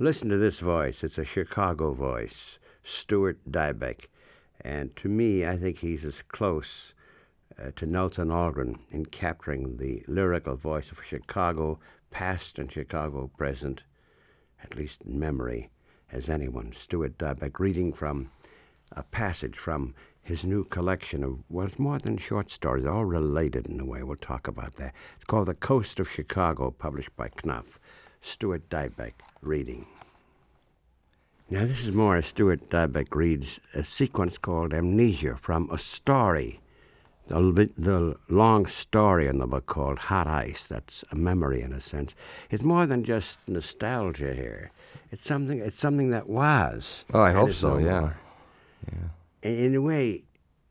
Listen 0.00 0.28
to 0.28 0.38
this 0.38 0.60
voice. 0.60 1.02
It's 1.02 1.18
a 1.18 1.24
Chicago 1.24 1.92
voice, 1.92 2.60
Stuart 2.84 3.50
Dybek. 3.50 4.06
And 4.60 4.94
to 4.94 5.08
me, 5.08 5.44
I 5.44 5.56
think 5.56 5.78
he's 5.78 6.04
as 6.04 6.22
close 6.22 6.94
uh, 7.60 7.72
to 7.74 7.84
Nelson 7.84 8.28
Algren 8.28 8.78
in 8.90 9.06
capturing 9.06 9.78
the 9.78 10.04
lyrical 10.06 10.54
voice 10.54 10.92
of 10.92 11.04
Chicago 11.04 11.80
past 12.12 12.60
and 12.60 12.70
Chicago 12.70 13.28
present, 13.36 13.82
at 14.62 14.76
least 14.76 15.02
in 15.02 15.18
memory, 15.18 15.68
as 16.12 16.28
anyone. 16.28 16.72
Stuart 16.72 17.18
Dybek 17.18 17.58
reading 17.58 17.92
from 17.92 18.30
a 18.92 19.02
passage 19.02 19.58
from 19.58 19.96
his 20.22 20.44
new 20.44 20.62
collection 20.62 21.24
of, 21.24 21.40
well, 21.48 21.66
it's 21.66 21.78
more 21.78 21.98
than 21.98 22.18
short 22.18 22.52
stories, 22.52 22.86
all 22.86 23.04
related 23.04 23.66
in 23.66 23.80
a 23.80 23.84
way. 23.84 24.04
We'll 24.04 24.14
talk 24.14 24.46
about 24.46 24.76
that. 24.76 24.94
It's 25.16 25.24
called 25.24 25.48
The 25.48 25.54
Coast 25.54 25.98
of 25.98 26.08
Chicago, 26.08 26.70
published 26.70 27.16
by 27.16 27.30
Knopf. 27.42 27.80
Stuart 28.20 28.68
Dybek 28.68 29.12
reading. 29.42 29.86
Now, 31.50 31.64
this 31.64 31.80
is 31.80 31.92
more 31.94 32.16
as 32.16 32.26
Stuart 32.26 32.68
Dybek 32.68 33.14
reads 33.14 33.58
a 33.74 33.82
sequence 33.84 34.36
called 34.36 34.74
Amnesia 34.74 35.36
from 35.40 35.70
a 35.72 35.78
story, 35.78 36.60
the, 37.28 37.70
the 37.78 38.16
long 38.28 38.66
story 38.66 39.26
in 39.26 39.38
the 39.38 39.46
book 39.46 39.64
called 39.66 39.98
Hot 39.98 40.26
Ice. 40.26 40.66
That's 40.66 41.04
a 41.10 41.16
memory 41.16 41.62
in 41.62 41.72
a 41.72 41.80
sense. 41.80 42.12
It's 42.50 42.62
more 42.62 42.86
than 42.86 43.02
just 43.02 43.38
nostalgia 43.46 44.34
here. 44.34 44.70
It's 45.10 45.26
something. 45.26 45.58
It's 45.58 45.80
something 45.80 46.10
that 46.10 46.28
was. 46.28 47.04
Oh, 47.14 47.20
I 47.22 47.32
hope 47.32 47.52
so. 47.54 47.78
no 47.78 47.86
Yeah. 47.86 48.00
more. 48.00 48.16
In, 49.42 49.52
in 49.64 49.74
a 49.74 49.80
way, 49.80 50.24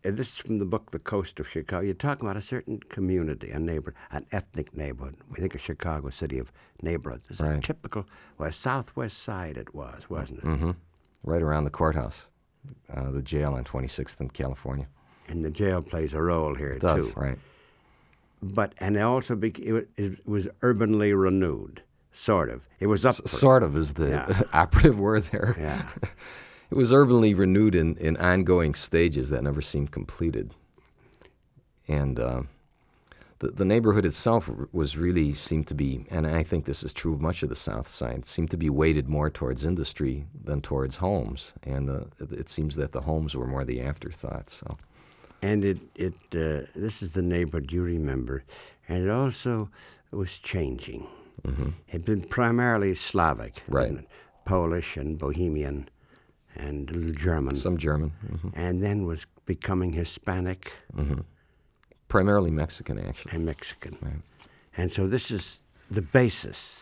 uh, 0.08 0.12
this 0.12 0.28
is 0.30 0.38
from 0.38 0.60
the 0.60 0.66
book 0.66 0.92
The 0.92 1.00
Coast 1.00 1.40
of 1.40 1.48
Chicago. 1.48 1.84
You're 1.84 1.94
talking 1.94 2.26
about 2.28 2.38
a 2.38 2.42
certain 2.42 2.80
community, 2.90 3.52
a 3.52 3.60
neighbor, 3.60 3.94
an 4.12 4.26
ethnic 4.32 4.76
neighborhood. 4.76 5.16
We 5.30 5.40
think 5.42 5.56
of 5.56 5.62
Chicago 5.62 6.10
City 6.10 6.40
of 6.40 6.52
neighborhoods. 6.82 7.26
It's 7.30 7.40
a 7.40 7.60
typical, 7.62 8.06
well, 8.38 8.52
Southwest 8.52 9.22
Side 9.22 9.58
it 9.58 9.74
was, 9.76 10.10
wasn't 10.10 10.40
it? 10.40 10.44
hmm 10.46 10.72
Right 11.24 11.42
around 11.42 11.64
the 11.66 11.70
courthouse, 11.72 12.26
uh, 12.94 13.12
the 13.12 13.22
jail 13.22 13.54
on 13.54 13.64
26th 13.64 14.22
in 14.22 14.30
California. 14.30 14.88
And 15.28 15.44
the 15.44 15.50
jail 15.50 15.82
plays 15.82 16.14
a 16.14 16.22
role 16.22 16.56
here 16.56 16.72
It 16.74 16.82
does, 16.82 17.08
too. 17.08 17.20
right? 17.20 17.38
But 18.42 18.74
and 18.78 18.96
it 18.96 19.02
also 19.02 19.36
be, 19.36 19.50
it, 19.50 19.90
it 19.98 20.26
was 20.28 20.48
urbanly 20.62 21.12
renewed, 21.14 21.82
sort 22.14 22.50
of. 22.52 22.62
It 22.80 22.86
was 22.88 23.04
up. 23.04 23.16
S- 23.26 23.32
sort 23.32 23.64
of 23.64 23.76
is 23.76 23.94
the 23.96 24.10
Yeah. 24.10 24.42
operative 24.54 25.00
word 25.00 25.24
there. 25.32 25.56
Yeah. 25.60 25.88
It 26.70 26.76
was 26.76 26.92
urbanly 26.92 27.34
renewed 27.34 27.76
in, 27.76 27.96
in 27.98 28.18
ongoing 28.18 28.76
stages 28.76 29.30
that 29.30 29.44
never 29.44 29.62
seemed 29.62 29.92
completed. 29.92 30.54
And 31.88 32.20
uh, 32.20 32.42
the, 33.40 33.50
the 33.50 33.66
neighborhood 33.66 34.06
itself 34.06 34.50
was 34.74 34.98
really 34.98 35.34
seemed 35.34 35.68
to 35.68 35.76
be, 35.76 36.06
and 36.10 36.28
I 36.28 36.44
think 36.44 36.66
this 36.66 36.84
is 36.84 36.94
true 36.94 37.14
of 37.14 37.22
much 37.22 37.44
of 37.44 37.50
the 37.50 37.56
South 37.56 37.88
Side, 37.88 38.26
seemed 38.26 38.52
to 38.52 38.58
be 38.58 38.70
weighted 38.70 39.08
more 39.08 39.30
towards 39.30 39.64
industry 39.64 40.26
than 40.44 40.62
towards 40.62 40.98
homes. 40.98 41.54
And 41.64 41.90
uh, 41.90 42.00
it, 42.20 42.32
it 42.32 42.50
seems 42.50 42.76
that 42.76 42.92
the 42.92 43.02
homes 43.02 43.36
were 43.36 43.48
more 43.48 43.64
the 43.64 43.82
afterthought. 43.82 44.50
So, 44.50 44.78
and 45.42 45.64
it 45.64 45.78
it 45.96 46.16
uh, 46.34 46.68
this 46.76 47.02
is 47.02 47.14
the 47.14 47.22
neighborhood 47.22 47.72
you 47.72 47.84
remember, 47.84 48.44
and 48.90 49.04
it 49.04 49.10
also 49.10 49.70
was 50.12 50.40
changing. 50.40 51.06
Mm-hmm. 51.46 51.70
It'd 51.90 52.06
been 52.06 52.24
primarily 52.24 52.96
Slavic, 52.96 53.62
Right. 53.68 54.00
Polish 54.46 54.98
and 54.98 55.20
Bohemian, 55.20 55.90
and 56.56 56.90
a 56.90 56.94
little 56.94 57.14
German, 57.14 57.56
some 57.56 57.78
German, 57.78 58.10
hmm 58.42 58.50
and 58.54 58.82
then 58.84 59.06
was 59.06 59.26
becoming 59.46 59.94
Hispanic 59.94 60.72
primarily 62.08 62.52
Mexican, 62.52 63.00
actually. 63.00 63.34
and 63.36 63.46
Mexican. 63.46 63.98
Right. 64.02 64.22
And 64.78 64.92
so 64.92 65.08
this 65.08 65.32
is 65.32 65.60
the 65.92 66.02
basis. 66.02 66.82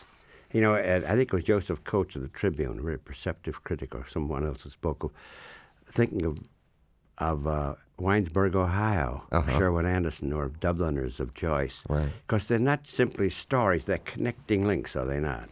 You 0.52 0.60
know, 0.60 0.74
I 0.76 1.00
think 1.00 1.32
it 1.32 1.32
was 1.32 1.44
Joseph 1.44 1.82
Coates 1.84 2.14
of 2.16 2.22
the 2.22 2.28
Tribune, 2.28 2.78
a 2.78 2.82
very 2.82 2.98
perceptive 2.98 3.64
critic, 3.64 3.94
or 3.94 4.06
someone 4.08 4.46
else 4.46 4.62
who 4.62 4.70
spoke 4.70 5.02
of 5.04 5.10
thinking 5.86 6.24
of 6.24 6.38
of 7.18 7.46
uh, 7.46 7.74
Winesburg, 7.98 8.54
Ohio, 8.54 9.26
Uh-huh. 9.32 9.58
Sherwood 9.58 9.86
Anderson, 9.86 10.32
or 10.34 10.48
Dubliners 10.60 11.18
of 11.18 11.32
Joyce. 11.34 11.78
Right. 11.88 12.10
Because 12.26 12.46
they're 12.46 12.58
not 12.58 12.86
simply 12.86 13.30
stories; 13.30 13.84
they're 13.86 13.98
connecting 14.12 14.66
links, 14.66 14.94
are 14.96 15.06
they 15.06 15.18
not? 15.20 15.48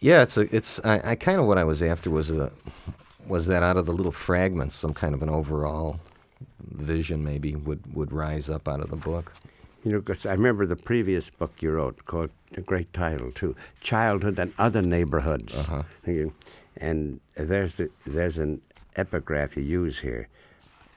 Yeah, 0.00 0.22
it's 0.22 0.36
a, 0.36 0.54
it's 0.54 0.80
I, 0.84 1.12
I 1.12 1.14
kind 1.14 1.38
of 1.40 1.46
what 1.46 1.56
I 1.58 1.64
was 1.64 1.82
after 1.82 2.10
was 2.10 2.28
a 2.30 2.52
was 3.26 3.46
that 3.46 3.62
out 3.62 3.76
of 3.76 3.86
the 3.86 3.92
little 3.92 4.12
fragments, 4.12 4.76
some 4.76 4.94
kind 4.94 5.14
of 5.14 5.22
an 5.22 5.28
overall 5.30 5.98
vision 6.72 7.22
maybe 7.24 7.54
would 7.54 7.94
would 7.94 8.12
rise 8.12 8.48
up 8.48 8.68
out 8.68 8.80
of 8.80 8.90
the 8.90 8.96
book. 8.96 9.32
You 9.84 9.92
know, 9.92 10.00
'cause 10.00 10.24
I 10.26 10.32
remember 10.32 10.64
the 10.66 10.76
previous 10.76 11.28
book 11.30 11.52
you 11.60 11.70
wrote 11.72 12.04
called 12.06 12.30
a 12.56 12.60
great 12.62 12.92
title 12.92 13.30
too, 13.32 13.54
"Childhood 13.80 14.38
and 14.38 14.52
Other 14.58 14.82
Neighborhoods." 14.82 15.54
Uh-huh. 15.54 15.82
And 16.76 17.20
there's 17.36 17.76
the, 17.76 17.90
there's 18.06 18.38
an 18.38 18.60
epigraph 18.96 19.56
you 19.56 19.62
use 19.62 19.98
here. 20.00 20.28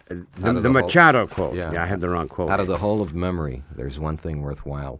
Uh, 0.09 0.15
The, 0.37 0.53
the, 0.53 0.61
the 0.61 0.71
whole- 0.71 0.81
Machado 0.81 1.27
quote. 1.27 1.55
Yeah. 1.55 1.71
Yeah. 1.73 1.83
I 1.83 1.85
had 1.85 2.01
the 2.01 2.09
wrong 2.09 2.27
quote. 2.29 2.49
Out 2.49 2.59
of 2.59 2.67
the 2.67 2.77
whole 2.79 3.01
of 3.01 3.13
memory, 3.13 3.63
there's 3.75 3.99
one 3.99 4.17
thing 4.17 4.41
worthwhile: 4.41 4.99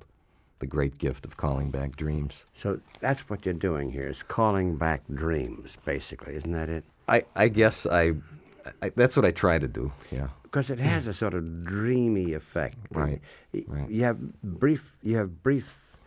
the 0.59 0.67
great 0.67 0.97
gift 0.97 1.25
of 1.25 1.38
calling 1.38 1.71
back 1.71 1.95
dreams. 1.95 2.45
so 2.61 2.79
that's 2.99 3.21
what 3.29 3.45
you're 3.45 3.53
doing 3.69 3.91
here 3.91 4.07
is 4.07 4.21
calling 4.23 4.75
back 4.75 5.01
dreams, 5.13 5.71
basically, 5.85 6.35
isn't 6.35 6.51
that 6.51 6.69
it? 6.69 6.83
I, 7.07 7.23
I 7.35 7.47
guess 7.47 7.85
I, 7.85 8.13
I 8.81 8.90
that's 8.95 9.16
what 9.16 9.25
I 9.25 9.31
try 9.31 9.57
to 9.59 9.68
do. 9.68 9.91
Yeah. 10.12 10.28
Because 10.44 10.69
it 10.69 10.79
has 10.79 11.07
a 11.07 11.13
sort 11.13 11.34
of 11.34 11.63
dreamy 11.66 12.34
effect. 12.34 12.78
Right, 12.91 13.22
Y- 13.53 13.63
right. 13.68 13.90
You 13.90 14.03
have 14.03 14.18
brief. 14.44 14.95
You 15.03 15.18
have 15.18 15.44
brief 15.44 15.97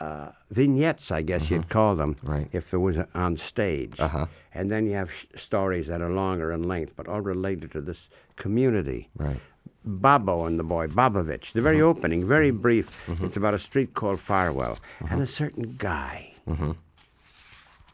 uh, 0.00 0.30
vignettes, 0.50 1.10
I 1.10 1.22
guess 1.22 1.50
you'd 1.50 1.68
call 1.68 1.94
them, 1.96 2.14
Mm-hmm. 2.14 2.32
Right. 2.32 2.48
if 2.52 2.72
it 2.74 2.78
was 2.78 2.96
on 3.14 3.36
stage. 3.36 3.98
Uh-huh. 4.00 4.26
And 4.54 4.70
then 4.70 4.86
you 4.86 4.94
have 4.94 5.10
sh- 5.10 5.26
stories 5.36 5.86
that 5.88 6.00
are 6.00 6.10
longer 6.10 6.52
in 6.52 6.62
length, 6.64 6.94
but 6.96 7.06
all 7.08 7.20
related 7.20 7.70
to 7.72 7.80
this 7.80 8.08
community. 8.36 9.08
Right. 9.16 9.38
Babo 9.84 10.46
and 10.46 10.58
the 10.58 10.64
boy, 10.64 10.86
Bobovich. 10.88 11.52
The 11.52 11.60
very 11.60 11.76
Mm-hmm. 11.78 11.86
opening, 11.86 12.26
very 12.26 12.50
brief. 12.52 12.88
It's 13.20 13.36
about 13.36 13.54
a 13.54 13.58
street 13.58 13.94
called 13.94 14.20
Farwell 14.20 14.78
and 15.10 15.20
a 15.22 15.26
certain 15.26 15.74
guy. 15.76 16.34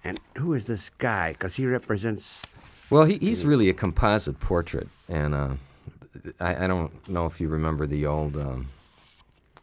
And 0.05 0.19
who 0.37 0.55
is 0.55 0.65
this 0.65 0.91
guy? 0.99 1.33
Because 1.33 1.55
he 1.57 1.67
represents. 1.67 2.41
Well, 2.91 3.05
he, 3.05 3.19
he's 3.19 3.45
really 3.45 3.69
a 3.69 3.75
composite 3.75 4.41
portrait, 4.41 4.89
and 5.09 5.35
uh, 5.35 5.51
I, 6.41 6.65
I 6.65 6.67
don't 6.67 6.91
know 7.09 7.27
if 7.27 7.41
you 7.41 7.49
remember 7.49 7.87
the 7.87 8.07
old 8.07 8.37
um, 8.37 8.69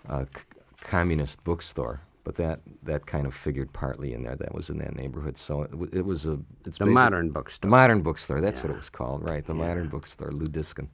uh, 0.07 0.25
c- 0.25 0.41
communist 0.81 1.43
bookstore, 1.43 2.01
but 2.23 2.35
that, 2.35 2.59
that 2.83 3.07
kind 3.07 3.25
of 3.25 3.33
figured 3.33 3.73
partly 3.73 4.13
in 4.13 4.21
there. 4.23 4.35
That 4.35 4.53
was 4.53 4.69
in 4.69 4.77
that 4.77 4.95
neighborhood, 4.95 5.37
so 5.39 5.63
it, 5.63 5.71
w- 5.71 5.89
it 5.91 6.05
was 6.05 6.27
a 6.27 6.37
it's 6.65 6.77
The 6.77 6.85
modern 6.85 7.29
bookstore. 7.31 7.67
the 7.67 7.71
modern 7.71 8.01
bookstore. 8.03 8.41
That's 8.41 8.61
what 8.61 8.71
it 8.71 8.77
was 8.77 8.89
called, 8.89 9.23
right? 9.23 9.43
The 9.45 9.55
modern 9.55 9.87
bookstore, 9.89 10.31
Lou 10.31 10.47
Diskin. 10.47 10.87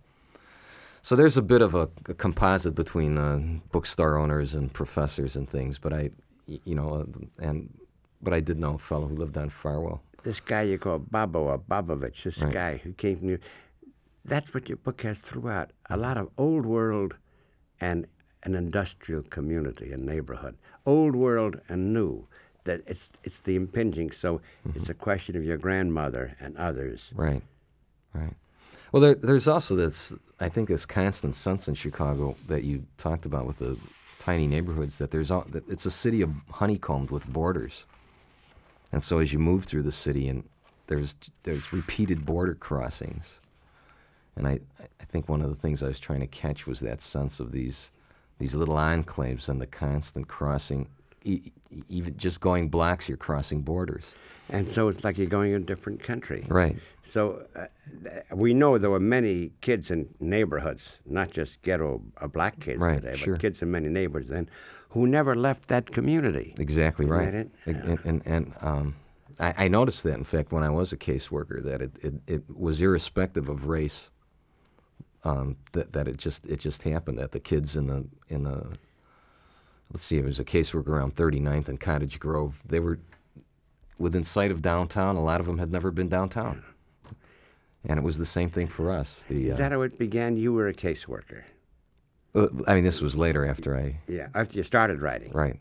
So 1.01 1.15
there's 1.17 1.35
a 1.35 1.41
bit 1.41 1.61
of 1.61 1.73
a, 1.75 1.89
a 2.07 2.13
composite 2.13 2.75
between 2.75 3.17
uh, 3.17 3.41
bookstore 3.73 4.17
owners 4.17 4.53
and 4.53 4.71
professors 4.71 5.35
and 5.35 5.49
things, 5.49 5.79
but 5.79 5.91
I, 5.91 6.11
you 6.45 6.75
know, 6.75 6.93
uh, 6.93 7.43
and 7.45 7.73
but 8.21 8.33
I 8.33 8.39
did 8.39 8.59
know 8.59 8.75
a 8.75 8.77
fellow 8.77 9.07
who 9.07 9.15
lived 9.15 9.37
on 9.37 9.49
Farwell. 9.49 10.01
this 10.23 10.39
guy 10.39 10.61
you 10.61 10.77
call 10.77 10.99
Babo 10.99 11.39
or 11.45 11.57
Bobovich, 11.57 12.23
this 12.23 12.37
Right. 12.37 12.53
guy 12.53 12.77
who 12.77 12.93
came 12.93 13.17
from 13.17 13.29
you. 13.29 13.39
That's 14.23 14.53
what 14.53 14.69
your 14.69 14.77
book 14.77 15.01
has 15.01 15.17
throughout. 15.17 15.71
A 15.89 15.97
lot 15.97 16.15
of 16.15 16.29
old 16.37 16.63
world 16.63 17.15
and 17.79 18.05
an 18.43 18.53
industrial 18.53 19.23
community 19.23 19.91
and 19.91 20.05
neighborhood. 20.05 20.57
Old 20.85 21.15
world 21.15 21.59
and 21.67 21.91
new. 21.91 22.27
That 22.65 22.81
it's 22.85 23.09
it's 23.23 23.41
the 23.41 23.55
impinging. 23.55 24.11
So 24.11 24.41
mm-hmm. 24.67 24.77
it's 24.77 24.89
a 24.89 24.93
question 24.93 25.35
of 25.35 25.43
your 25.43 25.57
grandmother 25.57 26.35
and 26.39 26.55
others. 26.57 27.09
Right, 27.15 27.41
right. 28.13 28.35
Well, 28.91 29.01
there, 29.01 29.15
there's 29.15 29.47
also 29.47 29.75
this, 29.75 30.13
I 30.39 30.49
think, 30.49 30.67
this 30.69 30.85
constant 30.85 31.35
sense 31.35 31.67
in 31.67 31.73
Chicago 31.75 32.35
that 32.47 32.63
you 32.63 32.85
talked 32.99 33.25
about 33.25 33.47
with 33.47 33.57
the 33.57 33.75
tiny 34.19 34.45
neighborhoods 34.45 34.99
that 34.99 35.09
there's 35.09 35.31
all, 35.31 35.45
that 35.49 35.67
it's 35.67 35.87
a 35.87 35.91
city 35.91 36.21
of 36.21 36.29
honeycombed 36.51 37.09
with 37.09 37.25
borders, 37.25 37.85
and 38.91 39.03
so 39.03 39.19
as 39.19 39.31
you 39.33 39.39
move 39.39 39.65
through 39.65 39.83
the 39.83 39.91
city, 39.91 40.27
and 40.27 40.43
there's 40.87 41.15
there's 41.43 41.71
repeated 41.73 42.25
border 42.25 42.55
crossings, 42.55 43.39
and 44.35 44.47
I 44.47 44.59
I 44.79 45.05
think 45.05 45.29
one 45.29 45.41
of 45.41 45.49
the 45.49 45.55
things 45.55 45.81
I 45.83 45.87
was 45.87 45.99
trying 45.99 46.21
to 46.21 46.27
catch 46.27 46.67
was 46.67 46.79
that 46.81 47.01
sense 47.01 47.39
of 47.39 47.51
these 47.51 47.91
these 48.39 48.55
little 48.55 48.75
enclaves 48.75 49.49
and 49.49 49.61
the 49.61 49.67
constant 49.67 50.27
crossing, 50.27 50.87
e- 51.23 51.51
even 51.89 52.17
just 52.17 52.41
going 52.41 52.69
blocks, 52.69 53.07
you're 53.07 53.17
crossing 53.17 53.61
borders. 53.61 54.03
And 54.49 54.67
so 54.73 54.89
it's 54.89 55.03
like 55.03 55.17
you're 55.17 55.27
going 55.27 55.51
in 55.53 55.61
a 55.61 55.65
different 55.65 56.03
country. 56.03 56.45
Right. 56.49 56.75
So 57.13 57.43
uh, 57.55 57.65
we 58.33 58.53
know 58.53 58.77
there 58.77 58.89
were 58.89 58.99
many 58.99 59.51
kids 59.61 59.91
in 59.91 60.09
neighborhoods, 60.19 60.81
not 61.05 61.29
just 61.31 61.61
ghetto 61.61 62.01
uh, 62.19 62.27
black 62.27 62.59
kids 62.59 62.79
Right, 62.79 63.01
today, 63.01 63.15
sure. 63.15 63.35
but 63.35 63.41
kids 63.41 63.61
in 63.61 63.71
many 63.71 63.87
neighborhoods 63.89 64.29
then, 64.29 64.49
who 64.91 65.07
never 65.07 65.35
left 65.35 65.67
that 65.69 65.91
community. 65.91 66.53
Exactly 66.57 67.05
Isn't 67.05 67.17
right. 67.17 67.33
And, 67.65 67.99
and, 68.05 68.21
and, 68.25 68.53
um, 68.61 68.95
I, 69.39 69.65
I 69.65 69.67
noticed 69.69 70.03
that, 70.03 70.17
in 70.17 70.23
fact, 70.25 70.51
when 70.51 70.63
I 70.63 70.69
was 70.69 70.91
a 70.91 70.97
caseworker, 70.97 71.63
that 71.63 71.81
it, 71.81 71.91
it, 72.01 72.13
it 72.27 72.43
was 72.55 72.79
irrespective 72.81 73.49
of 73.49 73.67
race. 73.67 74.09
Um, 75.23 75.55
that, 75.73 75.93
that 75.93 76.07
it 76.07 76.17
just 76.17 76.47
it 76.47 76.59
just 76.59 76.81
happened 76.81 77.19
that 77.19 77.31
the 77.31 77.39
kids 77.39 77.75
in 77.75 77.85
the 77.85 78.03
in 78.29 78.43
the 78.43 78.75
let's 79.93 80.03
see, 80.03 80.17
it 80.17 80.25
was 80.25 80.39
a 80.39 80.43
caseworker 80.43 80.87
around 80.87 81.15
39th 81.15 81.67
and 81.67 81.79
Cottage 81.79 82.19
Grove. 82.19 82.59
They 82.65 82.79
were 82.79 82.97
within 83.99 84.23
sight 84.23 84.49
of 84.49 84.63
downtown. 84.63 85.17
A 85.17 85.23
lot 85.23 85.39
of 85.39 85.45
them 85.45 85.59
had 85.59 85.71
never 85.71 85.91
been 85.91 86.09
downtown, 86.09 86.63
and 87.87 87.99
it 87.99 88.01
was 88.03 88.17
the 88.17 88.25
same 88.25 88.49
thing 88.49 88.67
for 88.67 88.91
us. 88.91 89.23
The 89.29 89.49
Is 89.49 89.53
uh, 89.53 89.57
that 89.57 89.71
how 89.71 89.81
it 89.81 89.99
began? 89.99 90.37
You 90.37 90.53
were 90.53 90.69
a 90.69 90.73
caseworker. 90.73 91.43
Uh, 92.33 92.47
I 92.67 92.75
mean, 92.75 92.83
this 92.83 93.01
was 93.01 93.15
later 93.15 93.45
after 93.45 93.77
I 93.77 93.95
Yeah, 94.07 94.27
after 94.35 94.57
you 94.57 94.63
started 94.63 95.01
writing. 95.01 95.31
right. 95.33 95.59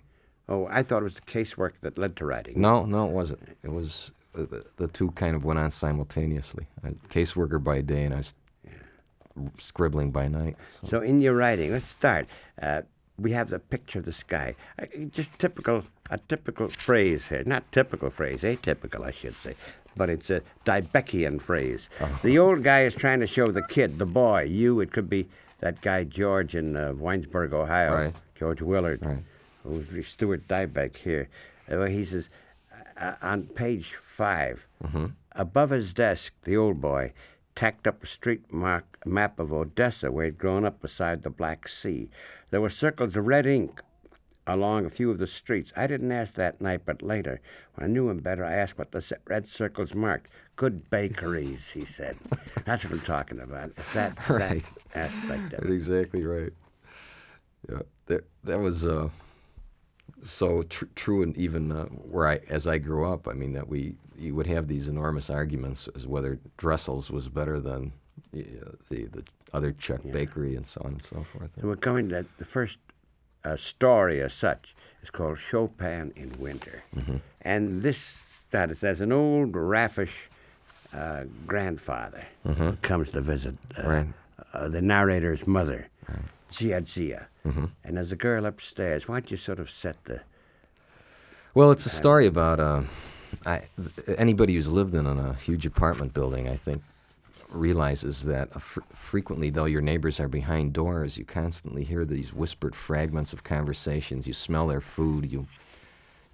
Oh, 0.49 0.67
I 0.69 0.83
thought 0.83 1.03
it 1.03 1.05
was 1.05 1.15
the 1.15 1.21
casework 1.21 1.75
that 1.83 1.97
led 1.97 2.17
to 2.17 2.25
writing. 2.25 2.61
No, 2.61 2.85
no, 2.85 3.07
it 3.07 3.13
wasn't. 3.13 3.41
It 3.63 3.71
was 3.71 4.11
uh, 4.37 4.41
the, 4.41 4.65
the 4.79 4.89
two 4.89 5.13
kind 5.13 5.37
of 5.37 5.45
went 5.45 5.61
on 5.61 5.71
simultaneously. 5.71 6.67
A 6.83 6.91
caseworker 7.09 7.63
by 7.63 7.83
day, 7.83 8.03
and 8.03 8.15
I 8.15 8.17
was 8.17 8.35
scribbling 9.59 10.11
by 10.11 10.27
night. 10.27 10.57
So. 10.81 10.89
So 10.89 11.01
in 11.03 11.21
your 11.21 11.35
writing, 11.35 11.71
let's 11.71 11.87
start. 11.89 12.27
Uh, 12.61 12.83
we 13.17 13.31
have 13.31 13.49
the 13.51 13.61
picture 13.61 14.01
of 14.01 14.07
the 14.07 14.13
sky. 14.13 14.57
Uh, 14.79 14.87
just 15.13 15.39
typical, 15.39 15.85
a 16.11 16.19
typical 16.19 16.69
phrase 16.69 17.27
here. 17.27 17.45
Not 17.47 17.71
typical 17.71 18.11
phrase, 18.11 18.41
atypical, 18.41 19.05
I 19.05 19.13
should 19.13 19.37
say. 19.37 19.55
But 19.97 20.11
it's 20.11 20.31
a 20.31 20.43
Dybekian 20.65 21.41
phrase. 21.41 21.89
The 22.23 22.39
old 22.39 22.65
guy 22.65 22.85
is 22.85 22.95
trying 22.95 23.21
to 23.21 23.27
show 23.27 23.53
the 23.53 23.63
kid, 23.63 23.99
the 23.99 24.07
boy, 24.07 24.43
you, 24.45 24.81
it 24.81 24.93
could 24.93 25.09
be 25.11 25.29
that 25.61 25.81
guy 25.81 26.05
George 26.05 26.55
in 26.55 26.77
uh, 26.77 26.93
Winesburg, 26.93 27.53
Ohio, 27.53 27.95
Right. 27.95 28.15
George 28.35 28.63
Willard, 28.63 29.05
Right. 29.05 29.23
who's 29.63 30.07
Stuart 30.07 30.49
Dybek 30.49 30.97
here. 30.97 31.29
Uh, 31.71 31.85
he 31.85 32.05
says, 32.05 32.29
uh, 33.01 33.15
on 33.23 33.45
page 33.45 33.95
5 34.03 34.67
above 35.37 35.71
his 35.71 35.93
desk, 35.95 36.33
the 36.45 36.57
old 36.57 36.81
boy 36.81 37.13
tacked 37.55 37.87
up 37.87 38.03
a 38.03 38.07
street 38.07 38.53
mark, 38.53 38.85
map 39.05 39.39
of 39.39 39.53
Odessa 39.53 40.11
where 40.11 40.25
he'd 40.27 40.39
grown 40.39 40.65
up 40.65 40.81
beside 40.81 41.23
the 41.23 41.31
Black 41.31 41.69
Sea. 41.69 42.09
There 42.51 42.61
were 42.61 42.71
circles 42.71 43.17
of 43.17 43.27
red 43.27 43.47
ink 43.47 43.83
along 44.53 44.85
a 44.87 44.91
few 44.91 45.11
of 45.11 45.19
the 45.19 45.27
streets. 45.27 45.73
I 45.77 45.87
didn't 45.87 46.13
ask 46.13 46.35
that 46.35 46.61
night, 46.61 46.83
but 46.85 47.03
later, 47.03 47.41
when 47.75 47.89
I 47.89 47.93
knew 47.93 48.09
him 48.11 48.19
better, 48.19 48.45
I 48.45 48.55
asked 48.55 48.79
what 48.79 48.93
the 48.93 49.05
red 49.29 49.49
circles 49.49 49.95
marked. 49.95 50.29
Good 50.57 50.91
bakeries, 50.91 51.71
he 51.71 51.85
said. 51.85 52.17
That's 52.65 52.85
what 52.85 52.93
I'm 52.93 53.01
talking 53.01 53.41
about. 53.41 53.71
It's 53.77 53.95
that, 53.95 54.17
Right. 54.29 54.65
that 54.95 55.13
aspect 55.13 55.53
of 55.55 55.65
it. 55.65 55.73
exactly 55.73 56.25
right. 56.25 56.53
Yeah, 57.71 57.83
that 58.07 58.25
that 58.45 58.59
was 58.59 58.87
uh, 58.87 59.11
so 60.27 60.63
tr- 60.65 60.87
true, 60.95 61.23
and 61.23 61.37
even 61.37 61.71
uh, 61.71 61.85
where 61.87 62.27
I, 62.27 62.41
as 62.49 62.67
I 62.67 62.79
grew 62.79 63.11
up, 63.11 63.29
I 63.29 63.33
mean 63.35 63.53
that 63.53 63.69
we 63.69 63.97
you 64.19 64.35
would 64.35 64.47
have 64.47 64.67
these 64.67 64.89
enormous 64.89 65.29
arguments 65.31 65.89
as 65.95 66.07
whether 66.07 66.39
Dressel's 66.57 67.11
was 67.11 67.29
better 67.29 67.61
than 67.61 67.93
the 68.33 68.47
the, 68.89 69.05
the 69.07 69.25
other 69.53 69.73
Czech 69.73 70.01
bakery 70.11 70.57
and 70.57 70.67
so 70.67 70.81
on 70.85 70.93
and 70.93 71.03
so 71.03 71.25
forth. 71.33 71.51
So 71.61 71.67
we're 71.69 71.77
coming 71.77 72.09
to 72.11 72.25
the 72.39 72.45
first 72.47 72.79
uh, 73.45 73.57
story 73.57 74.21
as 74.23 74.33
such 74.33 74.75
is 75.03 75.11
called 75.11 75.39
Chopin 75.39 76.13
in 76.17 76.39
Winter. 76.39 76.83
And 77.43 77.83
this 77.83 77.99
started 78.49 78.83
as 78.85 79.01
an 79.01 79.13
old 79.13 79.55
raffish 79.57 80.15
uh, 80.93 81.25
grandfather 81.47 82.25
who 82.45 82.73
comes 82.83 83.11
to 83.13 83.21
visit 83.21 83.55
uh, 83.79 83.89
Right. 83.89 84.07
uh, 84.53 84.69
the 84.69 84.83
narrator's 84.83 85.47
mother, 85.47 85.89
Zia 86.53 86.85
Zia. 86.85 87.29
And 87.45 87.97
there's 87.97 88.13
a 88.13 88.17
girl 88.17 88.45
upstairs. 88.47 89.09
Why 89.09 89.21
don't 89.21 89.31
you 89.31 89.37
sort 89.37 89.59
of 89.59 89.71
set 89.71 89.97
the. 90.05 90.21
Well, 91.55 91.71
it's 91.71 91.87
a 91.87 91.91
story 91.91 92.27
about 92.27 92.61
uh, 92.61 92.83
I, 93.47 93.63
anybody 94.19 94.55
who's 94.55 94.69
lived 94.69 94.95
in 94.95 95.07
a 95.07 95.35
huge 95.35 95.65
apartment 95.67 96.13
building, 96.15 96.49
I 96.49 96.57
think, 96.57 96.83
realizes 97.53 98.25
that 98.25 98.49
uh, 98.55 98.59
fr- 98.59 98.81
frequently, 98.95 99.51
though 99.51 99.65
your 99.65 99.81
neighbors 99.81 100.21
are 100.21 100.29
behind 100.29 100.73
doors, 100.73 101.19
you 101.19 101.25
constantly 101.25 101.85
hear 101.85 102.05
these 102.05 102.33
whispered 102.33 102.75
fragments 102.75 103.33
of 103.33 103.45
conversations. 103.45 104.27
You 104.27 104.33
smell 104.33 104.67
their 104.67 104.81
food. 104.81 105.31
You, 105.31 105.47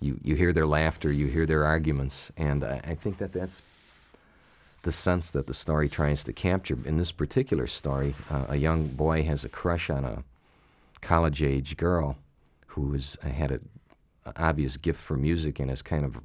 you, 0.00 0.18
you 0.22 0.34
hear 0.34 0.52
their 0.52 0.66
laughter. 0.66 1.10
You 1.12 1.26
hear 1.26 1.46
their 1.46 1.64
arguments, 1.64 2.30
and 2.36 2.64
I, 2.64 2.80
I 2.84 2.94
think 2.94 3.18
that 3.18 3.32
that's 3.32 3.62
the 4.82 4.92
sense 4.92 5.30
that 5.32 5.46
the 5.46 5.54
story 5.54 5.88
tries 5.88 6.22
to 6.24 6.32
capture. 6.32 6.78
In 6.84 6.96
this 6.96 7.12
particular 7.12 7.66
story, 7.66 8.14
uh, 8.30 8.46
a 8.50 8.56
young 8.56 8.86
boy 8.86 9.24
has 9.24 9.44
a 9.44 9.48
crush 9.48 9.90
on 9.90 10.04
a 10.04 10.22
college-age 11.00 11.76
girl 11.76 12.16
who 12.68 12.94
uh, 12.94 13.28
had 13.28 13.50
a, 13.50 13.60
a 14.26 14.32
obvious 14.36 14.76
gift 14.76 15.00
for 15.00 15.16
music 15.16 15.58
and 15.58 15.70
is 15.70 15.82
kind 15.82 16.04
of 16.04 16.16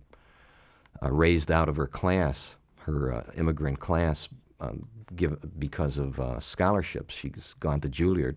uh, 1.01 1.11
raised 1.11 1.49
out 1.49 1.69
of 1.69 1.75
her 1.77 1.87
class, 1.87 2.55
her 2.81 3.13
uh, 3.13 3.23
immigrant 3.35 3.79
class, 3.79 4.27
um, 4.61 4.87
give, 5.15 5.37
because 5.59 5.97
of 5.97 6.19
uh, 6.19 6.39
scholarships. 6.39 7.13
She's 7.15 7.55
gone 7.59 7.81
to 7.81 7.89
Juilliard, 7.89 8.35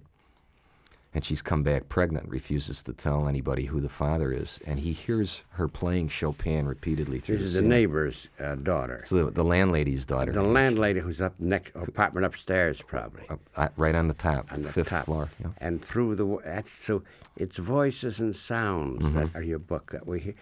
and 1.15 1.25
she's 1.25 1.43
come 1.43 1.62
back 1.62 1.88
pregnant. 1.88 2.29
Refuses 2.29 2.82
to 2.85 2.93
tell 2.93 3.29
anybody 3.29 3.67
who 3.67 3.81
the 3.81 3.88
father 3.88 4.32
is, 4.32 4.59
and 4.67 4.81
he 4.81 4.93
hears 4.93 5.43
her 5.50 5.69
playing 5.69 6.09
Chopin 6.09 6.67
repeatedly 6.67 7.21
through 7.21 7.37
This 7.38 7.53
the 7.53 7.59
is 7.59 7.62
the 7.62 7.69
neighbor's 7.69 8.26
uh, 8.41 8.55
daughter. 8.56 8.97
It's 8.97 9.11
the, 9.11 9.31
the 9.31 9.44
landlady's 9.44 10.05
daughter, 10.05 10.32
The 10.32 10.43
landlady 10.43 11.00
who's 11.00 11.21
up 11.21 11.35
next, 11.38 11.73
apartment 11.76 12.27
upstairs, 12.27 12.82
probably. 12.82 13.23
uh, 13.31 13.37
uh, 13.56 13.69
right 13.77 13.94
on 13.94 14.09
the 14.09 14.15
top, 14.15 14.50
on 14.50 14.62
the 14.62 14.73
fifth 14.73 14.88
top. 14.88 15.05
floor. 15.05 15.29
Yeah. 15.41 15.49
And 15.59 15.85
through 15.85 16.17
the 16.17 16.38
that's 16.44 16.70
so 16.82 17.03
it's 17.37 17.59
voices 17.59 18.19
and 18.20 18.35
sounds 18.35 19.03
Mm-hmm. 19.03 19.19
that 19.19 19.35
are 19.37 19.43
your 19.43 19.59
book 19.59 19.91
that 19.93 20.06
we 20.06 20.20
hear 20.20 20.35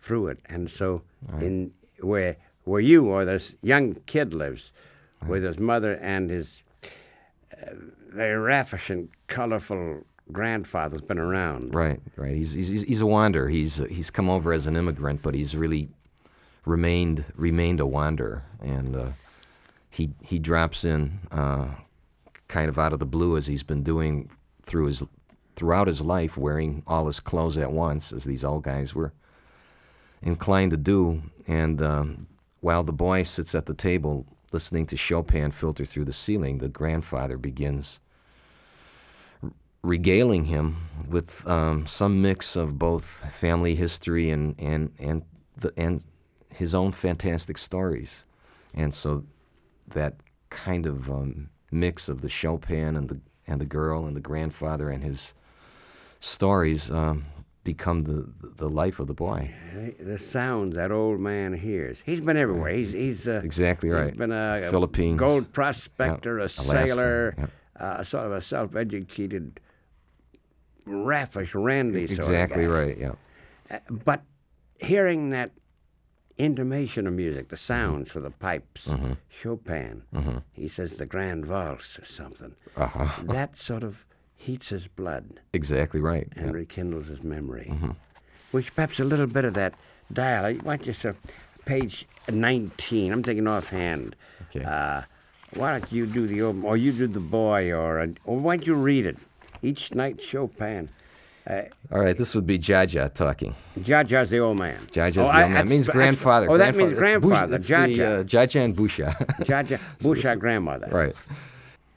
through 0.00 0.28
it. 0.28 0.38
And 0.46 0.70
so 0.70 1.02
in 1.40 1.72
where 2.00 2.36
where 2.64 2.80
you 2.80 3.06
or 3.06 3.24
this 3.24 3.52
young 3.62 3.94
kid 4.06 4.34
lives, 4.34 4.72
with 5.26 5.42
his 5.42 5.58
mother 5.58 5.94
and 5.94 6.30
his 6.30 6.46
uh, 7.52 7.70
very 8.10 8.38
raffish 8.38 8.90
and 8.90 9.08
colorful 9.28 10.04
grandfather's 10.32 11.02
been 11.02 11.18
around. 11.18 11.74
Right, 11.74 12.00
right. 12.16 12.34
He's 12.34 12.52
he's 12.52 12.82
he's 12.82 13.00
a 13.00 13.06
wanderer. 13.06 13.48
He's 13.48 13.76
he's 13.88 14.10
come 14.10 14.28
over 14.28 14.52
as 14.52 14.66
an 14.66 14.76
immigrant, 14.76 15.22
but 15.22 15.34
he's 15.34 15.56
really 15.56 15.88
remained 16.64 17.24
remained 17.34 17.80
a 17.80 17.86
wanderer, 17.86 18.44
and 18.60 18.96
uh, 18.96 19.08
he 19.90 20.10
he 20.22 20.38
drops 20.38 20.84
in 20.84 21.18
uh, 21.30 21.68
kind 22.48 22.68
of 22.68 22.78
out 22.78 22.92
of 22.92 22.98
the 22.98 23.06
blue 23.06 23.36
as 23.36 23.46
he's 23.46 23.62
been 23.62 23.82
doing 23.82 24.30
through 24.64 24.86
his 24.86 25.02
throughout 25.54 25.86
his 25.86 26.00
life, 26.00 26.36
wearing 26.36 26.82
all 26.86 27.06
his 27.06 27.20
clothes 27.20 27.56
at 27.56 27.72
once, 27.72 28.12
as 28.12 28.24
these 28.24 28.44
old 28.44 28.64
guys 28.64 28.94
were 28.94 29.12
inclined 30.22 30.70
to 30.72 30.76
do. 30.76 31.22
And 31.46 31.80
um, 31.80 32.26
while 32.60 32.82
the 32.82 32.92
boy 32.92 33.22
sits 33.22 33.54
at 33.54 33.66
the 33.66 33.74
table 33.74 34.26
listening 34.52 34.86
to 34.86 34.96
Chopin 34.96 35.50
filter 35.50 35.84
through 35.84 36.04
the 36.04 36.12
ceiling, 36.12 36.58
the 36.58 36.68
grandfather 36.68 37.36
begins 37.36 38.00
regaling 39.82 40.46
him 40.46 40.88
with 41.08 41.46
um, 41.46 41.86
some 41.86 42.20
mix 42.20 42.56
of 42.56 42.78
both 42.78 43.04
family 43.32 43.76
history 43.76 44.30
and 44.30 44.54
and 44.58 44.92
and 44.98 45.22
the 45.56 45.72
and 45.76 46.04
his 46.50 46.74
own 46.74 46.92
fantastic 46.92 47.56
stories, 47.56 48.24
and 48.74 48.92
so 48.92 49.24
that 49.88 50.14
kind 50.50 50.86
of 50.86 51.08
um, 51.10 51.48
mix 51.70 52.08
of 52.08 52.20
the 52.20 52.28
Chopin 52.28 52.96
and 52.96 53.08
the 53.08 53.20
and 53.46 53.60
the 53.60 53.66
girl 53.66 54.06
and 54.06 54.16
the 54.16 54.20
grandfather 54.20 54.90
and 54.90 55.04
his 55.04 55.34
stories 56.18 56.90
um, 56.90 57.24
become 57.66 57.98
the 58.00 58.26
the 58.56 58.70
life 58.70 58.98
of 59.00 59.06
the 59.08 59.14
boy. 59.14 59.50
The 60.00 60.18
sounds 60.18 60.76
that 60.76 60.90
old 60.90 61.20
man 61.20 61.52
hears. 61.52 61.98
He's 62.06 62.20
been 62.20 62.38
everywhere. 62.38 62.70
He's 62.72 62.92
he's 62.92 63.28
uh, 63.28 63.40
Exactly 63.44 63.90
right. 63.90 64.10
He's 64.10 64.16
been 64.18 64.32
a, 64.32 64.62
a 64.68 64.70
Philippines. 64.70 65.18
gold 65.18 65.52
prospector, 65.52 66.38
a 66.38 66.42
Alaska, 66.44 66.62
sailor, 66.86 67.34
yep. 67.36 67.50
uh, 67.78 68.02
sort 68.04 68.24
of 68.26 68.32
a 68.32 68.40
self-educated, 68.40 69.60
raffish, 70.86 71.54
randy 71.54 72.06
sort 72.06 72.20
of 72.20 72.24
Exactly 72.26 72.66
right. 72.66 72.96
Yeah. 72.98 73.12
Uh, 73.70 73.78
but 73.90 74.22
hearing 74.78 75.30
that 75.30 75.50
intimation 76.38 77.06
of 77.06 77.12
music, 77.14 77.48
the 77.48 77.56
sounds 77.56 78.10
for 78.10 78.20
the 78.20 78.30
pipes, 78.30 78.86
Mm-hmm. 78.86 79.12
Chopin, 79.28 80.02
he 80.52 80.68
says 80.68 80.92
the 80.98 81.06
Grand 81.06 81.44
Valse 81.46 81.98
or 81.98 82.04
something, 82.04 82.54
Uh 82.76 82.86
huh. 82.86 83.22
that 83.32 83.58
sort 83.58 83.82
of 83.82 84.04
heats 84.46 84.68
his 84.70 84.86
blood 84.86 85.24
Exactly 85.52 86.00
right. 86.00 86.28
and 86.36 86.46
Yeah. 86.46 86.52
rekindles 86.52 87.06
his 87.06 87.22
memory. 87.22 87.68
Mm-hmm. 87.70 87.90
Which 88.52 88.74
perhaps 88.74 89.00
a 89.00 89.04
little 89.04 89.26
bit 89.26 89.44
of 89.44 89.54
that 89.54 89.74
dial. 90.12 90.44
I 90.44 90.52
want 90.64 90.86
you 90.86 90.94
to, 90.94 91.14
page 91.64 92.06
19, 92.30 93.12
I'm 93.12 93.22
thinking 93.22 93.46
offhand. 93.48 94.14
Okay. 94.50 94.64
Uh, 94.64 95.02
why 95.54 95.72
don't 95.78 95.90
you 95.92 96.06
do 96.06 96.26
the 96.26 96.42
old, 96.42 96.64
or 96.64 96.76
you 96.76 96.92
do 96.92 97.06
the 97.06 97.20
boy, 97.20 97.72
or, 97.72 98.00
uh, 98.00 98.06
or 98.24 98.38
why 98.38 98.56
don't 98.56 98.66
you 98.66 98.74
read 98.74 99.04
it? 99.06 99.16
Each 99.62 99.92
night 99.94 100.20
Chopin. 100.22 100.88
Uh, 101.48 101.62
All 101.92 102.00
right. 102.00 102.16
This 102.18 102.34
would 102.34 102.46
be 102.46 102.58
Jaja 102.58 103.12
talking. 103.14 103.54
Jaja's 103.78 104.30
the 104.30 104.38
old 104.40 104.58
man. 104.58 104.78
Jaja's 104.92 105.18
Oh, 105.18 105.22
the 105.24 105.28
I- 105.30 105.42
old 105.44 105.52
man. 105.52 105.66
It 105.66 105.70
means 105.70 105.88
grandfather. 105.88 106.50
Oh, 106.50 106.58
that 106.58 106.74
means 106.74 106.94
Grandfather. 106.94 107.28
Grandfather. 107.48 107.56
It's 107.56 107.68
the, 107.68 107.74
Jaja. 107.74 108.20
uh, 108.20 108.24
Jaja 108.24 108.64
and 108.64 108.76
Busha. 108.76 109.08
Jaja, 109.46 109.78
Busha 110.00 110.38
grandmother. 110.38 110.88
right. 110.90 111.14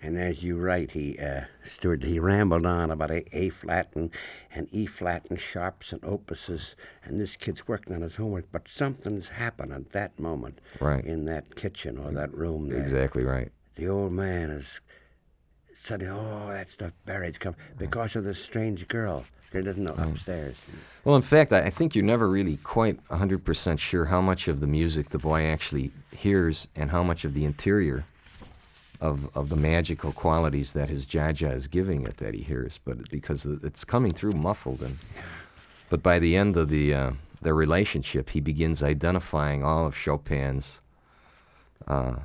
And 0.01 0.17
as 0.17 0.41
you 0.43 0.57
write, 0.57 0.91
he, 0.91 1.19
uh, 1.19 1.41
Stuart, 1.69 2.03
he 2.03 2.19
rambled 2.19 2.65
on 2.65 2.89
about 2.89 3.11
A, 3.11 3.25
A 3.37 3.49
flat 3.49 3.89
and, 3.95 4.09
and 4.53 4.67
E 4.71 4.85
flat 4.85 5.25
and 5.29 5.37
sharps 5.39 5.91
and 5.91 6.01
opuses, 6.03 6.75
and 7.03 7.19
this 7.19 7.35
kid's 7.35 7.67
working 7.67 7.93
on 7.93 8.01
his 8.01 8.15
homework, 8.15 8.45
but 8.51 8.67
something's 8.69 9.27
happened 9.27 9.73
at 9.73 9.91
that 9.91 10.17
moment 10.17 10.59
Right. 10.79 11.03
in 11.03 11.25
that 11.25 11.55
kitchen 11.57 11.97
or 11.97 12.11
that 12.11 12.33
room 12.33 12.69
there. 12.69 12.81
Exactly 12.81 13.23
right. 13.25 13.51
The 13.75 13.89
old 13.89 14.13
man 14.13 14.51
is 14.51 14.79
suddenly, 15.83 16.11
oh, 16.17 16.47
that 16.49 16.69
stuff 16.69 16.93
Barry's 17.05 17.37
come 17.37 17.55
because 17.77 18.15
of 18.15 18.23
this 18.23 18.41
strange 18.41 18.87
girl. 18.87 19.25
There 19.51 19.61
doesn't 19.63 19.83
know 19.83 19.95
upstairs. 19.95 20.55
Well, 21.03 21.15
in 21.15 21.23
fact, 21.23 21.51
I, 21.51 21.61
I 21.63 21.69
think 21.71 21.95
you're 21.95 22.05
never 22.05 22.29
really 22.29 22.57
quite 22.57 23.03
100% 23.07 23.79
sure 23.79 24.05
how 24.05 24.21
much 24.21 24.47
of 24.47 24.59
the 24.59 24.67
music 24.67 25.09
the 25.09 25.17
boy 25.17 25.43
actually 25.45 25.91
hears 26.15 26.67
and 26.75 26.91
how 26.91 27.01
much 27.03 27.25
of 27.25 27.33
the 27.33 27.45
interior 27.45 28.05
of, 29.01 29.29
of 29.35 29.49
the 29.49 29.55
magical 29.55 30.11
qualities 30.11 30.73
that 30.73 30.89
his 30.89 31.05
Jaja 31.05 31.53
is 31.53 31.67
giving 31.67 32.03
it 32.03 32.17
that 32.17 32.33
he 32.33 32.41
hears, 32.41 32.79
but 32.83 33.09
because 33.09 33.45
it's 33.45 33.83
coming 33.85 34.13
through 34.13 34.33
muffled. 34.33 34.81
And, 34.81 34.97
but 35.89 36.03
by 36.03 36.19
the 36.19 36.35
end 36.35 36.57
of 36.57 36.69
the, 36.69 36.93
uh, 36.93 37.11
their 37.41 37.55
relationship, 37.55 38.29
he 38.31 38.41
begins 38.41 38.83
identifying 38.83 39.63
all 39.63 39.85
of 39.87 39.95
Chopin's 39.95 40.79
uh, 41.87 42.15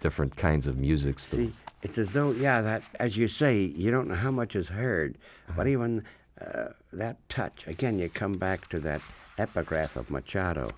different 0.00 0.36
kinds 0.36 0.66
of 0.66 0.76
musics. 0.78 1.26
the- 1.28 1.36
See, 1.36 1.52
it's 1.82 1.98
as 1.98 2.08
though, 2.08 2.32
yeah, 2.32 2.60
that 2.60 2.82
as 2.98 3.16
you 3.16 3.28
say, 3.28 3.60
you 3.62 3.90
don't 3.92 4.08
know 4.08 4.14
how 4.16 4.32
much 4.32 4.56
is 4.56 4.66
heard, 4.68 5.16
but 5.56 5.68
even 5.68 6.02
uh, 6.40 6.68
that 6.92 7.16
touch. 7.28 7.64
Again, 7.68 7.98
you 7.98 8.08
come 8.08 8.32
back 8.34 8.68
to 8.70 8.80
that 8.80 9.00
epigraph 9.38 9.94
of 9.96 10.10
Machado 10.10 10.72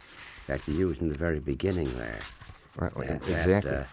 that 0.46 0.66
you 0.68 0.74
used 0.74 1.00
in 1.00 1.08
the 1.08 1.14
very 1.16 1.40
beginning 1.40 1.96
there. 1.96 2.18
right, 2.76 2.94
That- 2.94 3.22
that, 3.22 3.30
exactly. 3.38 3.70
uh, 3.72 3.84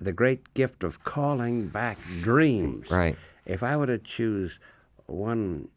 the 0.00 0.12
great 0.12 0.54
gift 0.54 0.84
of 0.84 1.04
calling 1.04 1.68
back 1.68 1.98
dreams. 2.22 2.90
Right. 2.90 3.16
If 3.46 3.62
I 3.62 3.76
were 3.76 3.86
to 3.86 3.98
choose 3.98 4.58
one 5.06 5.68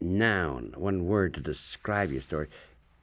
noun, 0.00 0.74
one 0.76 1.06
word 1.06 1.34
to 1.34 1.40
describe 1.40 2.10
your 2.12 2.22
story, 2.22 2.48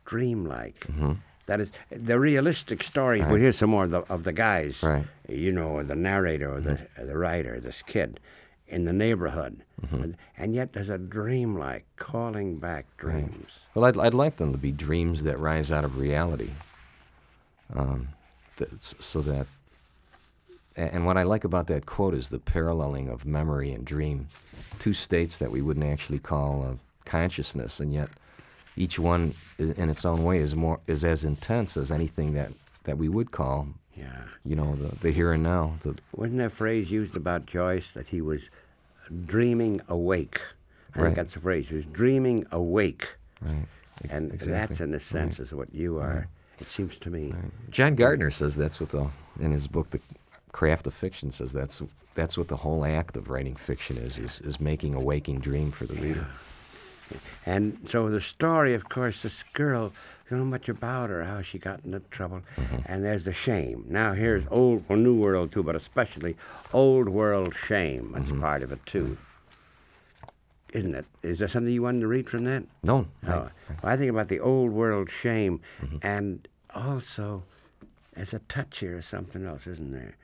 dreamlike. 0.05 0.79
Mm-hmm. 0.87 1.13
That 1.47 1.59
is 1.59 1.69
the 1.89 2.19
realistic 2.19 2.83
story. 2.83 3.21
Well, 3.21 3.35
here's 3.35 3.57
some 3.57 3.71
more 3.71 3.85
of 3.85 3.91
the, 3.91 4.01
of 4.01 4.23
the 4.23 4.31
guys, 4.33 4.83
Right. 4.83 5.05
you 5.27 5.51
know, 5.51 5.69
or 5.69 5.83
the 5.83 5.95
narrator 5.95 6.53
or 6.53 6.61
the, 6.61 6.71
mm-hmm. 6.71 7.07
the 7.07 7.17
writer, 7.17 7.59
this 7.59 7.81
kid 7.81 8.19
in 8.67 8.85
the 8.85 8.93
neighborhood. 8.93 9.63
Mm-hmm. 9.81 10.03
And, 10.03 10.17
and 10.37 10.55
yet 10.55 10.73
there's 10.73 10.89
a 10.89 10.97
dreamlike 10.97 11.85
calling 11.97 12.57
back 12.57 12.85
dreams. 12.97 13.47
Well, 13.73 13.85
I'd, 13.85 13.97
I'd 13.97 14.13
like 14.13 14.37
them 14.37 14.51
to 14.53 14.57
be 14.57 14.71
dreams 14.71 15.23
that 15.23 15.39
rise 15.39 15.71
out 15.71 15.83
of 15.83 15.97
reality. 15.97 16.51
Um, 17.75 18.09
that's, 18.69 18.95
so 18.99 19.21
that, 19.21 19.47
and 20.75 21.05
what 21.05 21.17
I 21.17 21.23
like 21.23 21.43
about 21.43 21.67
that 21.67 21.85
quote 21.85 22.13
is 22.13 22.29
the 22.29 22.39
paralleling 22.39 23.09
of 23.09 23.25
memory 23.25 23.71
and 23.71 23.83
dream, 23.85 24.27
two 24.79 24.93
states 24.93 25.37
that 25.37 25.51
we 25.51 25.61
wouldn't 25.61 25.85
actually 25.85 26.19
call 26.19 26.63
uh, 26.63 26.75
consciousness, 27.05 27.79
and 27.79 27.93
yet 27.93 28.09
each 28.77 28.97
one 28.97 29.33
in 29.57 29.89
its 29.89 30.05
own 30.05 30.23
way 30.23 30.37
is 30.39 30.55
more 30.55 30.79
is 30.87 31.03
as 31.03 31.23
intense 31.25 31.75
as 31.75 31.91
anything 31.91 32.33
that, 32.33 32.51
that 32.85 32.97
we 32.97 33.09
would 33.09 33.31
call, 33.31 33.67
Yeah. 33.97 34.23
you 34.45 34.55
know, 34.55 34.75
the, 34.75 34.95
the 34.95 35.11
here 35.11 35.33
and 35.33 35.43
now. 35.43 35.75
The, 35.83 35.97
Wasn't 36.15 36.37
there 36.37 36.47
a 36.47 36.49
phrase 36.49 36.89
used 36.89 37.17
about 37.17 37.45
Joyce 37.45 37.91
that 37.93 38.07
he 38.07 38.21
was 38.21 38.49
dreaming 39.25 39.81
awake? 39.89 40.39
I 40.95 40.99
Right. 40.99 41.05
think 41.07 41.15
that's 41.17 41.33
the 41.33 41.39
phrase. 41.41 41.67
He 41.67 41.75
was 41.75 41.85
dreaming 41.85 42.45
awake. 42.51 43.07
right. 43.41 43.67
And 44.09 44.31
Exactly. 44.33 44.51
that's, 44.77 44.81
in 44.81 44.93
a 44.95 44.99
sense, 44.99 45.37
is 45.39 45.51
what 45.51 45.73
you 45.75 45.99
are. 45.99 46.27
It 46.61 46.71
seems 46.71 46.97
to 46.99 47.09
me. 47.09 47.33
John 47.69 47.95
Gardner 47.95 48.31
says 48.31 48.55
that's 48.55 48.79
what 48.79 48.89
the 48.91 49.07
in 49.39 49.51
his 49.51 49.67
book, 49.67 49.89
The 49.89 49.99
Craft 50.51 50.85
of 50.87 50.93
Fiction, 50.93 51.31
says 51.31 51.51
that's 51.51 51.81
that's 52.13 52.37
what 52.37 52.47
the 52.47 52.57
whole 52.57 52.85
act 52.85 53.17
of 53.17 53.29
writing 53.29 53.55
fiction 53.55 53.97
is 53.97 54.17
is, 54.17 54.41
is 54.41 54.59
making 54.59 54.93
a 54.93 54.99
waking 54.99 55.39
dream 55.39 55.71
for 55.71 55.85
the 55.85 55.95
reader. 55.95 56.27
And 57.45 57.77
so 57.89 58.09
the 58.09 58.21
story, 58.21 58.73
of 58.73 58.87
course, 58.87 59.23
this 59.23 59.43
girl, 59.53 59.85
you 60.25 60.29
don't 60.29 60.39
know 60.39 60.45
much 60.45 60.69
about 60.69 61.09
her, 61.09 61.25
how 61.25 61.41
she 61.41 61.57
got 61.57 61.81
into 61.83 61.99
trouble, 62.11 62.41
mm-hmm. 62.55 62.77
and 62.85 63.03
there's 63.03 63.25
the 63.25 63.33
shame. 63.33 63.85
Now 63.89 64.13
here's 64.13 64.45
old, 64.49 64.85
well, 64.87 64.97
New 64.97 65.15
World 65.15 65.51
too, 65.51 65.63
but 65.63 65.75
especially 65.75 66.37
old 66.71 67.09
world 67.09 67.53
shame. 67.55 68.11
That's 68.13 68.25
mm-hmm. 68.25 68.39
part 68.39 68.63
of 68.63 68.71
it 68.71 68.85
too, 68.85 69.17
isn't 70.73 70.95
it? 70.95 71.05
Is 71.23 71.39
there 71.39 71.49
something 71.49 71.73
you 71.73 71.81
wanted 71.81 72.01
to 72.01 72.07
read 72.07 72.29
from 72.29 72.45
that? 72.45 72.63
No, 72.83 73.07
No. 73.23 73.31
I- 73.31 73.73
Well, 73.81 73.93
I 73.93 73.97
think 73.97 74.09
about 74.09 74.29
the 74.29 74.39
old 74.39 74.71
world 74.71 75.09
shame, 75.09 75.59
mm-hmm. 75.81 75.97
and 76.01 76.47
also 76.75 77.43
there's 78.13 78.33
a 78.33 78.39
touch 78.39 78.79
here 78.79 78.97
of 78.97 79.05
something 79.05 79.45
else, 79.45 79.67
isn't 79.67 79.91
there? 79.91 80.15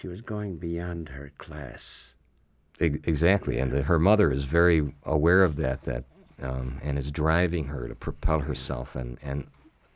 She 0.00 0.08
was 0.08 0.20
going 0.20 0.56
beyond 0.56 1.08
her 1.10 1.32
class. 1.38 2.14
exactly, 2.80 3.58
and 3.58 3.72
the, 3.72 3.82
her 3.82 3.98
mother 3.98 4.30
is 4.30 4.44
very 4.44 4.94
aware 5.04 5.42
of 5.42 5.56
that 5.56 5.82
that 5.84 6.04
um, 6.40 6.80
and 6.84 6.96
is 6.98 7.10
driving 7.10 7.66
her 7.66 7.88
to 7.88 7.94
propel 7.94 8.40
herself, 8.40 8.94
and 8.94 9.18
and 9.22 9.46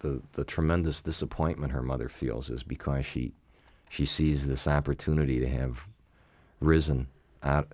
the 0.00 0.20
the 0.32 0.44
tremendous 0.44 1.00
disappointment 1.00 1.72
her 1.72 1.82
mother 1.82 2.08
feels 2.08 2.50
is 2.50 2.62
because 2.62 3.06
she 3.06 3.32
she 3.88 4.04
sees 4.04 4.46
this 4.46 4.66
opportunity 4.66 5.38
to 5.38 5.48
have 5.48 5.80
risen 6.60 7.06
out 7.42 7.68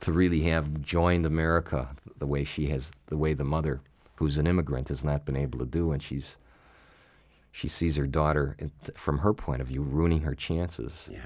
to 0.00 0.12
really 0.12 0.40
have 0.42 0.82
joined 0.82 1.24
America 1.26 1.88
the 2.18 2.26
way 2.26 2.44
she 2.44 2.66
has 2.66 2.90
the 3.06 3.16
way 3.16 3.34
the 3.34 3.44
mother 3.44 3.80
who's 4.16 4.36
an 4.36 4.46
immigrant 4.46 4.88
has 4.88 5.02
not 5.02 5.24
been 5.24 5.36
able 5.36 5.58
to 5.58 5.66
do 5.66 5.92
and 5.92 6.02
she's 6.02 6.36
she 7.58 7.68
sees 7.68 7.94
her 7.96 8.06
daughter 8.06 8.56
from 8.96 9.18
her 9.18 9.32
point 9.32 9.60
of 9.62 9.68
view 9.68 9.80
ruining 9.82 10.22
her 10.22 10.34
chances 10.34 11.08
Yeah, 11.10 11.20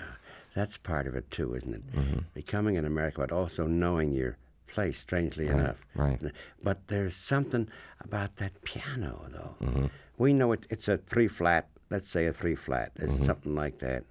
that's 0.54 0.76
part 0.76 1.06
of 1.06 1.14
it 1.14 1.30
too, 1.30 1.54
isn't 1.54 1.75
it? 1.75 1.97
Mm-hmm. 1.97 2.18
Becoming 2.35 2.76
an 2.76 2.85
American, 2.85 3.23
but 3.23 3.32
also 3.32 3.66
knowing 3.66 4.12
your 4.12 4.37
place, 4.66 4.99
strangely 4.99 5.47
enough. 5.49 5.76
right. 5.94 6.20
But 6.62 6.87
there's 6.88 7.16
something 7.16 7.68
about 8.04 8.37
that 8.37 8.52
piano, 8.62 9.12
though. 9.32 9.54
Mm-hmm. 9.66 9.87
We 10.18 10.35
know 10.35 10.52
it, 10.52 10.66
it's 10.68 10.88
a 10.88 10.99
three 10.99 11.28
flat, 11.28 11.66
let's 11.88 12.11
say 12.11 12.26
a 12.26 12.32
three 12.35 12.54
flat, 12.54 12.92
it's 12.97 13.11
Mm-hmm. 13.12 13.25
something 13.25 13.54
like 13.54 13.78
that. 13.78 14.04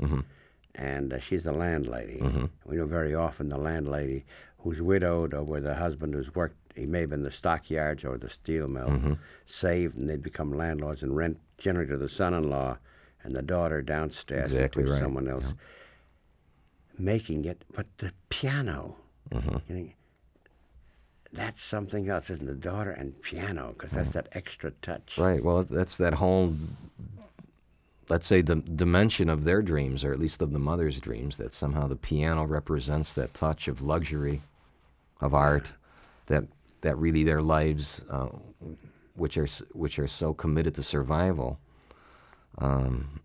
And 0.76 1.14
uh, 1.14 1.20
she's 1.20 1.44
the 1.44 1.52
landlady. 1.52 2.18
Mm-hmm. 2.22 2.46
We 2.66 2.78
know 2.78 2.86
very 2.86 3.14
often 3.16 3.50
the 3.50 3.58
landlady 3.58 4.26
who's 4.60 4.82
widowed 4.82 5.34
or 5.36 5.44
where 5.44 5.62
the 5.62 5.76
husband 5.76 6.14
who's 6.16 6.34
worked, 6.34 6.56
he 6.76 6.86
may 6.88 7.02
have 7.02 7.10
been 7.12 7.24
the 7.24 7.32
stockyards 7.32 8.04
or 8.04 8.18
the 8.18 8.30
steel 8.30 8.68
mill, 8.68 8.88
Mm-hmm. 8.90 9.14
saved 9.46 9.96
and 9.98 10.10
they'd 10.10 10.24
become 10.24 10.58
landlords 10.58 11.04
and 11.04 11.16
rent 11.16 11.38
generally 11.58 11.90
to 11.90 11.98
the 11.98 12.10
son 12.10 12.34
in 12.34 12.50
law 12.50 12.78
and 13.24 13.34
the 13.36 13.42
daughter 13.42 13.82
downstairs 13.82 14.52
Exactly 14.52 14.84
to 14.86 14.92
right, 14.92 15.02
someone 15.02 15.28
else 15.28 15.46
making 16.98 17.46
it. 17.46 17.64
But 17.74 17.86
the 17.98 18.12
piano, 18.30 18.96
Mm-hmm. 19.32 19.58
you 19.68 19.76
know, 19.84 19.90
that's 21.34 21.62
something 21.62 22.08
else, 22.08 22.30
isn't 22.30 22.44
it? 22.48 22.62
The 22.62 22.70
daughter 22.70 22.92
and 22.92 23.22
piano, 23.22 23.74
because 23.78 23.92
that's 23.92 24.12
that 24.14 24.30
extra 24.32 24.72
touch. 24.82 25.18
right 25.18 25.44
well 25.44 25.64
that's 25.70 25.98
that 25.98 26.14
whole 26.14 26.54
let's 28.08 28.26
say 28.26 28.40
the 28.42 28.56
dimension 28.56 29.28
of 29.30 29.44
their 29.44 29.62
dreams 29.62 30.06
or 30.06 30.14
at 30.14 30.20
least 30.20 30.42
of 30.42 30.54
the 30.54 30.60
mother's 30.60 31.02
dreams 31.02 31.36
that 31.36 31.54
somehow 31.54 31.88
the 31.88 31.98
piano 31.98 32.46
represents 32.46 33.12
that 33.12 33.34
touch 33.34 33.68
of 33.68 33.82
luxury 33.82 34.42
of 35.20 35.34
art 35.34 35.72
that 36.28 36.46
that 36.82 36.98
really 36.98 37.26
their 37.26 37.42
lives 37.42 38.00
uh, 38.10 38.30
which 39.18 39.38
are 39.38 39.48
which 39.74 40.00
are 40.00 40.08
so 40.08 40.34
committed 40.34 40.74
to 40.76 40.84
survival 40.84 41.60
um, 42.60 43.20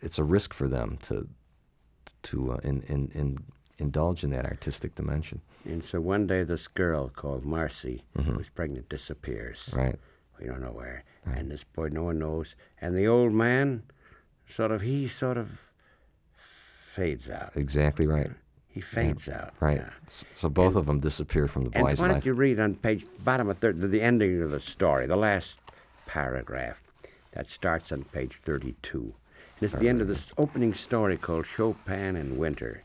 it's 0.00 0.18
a 0.18 0.24
risk 0.24 0.54
for 0.54 0.68
them 0.68 0.98
to 1.02 1.28
to 2.22 2.52
uh, 2.52 2.56
in, 2.62 2.82
in, 2.82 3.10
in 3.14 3.38
indulge 3.78 4.22
in 4.24 4.30
that 4.30 4.44
artistic 4.44 4.94
dimension 4.94 5.40
And 5.64 5.84
so 5.84 6.00
one 6.00 6.26
day, 6.26 6.42
this 6.44 6.68
girl 6.68 7.08
called 7.08 7.44
Marcy, 7.44 8.04
who's 8.16 8.48
pregnant, 8.48 8.88
disappears. 8.88 9.58
Mm-hmm. 9.68 9.78
right 9.78 9.98
We 10.38 10.46
don't 10.46 10.62
know 10.62 10.72
where. 10.72 11.04
And 11.24 11.50
this 11.50 11.64
boy, 11.64 11.88
no 11.88 12.04
one 12.04 12.18
knows. 12.18 12.54
And 12.80 12.96
the 12.96 13.06
old 13.06 13.32
man, 13.32 13.82
sort 14.48 14.70
of, 14.70 14.80
he 14.80 15.06
sort 15.08 15.36
of 15.36 15.60
fades 16.94 17.28
out. 17.28 17.52
exactly 17.54 18.06
right 18.06 18.30
He 18.72 18.80
fades 18.80 19.28
out. 19.28 19.52
right 19.60 19.78
yeah. 19.78 19.90
So 20.36 20.48
both 20.48 20.76
of 20.76 20.86
them 20.86 21.00
disappear 21.00 21.48
from 21.48 21.64
the 21.64 21.70
And 21.74 21.84
boy's 21.84 22.00
why 22.00 22.06
don't 22.08 22.16
life 22.18 22.26
you 22.26 22.34
read 22.34 22.60
on 22.60 22.76
page 22.76 23.04
bottom 23.24 23.48
of 23.48 23.58
third, 23.58 23.80
the, 23.80 23.88
the 23.88 24.00
ending 24.00 24.40
of 24.42 24.52
the 24.52 24.60
story, 24.60 25.06
the 25.06 25.16
last 25.16 25.58
paragraph 26.06 26.80
that 27.32 27.48
starts 27.48 27.90
on 27.92 28.04
page 28.04 28.38
thirty-two. 28.42 29.12
And 29.60 29.62
it's 29.62 29.74
the 29.74 29.88
end 29.88 30.00
of 30.00 30.08
this 30.08 30.22
opening 30.38 30.72
story 30.72 31.16
called 31.16 31.46
Chopin 31.46 32.16
in 32.16 32.38
Winter. 32.38 32.82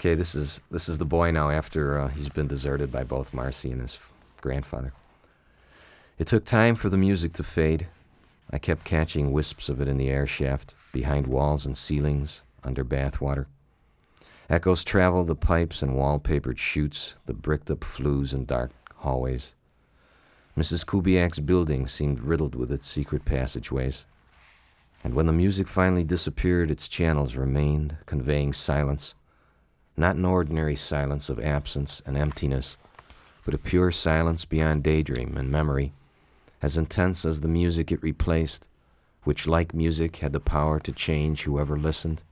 Okay, 0.00 0.14
this 0.14 0.34
is 0.34 0.60
this 0.70 0.88
is 0.88 0.98
the 0.98 1.04
boy 1.04 1.30
now 1.32 1.50
after 1.50 1.98
uh, 1.98 2.08
he's 2.08 2.28
been 2.28 2.46
deserted 2.46 2.90
by 2.90 3.04
both 3.04 3.34
Marcy 3.34 3.70
and 3.70 3.82
his 3.82 3.94
f- 3.94 4.12
grandfather. 4.40 4.92
It 6.18 6.26
took 6.26 6.44
time 6.44 6.76
for 6.76 6.88
the 6.88 6.96
music 6.96 7.32
to 7.34 7.42
fade. 7.42 7.88
I 8.50 8.58
kept 8.58 8.84
catching 8.84 9.32
wisps 9.32 9.68
of 9.68 9.80
it 9.80 9.88
in 9.88 9.98
the 9.98 10.08
air 10.08 10.26
shaft, 10.26 10.74
behind 10.92 11.26
walls 11.26 11.66
and 11.66 11.76
ceilings, 11.76 12.40
under 12.64 12.84
bathwater. 12.84 13.46
Echoes 14.48 14.82
traveled 14.82 15.26
the 15.26 15.34
pipes 15.34 15.82
and 15.82 15.94
wallpapered 15.94 16.58
chutes, 16.58 17.14
the 17.26 17.34
bricked 17.34 17.70
up 17.70 17.84
flues 17.84 18.32
and 18.32 18.46
dark 18.46 18.70
hallways. 18.96 19.54
Mrs. 20.56 20.86
Kubiak's 20.86 21.38
building 21.38 21.86
seemed 21.86 22.20
riddled 22.20 22.54
with 22.54 22.72
its 22.72 22.88
secret 22.88 23.24
passageways. 23.24 24.06
And 25.04 25.14
when 25.14 25.26
the 25.26 25.32
music 25.32 25.68
finally 25.68 26.02
disappeared, 26.02 26.70
its 26.70 26.88
channels 26.88 27.36
remained, 27.36 27.98
conveying 28.06 28.52
silence 28.52 29.14
not 29.98 30.16
an 30.16 30.24
ordinary 30.24 30.76
silence 30.76 31.28
of 31.28 31.40
absence 31.40 32.00
and 32.06 32.16
emptiness, 32.16 32.78
but 33.44 33.52
a 33.52 33.58
pure 33.58 33.90
silence 33.90 34.44
beyond 34.44 34.84
daydream 34.84 35.36
and 35.36 35.50
memory, 35.50 35.92
as 36.62 36.76
intense 36.76 37.24
as 37.24 37.40
the 37.40 37.48
music 37.48 37.90
it 37.90 38.02
replaced, 38.02 38.68
which, 39.24 39.46
like 39.46 39.74
music, 39.74 40.16
had 40.16 40.32
the 40.32 40.40
power 40.40 40.78
to 40.78 40.92
change 40.92 41.42
whoever 41.42 41.76
listened. 41.76 42.22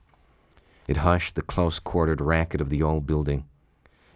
It 0.87 0.97
hushed 0.97 1.35
the 1.35 1.41
close 1.41 1.79
quartered 1.79 2.21
racket 2.21 2.61
of 2.61 2.69
the 2.69 2.81
old 2.81 3.05
building. 3.05 3.45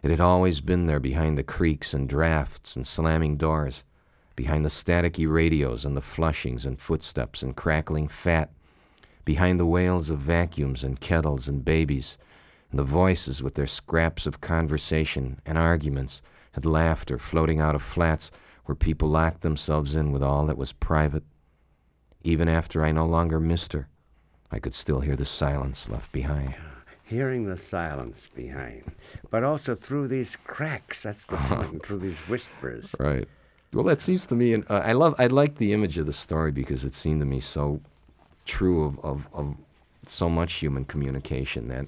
It 0.01 0.10
had 0.10 0.22
always 0.22 0.62
been 0.62 0.88
there 0.88 1.00
behind 1.00 1.38
the 1.38 1.44
creaks 1.44 1.94
and 1.94 2.08
drafts 2.08 2.75
and 2.75 2.88
slamming 2.88 3.38
doors, 3.38 3.84
behind 4.36 4.66
the 4.66 4.70
staticky 4.70 5.32
radios 5.32 5.86
and 5.86 5.96
the 5.96 6.01
flushings 6.01 6.66
and 6.66 6.80
footsteps 6.80 7.44
and 7.44 7.56
crackling 7.56 8.08
fat, 8.08 8.51
behind 9.25 9.60
the 9.60 9.66
wails 9.66 10.10
of 10.10 10.20
vacuums 10.20 10.84
and 10.84 11.01
kettles 11.01 11.48
and 11.48 11.63
babies, 11.63 12.18
and 12.72 12.80
the 12.80 12.84
voices 12.84 13.44
with 13.44 13.56
their 13.56 13.68
scraps 13.68 14.25
of 14.25 14.42
conversation 14.42 15.40
and 15.46 15.58
arguments 15.58 16.22
and 16.56 16.66
laughter 16.66 17.20
floating 17.20 17.60
out 17.60 17.75
of 17.75 17.84
flats 17.84 18.32
where 18.66 18.75
people 18.75 19.10
locked 19.10 19.42
themselves 19.42 19.96
in 19.96 20.12
with 20.12 20.24
all 20.24 20.46
that 20.46 20.58
was 20.58 20.74
private. 20.74 21.24
Even 22.24 22.48
after 22.48 22.84
I 22.84 22.92
no 22.92 23.06
longer 23.06 23.40
missed 23.40 23.74
her, 23.74 23.88
I 24.51 24.60
could 24.60 24.74
still 24.75 25.00
hear 25.00 25.15
the 25.15 25.25
silence 25.25 25.88
left 25.89 26.12
behind. 26.12 26.55
Hearing 27.03 27.46
the 27.46 27.58
silence 27.58 28.17
behind, 28.36 28.84
but 29.29 29.43
also 29.43 29.75
through 29.75 30.08
these 30.08 30.38
cracks. 30.46 31.03
That's 31.03 31.25
the 31.27 31.36
point, 31.38 31.86
through 31.86 32.00
these 32.00 32.17
whispers. 32.27 32.86
Right. 33.00 33.27
Well, 33.74 33.84
that 33.86 34.01
seems 34.01 34.25
to 34.27 34.36
me, 34.36 34.53
and 34.53 34.65
uh, 34.70 34.75
I 34.86 34.93
love, 34.93 35.15
I 35.17 35.27
like 35.27 35.58
the 35.58 35.74
image 35.74 35.98
of 35.98 36.05
the 36.05 36.13
story 36.13 36.51
because 36.51 36.84
it 36.86 36.93
seemed 36.93 37.20
to 37.22 37.25
me 37.25 37.39
so 37.39 37.81
true 38.46 38.84
of, 38.86 39.00
of, 39.03 39.27
of 39.34 39.55
so 40.05 40.29
much 40.29 40.53
human 40.53 40.86
communication 40.86 41.67
that 41.70 41.86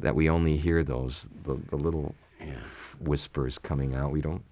that 0.00 0.14
we 0.16 0.28
only 0.28 0.56
hear 0.56 0.82
those 0.82 1.28
the, 1.44 1.56
the 1.70 1.76
little 1.76 2.14
Yeah. 2.40 2.54
whispers 3.00 3.58
coming 3.58 3.94
out. 3.94 4.10
We 4.10 4.20
don't 4.20 4.42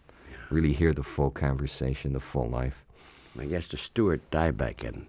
really 0.51 0.73
hear 0.73 0.93
the 0.93 1.03
full 1.03 1.31
conversation, 1.31 2.13
the 2.13 2.21
full 2.21 2.49
life. 2.49 2.85
I 3.39 3.47
guess 3.47 3.67
to 3.69 3.77
Stuart 3.77 4.21
Dybek, 4.31 4.85
and 4.87 5.07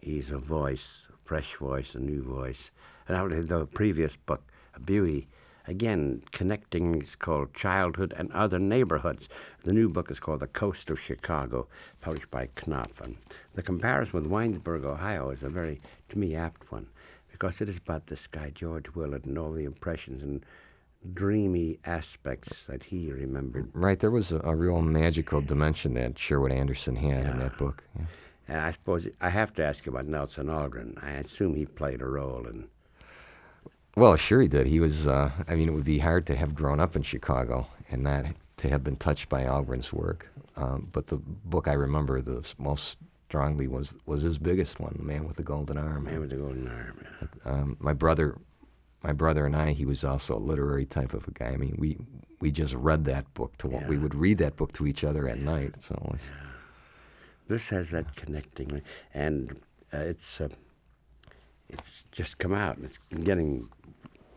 he's 0.00 0.30
a 0.30 0.38
voice, 0.38 0.86
fresh 1.24 1.54
voice, 1.54 1.94
a 1.94 1.98
new 1.98 2.22
voice. 2.22 2.70
And 3.08 3.16
out 3.16 3.32
of 3.32 3.48
the 3.48 3.66
previous 3.66 4.16
book, 4.16 4.42
Buey, 4.84 5.26
again, 5.66 6.22
connecting, 6.32 7.02
it's 7.02 7.16
called 7.16 7.54
Childhood 7.54 8.14
and 8.16 8.30
Other 8.32 8.58
Neighborhoods. 8.58 9.28
The 9.64 9.72
new 9.72 9.88
book 9.88 10.10
is 10.10 10.20
called 10.20 10.40
The 10.40 10.46
Coast 10.46 10.90
of 10.90 11.00
Chicago, 11.00 11.66
published 12.00 12.30
by 12.30 12.48
Knopf. 12.66 13.00
And 13.00 13.16
the 13.54 13.62
comparison 13.62 14.20
with 14.20 14.30
Winesburg, 14.30 14.84
Ohio 14.84 15.30
is 15.30 15.42
a 15.42 15.48
very, 15.48 15.80
to 16.10 16.18
me, 16.18 16.34
apt 16.34 16.70
one, 16.70 16.86
because 17.30 17.60
it 17.60 17.68
is 17.68 17.78
about 17.78 18.06
this 18.06 18.26
guy, 18.26 18.50
George 18.54 18.94
Willard, 18.94 19.24
and 19.24 19.38
all 19.38 19.52
the 19.52 19.64
impressions 19.64 20.22
and 20.22 20.44
dreamy 21.12 21.78
aspects 21.84 22.64
that 22.66 22.84
he 22.84 23.12
remembered. 23.12 23.70
Right, 23.74 23.98
there 23.98 24.10
was 24.10 24.32
a, 24.32 24.40
a 24.44 24.54
real 24.54 24.80
magical 24.80 25.40
dimension 25.40 25.94
that 25.94 26.18
Sherwood 26.18 26.52
Anderson 26.52 26.96
had 26.96 27.26
in 27.26 27.38
that 27.38 27.58
book. 27.58 27.84
Yeah. 27.94 28.06
And 28.48 28.60
I 28.60 28.72
suppose 28.72 29.06
I 29.20 29.30
have 29.30 29.54
to 29.54 29.64
ask 29.64 29.86
about 29.86 30.06
Nelson 30.06 30.46
Algren. 30.46 31.02
I 31.02 31.12
assume 31.12 31.54
he 31.54 31.66
played 31.66 32.02
a 32.02 32.06
role 32.06 32.46
in. 32.46 32.68
Well, 33.96 34.16
sure 34.16 34.42
he 34.42 34.48
did. 34.48 34.66
He 34.66 34.80
was. 34.80 35.06
Uh, 35.06 35.30
I 35.48 35.54
mean, 35.54 35.68
it 35.68 35.72
would 35.72 35.84
be 35.84 35.98
hard 35.98 36.26
to 36.26 36.36
have 36.36 36.54
grown 36.54 36.80
up 36.80 36.96
in 36.96 37.02
Chicago 37.02 37.66
and 37.90 38.02
not 38.02 38.26
to 38.58 38.68
have 38.68 38.84
been 38.84 38.96
touched 38.96 39.28
by 39.28 39.44
Algren's 39.44 39.92
work. 39.92 40.28
Um, 40.56 40.88
but 40.92 41.06
the 41.06 41.16
book 41.16 41.68
I 41.68 41.72
remember 41.72 42.20
the 42.20 42.44
most 42.58 42.98
strongly 43.28 43.66
was 43.66 43.94
was 44.06 44.22
his 44.22 44.38
biggest 44.38 44.78
one, 44.80 44.94
"The 44.96 45.04
Man 45.04 45.26
with 45.26 45.36
the 45.36 45.42
Golden 45.42 45.78
Arm." 45.78 46.04
Man 46.04 46.20
with 46.20 46.30
the 46.30 46.36
Golden 46.36 46.68
Arm. 46.68 47.04
yeah. 47.20 47.50
Um, 47.50 47.76
my 47.80 47.92
brother, 47.92 48.38
my 49.02 49.12
brother 49.12 49.46
and 49.46 49.56
I, 49.56 49.72
he 49.72 49.86
was 49.86 50.04
also 50.04 50.36
a 50.36 50.38
literary 50.38 50.86
type 50.86 51.14
of 51.14 51.26
a 51.26 51.30
guy. 51.30 51.46
I 51.46 51.56
mean, 51.56 51.76
we 51.78 51.96
we 52.40 52.50
just 52.50 52.74
read 52.74 53.04
that 53.06 53.32
book 53.34 53.56
to 53.58 53.68
yeah. 53.70 53.88
we 53.88 53.96
would 53.96 54.14
read 54.14 54.38
that 54.38 54.56
book 54.56 54.72
to 54.74 54.86
each 54.86 55.02
other 55.02 55.28
at 55.28 55.38
night. 55.38 55.82
So 55.82 55.96
was, 56.10 56.20
This 57.48 57.68
has 57.68 57.90
that 57.90 58.16
connecting, 58.16 58.80
and 59.12 59.60
uh, 59.92 59.98
it's 59.98 60.40
uh, 60.40 60.48
it's 61.68 62.04
just 62.12 62.38
come 62.38 62.54
out. 62.54 62.76
and 62.78 62.86
It's 62.86 62.98
getting 63.24 63.68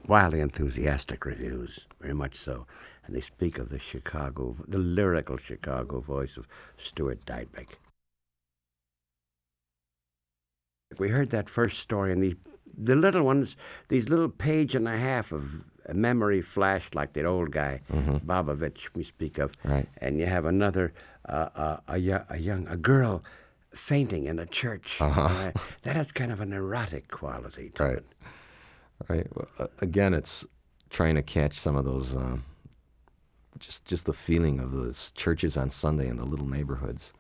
wildly 0.08 0.40
enthusiastic 0.42 1.26
reviews, 1.26 1.86
very 2.02 2.14
much 2.14 2.36
so. 2.36 2.66
And 3.06 3.16
they 3.16 3.22
speak 3.22 3.58
of 3.60 3.70
the 3.70 3.80
Chicago, 3.80 4.56
the 4.68 4.78
lyrical 4.78 5.38
Chicago 5.38 6.02
voice 6.02 6.36
of 6.36 6.48
Stuart 6.78 7.26
Dybek. 7.26 7.68
We 10.98 11.10
heard 11.10 11.30
that 11.30 11.50
first 11.50 11.80
story, 11.80 12.12
and 12.12 12.22
the 12.22 12.36
the 12.80 12.96
little 12.96 13.24
ones, 13.24 13.56
these 13.88 14.10
little 14.10 14.30
page 14.30 14.76
and 14.76 14.88
a 14.88 14.98
half 14.98 15.32
of 15.32 15.64
memory 15.94 16.42
flashed 16.42 16.94
like 16.94 17.14
that 17.14 17.26
old 17.26 17.52
guy 17.52 17.80
Bobovich 17.90 18.90
we 18.94 19.04
speak 19.04 19.38
of, 19.40 19.54
Right. 19.64 19.88
and 20.00 20.20
you 20.20 20.26
have 20.28 20.46
another 20.46 20.94
uh, 21.28 21.50
uh, 21.56 21.78
a, 21.88 22.26
a 22.30 22.38
young 22.38 22.68
a 22.68 22.78
girl 22.78 23.24
fainting 23.74 24.26
in 24.26 24.40
a 24.40 24.46
church. 24.46 24.98
Uh-huh. 25.00 25.22
Uh, 25.22 25.52
that 25.84 25.96
has 25.96 26.12
kind 26.12 26.32
of 26.32 26.42
an 26.42 26.54
erotic 26.54 27.10
quality 27.12 27.72
to 27.76 27.84
Right. 27.84 27.98
it. 27.98 28.06
right. 29.10 29.28
Well, 29.36 29.48
uh, 29.60 29.68
again, 29.80 30.14
it's 30.14 30.46
trying 30.90 31.16
to 31.16 31.22
catch 31.22 31.60
some 31.60 31.76
of 31.76 31.86
those. 31.86 32.16
Um, 32.16 32.44
just 33.60 33.86
just 33.86 34.06
the 34.06 34.14
feeling 34.14 34.60
of 34.60 34.72
those 34.72 35.12
churches 35.14 35.58
on 35.58 35.70
Sunday 35.70 36.08
in 36.08 36.18
the 36.18 36.26
little 36.26 36.48
neighborhoods. 36.48 37.14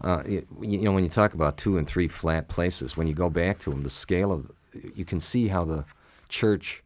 Uh, 0.00 0.22
you, 0.26 0.46
you 0.60 0.78
know, 0.78 0.92
when 0.92 1.04
you 1.04 1.10
talk 1.10 1.34
about 1.34 1.56
two 1.56 1.78
and 1.78 1.86
three 1.86 2.08
flat 2.08 2.48
places, 2.48 2.96
when 2.96 3.06
you 3.06 3.14
go 3.14 3.30
back 3.30 3.58
to 3.60 3.70
them, 3.70 3.82
the 3.82 3.90
scale 3.90 4.32
of 4.32 4.50
you 4.94 5.04
can 5.04 5.20
see 5.20 5.48
how 5.48 5.64
the 5.64 5.84
church 6.28 6.82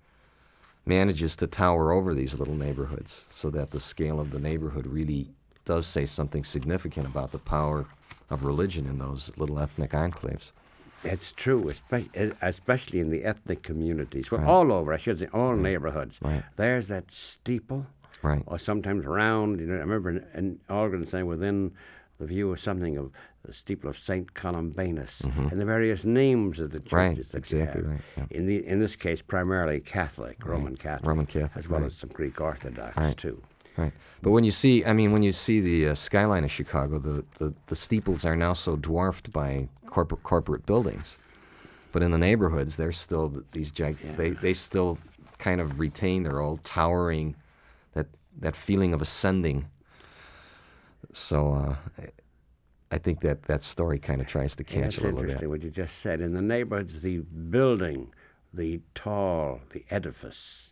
manages 0.85 1.37
to 1.37 1.47
tower 1.47 1.93
over 1.93 2.15
these 2.15 2.35
little 2.35 2.55
neighborhoods, 2.55 3.25
so 3.31 3.51
that 3.51 3.71
the 3.71 3.81
scale 3.81 4.21
of 4.21 4.31
the 4.31 4.39
neighborhood 4.39 4.87
really 4.87 5.31
does 5.69 5.87
say 5.87 6.07
something 6.07 6.45
significant 6.45 7.07
about 7.07 7.31
the 7.31 7.39
power 7.39 7.85
of 8.31 8.43
religion 8.43 8.87
in 8.87 8.99
those 8.99 9.31
little 9.37 9.59
ethnic 9.59 9.91
enclaves. 9.93 10.53
It's 11.05 11.33
true, 11.33 11.71
especially 12.41 13.01
in 13.01 13.11
the 13.11 13.23
ethnic 13.23 13.63
communities. 13.63 14.31
Well, 14.31 14.49
all 14.49 14.73
over, 14.73 14.95
I 14.95 14.97
should 14.97 15.19
say, 15.19 15.29
all 15.33 15.55
neighborhoods. 15.55 16.17
Right. 16.23 16.43
There's 16.57 16.89
that 16.89 17.05
steeple, 17.13 17.87
Right. 18.23 18.43
or 18.47 18.59
sometimes 18.59 19.05
round. 19.05 19.61
You 19.61 19.67
know, 19.67 19.75
I 19.75 19.81
remember 19.81 20.09
in, 20.11 20.25
in 20.35 20.61
Algren 20.71 21.07
saying 21.07 21.27
within 21.27 21.73
the 22.19 22.25
view 22.27 22.51
of 22.51 22.59
something 22.59 22.97
of 22.97 23.13
the 23.45 23.53
steeple 23.53 23.91
of 23.91 23.99
Saint 23.99 24.33
Columbanus 24.35 25.21
and 25.53 25.61
the 25.61 25.65
various 25.67 26.03
names 26.05 26.59
of 26.59 26.71
the 26.73 26.81
churches 26.81 26.91
Mm-hmm. 26.91 26.97
Right, 26.97 27.29
that 27.33 27.39
exactly 27.39 27.83
you 27.83 27.87
have. 27.89 27.95
right, 27.95 28.01
yeah. 28.17 28.25
In 28.39 28.47
the 28.47 28.67
in 28.67 28.81
this 28.81 28.97
case, 28.97 29.21
primarily 29.23 29.81
Catholic, 29.81 30.45
Roman 30.45 30.77
Catholic, 30.77 31.07
Roman 31.07 31.27
Catholic, 31.27 31.57
as 31.65 31.69
well 31.69 31.81
right. 31.83 31.93
as 31.93 31.97
some 31.99 32.11
Greek 32.11 32.41
Orthodox 32.41 32.97
Right. 32.97 33.17
too. 33.17 33.41
Right. 33.79 33.93
But 34.23 34.33
when 34.33 34.43
you 34.43 34.51
see, 34.51 34.85
I 34.85 34.93
mean, 34.93 35.13
when 35.13 35.23
you 35.23 35.31
see 35.33 35.61
the 35.61 35.91
uh, 35.91 35.95
skyline 35.95 36.43
of 36.45 36.51
Chicago, 36.51 36.99
the, 36.99 37.25
the, 37.39 37.55
the 37.69 37.77
steeples 37.77 38.25
are 38.25 38.35
now 38.37 38.53
so 38.53 38.75
dwarfed 38.75 39.33
by 39.33 39.69
corporate 39.87 40.25
corporate 40.25 40.67
buildings. 40.67 41.17
But 41.93 42.03
in 42.03 42.11
the 42.11 42.19
neighborhoods, 42.19 42.77
they're 42.77 42.93
still 42.93 43.43
these 43.53 43.71
gig- 43.71 44.17
they 44.17 44.31
they 44.31 44.53
still 44.53 44.99
kind 45.39 45.61
of 45.61 45.79
retain 45.79 46.25
their 46.25 46.41
old 46.41 46.63
towering, 46.65 47.37
that 47.95 48.07
that 48.41 48.57
feeling 48.57 48.93
of 48.93 49.01
ascending. 49.01 49.67
So 51.13 51.55
uh, 51.55 51.77
I- 52.91 52.99
think 52.99 53.21
that 53.21 53.45
that 53.45 53.63
story 53.63 53.99
kind 53.99 54.21
of 54.21 54.27
tries 54.27 54.57
to 54.57 54.65
catch 54.65 54.83
That's 54.83 54.99
a 54.99 55.01
little 55.03 55.21
interesting 55.21 55.49
that. 55.49 55.51
what 55.51 55.63
you 55.63 55.71
just 55.71 55.93
said. 56.03 56.21
In 56.21 56.35
the 56.35 56.43
neighborhoods, 56.43 57.01
the 57.01 57.19
building, 57.19 58.13
the 58.53 58.81
tall, 58.95 59.61
the 59.71 59.85
edifice, 59.91 60.68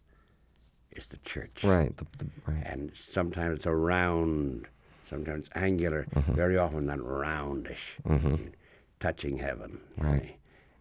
is 0.96 1.06
the 1.06 1.18
church. 1.18 1.62
Right. 1.64 1.96
The, 1.96 2.06
the, 2.18 2.26
right. 2.46 2.62
And 2.66 2.92
sometimes 2.94 3.56
it's 3.58 3.66
a 3.66 3.74
round, 3.74 4.66
sometimes 5.08 5.46
angular, 5.54 6.06
Mm-hmm. 6.14 6.34
very 6.34 6.56
often 6.58 6.86
that 6.86 6.98
roundish, 6.98 7.98
touching 9.00 9.38
heaven. 9.38 9.78
Right. 9.98 10.36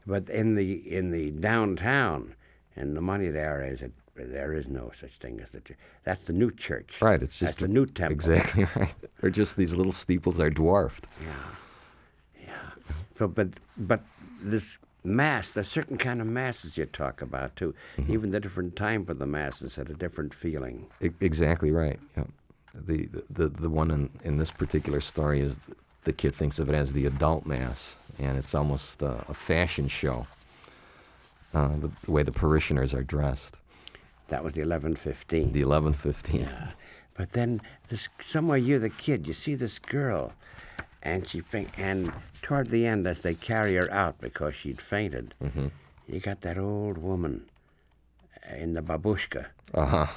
But 0.08 0.30
in 0.30 0.56
the 0.56 0.74
in 0.96 1.12
the 1.12 1.32
downtown, 1.32 2.36
and 2.76 2.96
the 2.96 3.02
money 3.02 3.30
there 3.30 3.64
is 3.64 3.82
it. 3.82 3.92
There 4.18 4.54
is 4.54 4.66
no 4.68 4.94
such 4.98 5.12
thing 5.20 5.42
as 5.42 5.52
the 5.52 5.60
church. 5.60 5.78
That's 6.06 6.24
the 6.24 6.32
new 6.32 6.50
church. 6.50 7.00
Right. 7.02 7.22
It's 7.22 7.38
That's 7.38 7.52
just 7.52 7.60
the 7.60 7.68
new 7.68 7.86
temple. 7.86 8.14
exactly 8.14 8.66
right. 8.78 8.94
They're 9.20 9.30
just 9.30 9.58
these 9.58 9.76
little 9.76 9.92
steeples 9.92 10.40
are 10.40 10.50
dwarfed. 10.50 11.06
Yeah. 11.22 11.34
Yeah. 12.48 12.70
So, 13.20 13.28
but 13.28 13.50
but 13.78 14.02
this 14.42 14.78
mass, 15.06 15.52
there's 15.52 15.68
certain 15.68 15.98
kind 15.98 16.22
of 16.22 16.28
masses 16.28 16.78
you 16.78 16.86
talk 16.86 17.22
about 17.22 17.56
too. 17.56 17.74
Mm-hmm. 17.98 18.14
Even 18.14 18.32
the 18.32 18.40
different 18.40 18.76
time 18.76 19.06
for 19.06 19.14
the 19.14 19.26
masses 19.26 19.76
had 19.76 19.90
a 19.90 19.94
different 19.94 20.34
feeling. 20.34 20.88
E- 21.02 21.10
exactly 21.22 21.72
right. 21.72 22.00
Yeah. 22.18 22.24
The, 22.74 23.08
the 23.30 23.48
the 23.48 23.70
one 23.70 23.90
in, 23.92 24.10
in 24.26 24.38
this 24.38 24.52
particular 24.52 25.00
story 25.00 25.40
is 25.40 25.56
the 26.04 26.12
kid 26.12 26.36
thinks 26.36 26.60
of 26.60 26.68
it 26.70 26.76
as 26.76 26.92
the 26.92 27.06
adult 27.06 27.46
mass, 27.46 27.96
and 28.20 28.38
it's 28.38 28.54
almost 28.54 29.02
uh, 29.02 29.16
a 29.30 29.34
fashion 29.34 29.88
show. 29.88 30.28
Uh, 31.54 31.70
the, 31.78 31.90
the 32.04 32.12
way 32.12 32.22
the 32.22 32.34
parishioners 32.34 32.94
are 32.94 33.04
dressed. 33.04 33.56
That 34.28 34.44
was 34.44 34.54
the 34.54 34.62
1115. 34.62 35.54
The 35.54 35.62
eleven 35.62 35.94
fifteen. 35.94 36.42
Yeah. 36.42 36.72
But 37.16 37.32
then 37.32 37.62
this 37.88 38.10
somewhere 38.22 38.58
you're 38.58 38.80
the 38.80 38.90
kid. 38.90 39.26
You 39.26 39.34
see 39.34 39.56
this 39.56 39.80
girl, 39.80 40.34
and 41.06 41.30
she 41.30 41.40
faint, 41.40 41.70
and 41.78 42.12
toward 42.42 42.70
the 42.70 42.86
end, 42.86 43.08
as 43.08 43.22
they 43.22 43.36
carry 43.36 43.76
her 43.76 43.90
out 43.94 44.20
because 44.20 44.56
she'd 44.56 44.82
fainted, 44.82 45.34
Mm-hmm. 45.42 45.68
you 46.08 46.20
got 46.20 46.42
that 46.42 46.58
old 46.58 46.98
woman 46.98 47.46
in 48.58 48.74
the 48.74 48.82
babushka. 48.82 49.46
Uh 49.74 49.86
huh. 49.86 50.08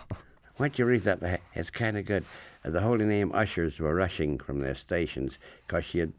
Why 0.56 0.66
don't 0.68 0.78
you 0.78 0.84
read 0.86 1.04
that? 1.04 1.40
It's 1.54 1.70
kind 1.70 1.96
of 1.96 2.04
good. 2.04 2.24
The 2.64 2.80
Holy 2.80 3.04
Name 3.04 3.32
ushers 3.32 3.78
were 3.78 3.94
rushing 3.94 4.38
from 4.38 4.60
their 4.60 4.74
stations 4.74 5.38
because 5.66 5.84
she 5.84 5.98
had 6.00 6.12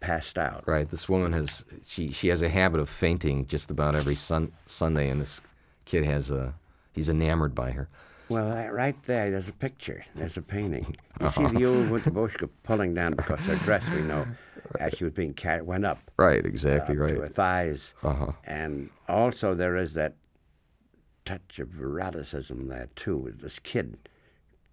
passed 0.00 0.38
out. 0.38 0.64
Right. 0.66 0.90
This 0.90 1.08
woman 1.08 1.32
has 1.34 1.64
she 1.86 2.10
she 2.10 2.28
has 2.28 2.40
a 2.42 2.48
habit 2.48 2.80
of 2.80 2.88
fainting 2.88 3.46
just 3.46 3.70
about 3.70 3.94
every 3.94 4.14
sun, 4.14 4.52
Sunday, 4.66 5.10
and 5.10 5.20
this 5.20 5.40
kid 5.84 6.04
has 6.04 6.30
a 6.30 6.54
he's 6.92 7.08
enamored 7.10 7.54
by 7.54 7.72
her. 7.72 7.88
Well, 8.32 8.52
uh, 8.52 8.70
right 8.70 8.96
there, 9.06 9.30
there's 9.30 9.48
a 9.48 9.52
picture. 9.52 10.04
There's 10.14 10.36
a 10.36 10.42
painting. 10.42 10.96
You 11.20 11.30
see 11.30 11.46
the 11.46 11.64
old 11.66 11.88
Babushka 12.04 12.48
pulling 12.62 12.94
down 12.94 13.14
because 13.14 13.40
her 13.40 13.56
dress, 13.56 13.84
we 13.90 14.02
know, 14.02 14.26
as 14.80 14.94
she 14.94 15.04
was 15.04 15.12
being 15.12 15.34
carried, 15.34 15.62
went 15.62 15.84
up 15.84 15.98
Right, 16.16 16.44
exactly 16.44 16.96
up 16.96 17.00
right. 17.02 17.14
to 17.14 17.20
her 17.22 17.28
thighs. 17.28 17.92
Uh-huh. 18.02 18.32
And 18.44 18.90
also 19.08 19.54
there 19.54 19.76
is 19.76 19.94
that 19.94 20.14
touch 21.24 21.58
of 21.58 21.68
eroticism 21.80 22.68
there 22.68 22.88
too. 22.96 23.16
with 23.16 23.40
This 23.40 23.58
kid. 23.58 23.96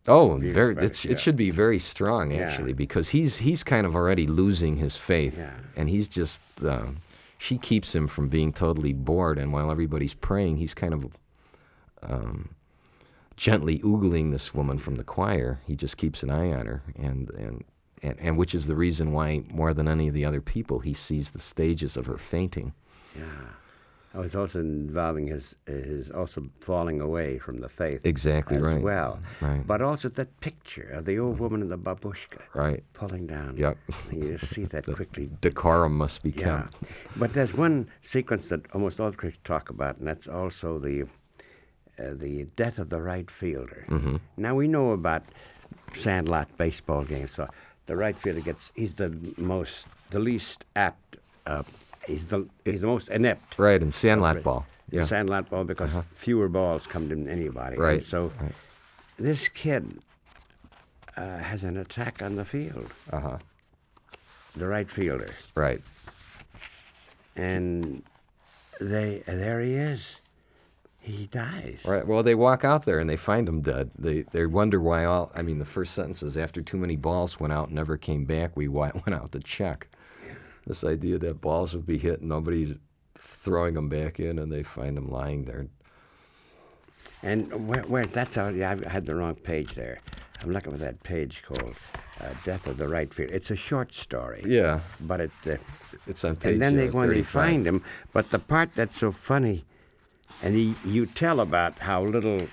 Oh, 0.07 0.37
very. 0.37 0.75
yeah. 0.75 0.81
It 0.83 1.19
should 1.19 1.35
be 1.35 1.51
very 1.51 1.77
strong 1.77 2.31
Yeah. 2.31 2.39
actually, 2.49 2.73
because 2.73 3.09
he's 3.09 3.37
he's 3.37 3.63
kind 3.63 3.85
of 3.85 3.95
already 3.95 4.25
losing 4.25 4.77
his 4.77 4.95
faith, 4.97 5.37
Yeah. 5.37 5.51
and 5.75 5.89
he's 5.89 6.07
just. 6.09 6.41
Uh, 6.63 6.87
she 7.37 7.57
keeps 7.57 7.95
him 7.95 8.07
from 8.07 8.27
being 8.27 8.51
totally 8.51 8.91
bored, 8.91 9.37
and 9.37 9.53
while 9.53 9.71
everybody's 9.71 10.13
praying, 10.13 10.57
he's 10.57 10.73
kind 10.73 10.93
of 10.93 11.05
um, 12.03 12.49
gently 13.39 13.79
oogling 13.79 14.31
this 14.31 14.53
woman 14.53 14.77
from 14.77 14.95
the 14.95 15.03
choir. 15.03 15.61
He 15.65 15.75
just 15.75 15.95
keeps 15.95 16.21
an 16.23 16.29
eye 16.29 16.51
on 16.51 16.65
her, 16.67 16.83
and 16.95 17.29
and. 17.31 17.63
And, 18.01 18.17
and 18.17 18.37
which 18.37 18.55
is 18.55 18.65
the 18.65 18.77
reason 18.77 19.11
why, 19.11 19.43
more 19.51 19.73
than 19.73 19.85
any 19.85 20.07
of 20.07 20.13
the 20.13 20.23
other 20.23 20.39
people, 20.39 20.79
he 20.79 20.93
sees 20.93 21.31
the 21.31 21.39
stages 21.41 21.97
of 21.97 22.05
her 22.05 22.17
fainting. 22.17 22.71
Yeah. 23.13 23.25
Oh, 24.15 24.21
it's 24.21 24.35
also 24.35 24.59
involving 24.59 25.27
his 25.27 25.53
his 25.67 26.09
also 26.09 26.49
falling 26.61 27.01
away 27.01 27.39
from 27.39 27.59
the 27.59 27.67
faith. 27.67 28.05
Exactly 28.05 28.55
as 28.55 28.63
right. 28.63 28.81
well. 28.81 29.19
Right. 29.41 29.67
But 29.67 29.81
also 29.81 30.07
that 30.07 30.39
picture 30.39 30.89
of 30.93 31.03
the 31.03 31.19
old 31.19 31.35
mm. 31.35 31.39
woman 31.41 31.61
in 31.61 31.67
the 31.67 31.77
babushka 31.77 32.39
Right. 32.53 32.85
pulling 32.93 33.27
down. 33.27 33.57
Yep. 33.57 33.77
You 34.13 34.37
see 34.37 34.63
that 34.65 34.85
quickly. 34.85 35.29
Decorum 35.41 35.97
must 35.97 36.23
be 36.23 36.31
kept. 36.31 36.75
Yeah. 36.81 36.89
But 37.17 37.33
there's 37.33 37.53
one 37.53 37.89
sequence 38.01 38.47
that 38.47 38.61
almost 38.73 39.01
all 39.01 39.11
critics 39.11 39.41
talk 39.43 39.69
about, 39.69 39.97
and 39.97 40.07
that's 40.07 40.27
also 40.27 40.79
the 40.79 41.03
uh, 41.99 42.13
the 42.13 42.45
death 42.55 42.79
of 42.79 42.89
the 42.89 43.01
right 43.01 43.29
fielder. 43.29 43.85
Mm-hmm. 43.89 44.17
Now 44.37 44.55
we 44.55 44.67
know 44.67 44.91
about 44.91 45.23
sandlot 45.97 46.47
baseball 46.57 47.03
games, 47.03 47.31
so 47.35 47.47
the 47.87 47.95
right 47.95 48.15
fielder 48.17 48.41
gets 48.41 48.71
he's 48.75 48.95
the 48.95 49.15
most 49.37 49.85
the 50.11 50.19
least 50.19 50.63
apt. 50.75 51.17
Uh, 51.45 51.63
he's 52.07 52.27
the 52.27 52.47
he's 52.65 52.81
the 52.81 52.87
most 52.87 53.09
inept. 53.09 53.57
Right, 53.57 53.81
and 53.81 53.93
sandlot 53.93 54.43
ball. 54.43 54.65
Yeah. 54.91 55.01
Uh-huh. 55.01 55.07
Sandlot 55.09 55.49
ball 55.49 55.63
because 55.65 55.91
fewer 56.15 56.49
balls 56.49 56.87
come 56.87 57.09
to 57.09 57.31
anybody. 57.31 57.75
And 57.75 57.83
Right, 57.83 58.03
so 58.03 58.31
right. 58.41 58.53
this 59.17 59.47
kid 59.47 59.99
uh, 61.15 61.37
has 61.37 61.63
an 61.63 61.77
attack 61.77 62.21
on 62.23 62.35
the 62.37 62.45
field, 62.45 62.91
Uh 63.11 63.19
huh. 63.19 63.37
the 64.55 64.65
right 64.67 64.89
fielder, 64.89 65.29
Right. 65.53 65.81
and 67.35 68.01
they 68.79 69.21
there 69.27 69.61
he 69.61 69.73
is. 69.73 70.15
He 71.01 71.27
dies. 71.27 71.79
Right. 71.85 72.05
Well, 72.05 72.23
they 72.23 72.35
walk 72.35 72.63
out 72.63 72.85
there 72.85 72.99
and 72.99 73.09
they 73.09 73.15
find 73.15 73.47
him 73.47 73.61
dead. 73.61 73.89
They 73.97 74.23
they 74.31 74.45
wonder 74.45 74.79
why 74.79 75.05
all. 75.05 75.31
I 75.33 75.41
mean, 75.41 75.57
the 75.59 75.65
first 75.65 75.93
sentence 75.93 76.21
is 76.21 76.37
after 76.37 76.61
too 76.61 76.77
many 76.77 76.95
balls 76.97 77.39
went 77.39 77.53
out 77.53 77.67
and 77.67 77.75
never 77.75 77.97
came 77.97 78.25
back. 78.25 78.51
We 78.55 78.67
went 78.67 78.95
out 79.13 79.31
to 79.31 79.39
check. 79.39 79.87
This 80.67 80.83
idea 80.83 81.17
that 81.19 81.41
balls 81.41 81.73
would 81.73 81.87
be 81.87 81.97
hit 81.97 82.19
and 82.19 82.29
nobody's 82.29 82.75
throwing 83.17 83.73
them 83.73 83.89
back 83.89 84.19
in, 84.19 84.37
and 84.37 84.51
they 84.51 84.61
find 84.61 84.97
him 84.97 85.09
lying 85.09 85.45
there. 85.45 85.67
And 87.23 87.67
where, 87.67 87.81
where 87.83 88.05
that's 88.05 88.35
how 88.35 88.49
yeah, 88.49 88.77
I 88.85 88.89
had 88.89 89.05
the 89.05 89.15
wrong 89.15 89.35
page 89.35 89.73
there. 89.75 89.99
I'm 90.41 90.51
looking 90.51 90.71
for 90.71 90.77
that 90.77 91.01
page 91.03 91.41
called 91.43 91.75
uh, 92.21 92.29
"Death 92.45 92.67
of 92.67 92.77
the 92.77 92.87
Right 92.87 93.11
Field." 93.13 93.31
It's 93.31 93.51
a 93.51 93.55
short 93.55 93.93
story. 93.93 94.43
Yeah, 94.45 94.79
But 95.01 95.21
it. 95.21 95.31
Uh, 95.45 95.57
it's 96.07 96.23
on 96.23 96.35
page. 96.35 96.53
and 96.53 96.61
then 96.61 96.75
they 96.77 96.87
uh, 96.87 96.91
go 96.91 96.99
and 96.99 97.11
they 97.13 97.23
find 97.23 97.65
him. 97.67 97.83
But 98.13 98.29
the 98.29 98.39
part 98.39 98.73
that's 98.75 98.97
so 98.97 99.11
funny, 99.11 99.65
and 100.43 100.55
he, 100.55 100.75
you 100.85 101.05
tell 101.05 101.39
about 101.39 101.77
how 101.79 102.03
little, 102.03 102.47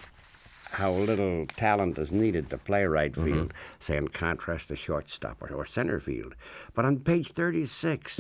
how 0.72 0.92
little 0.92 1.46
talent 1.56 1.98
is 1.98 2.10
needed 2.10 2.50
to 2.50 2.58
play 2.58 2.84
right 2.84 3.12
Mm-hmm. 3.12 3.24
field, 3.32 3.54
say 3.80 3.96
in 3.96 4.08
contrast 4.08 4.68
to 4.68 4.76
shortstop 4.76 5.40
or, 5.42 5.52
or 5.54 5.64
center 5.66 6.00
field. 6.00 6.34
But 6.74 6.84
on 6.84 6.98
page 7.00 7.32
36, 7.32 8.18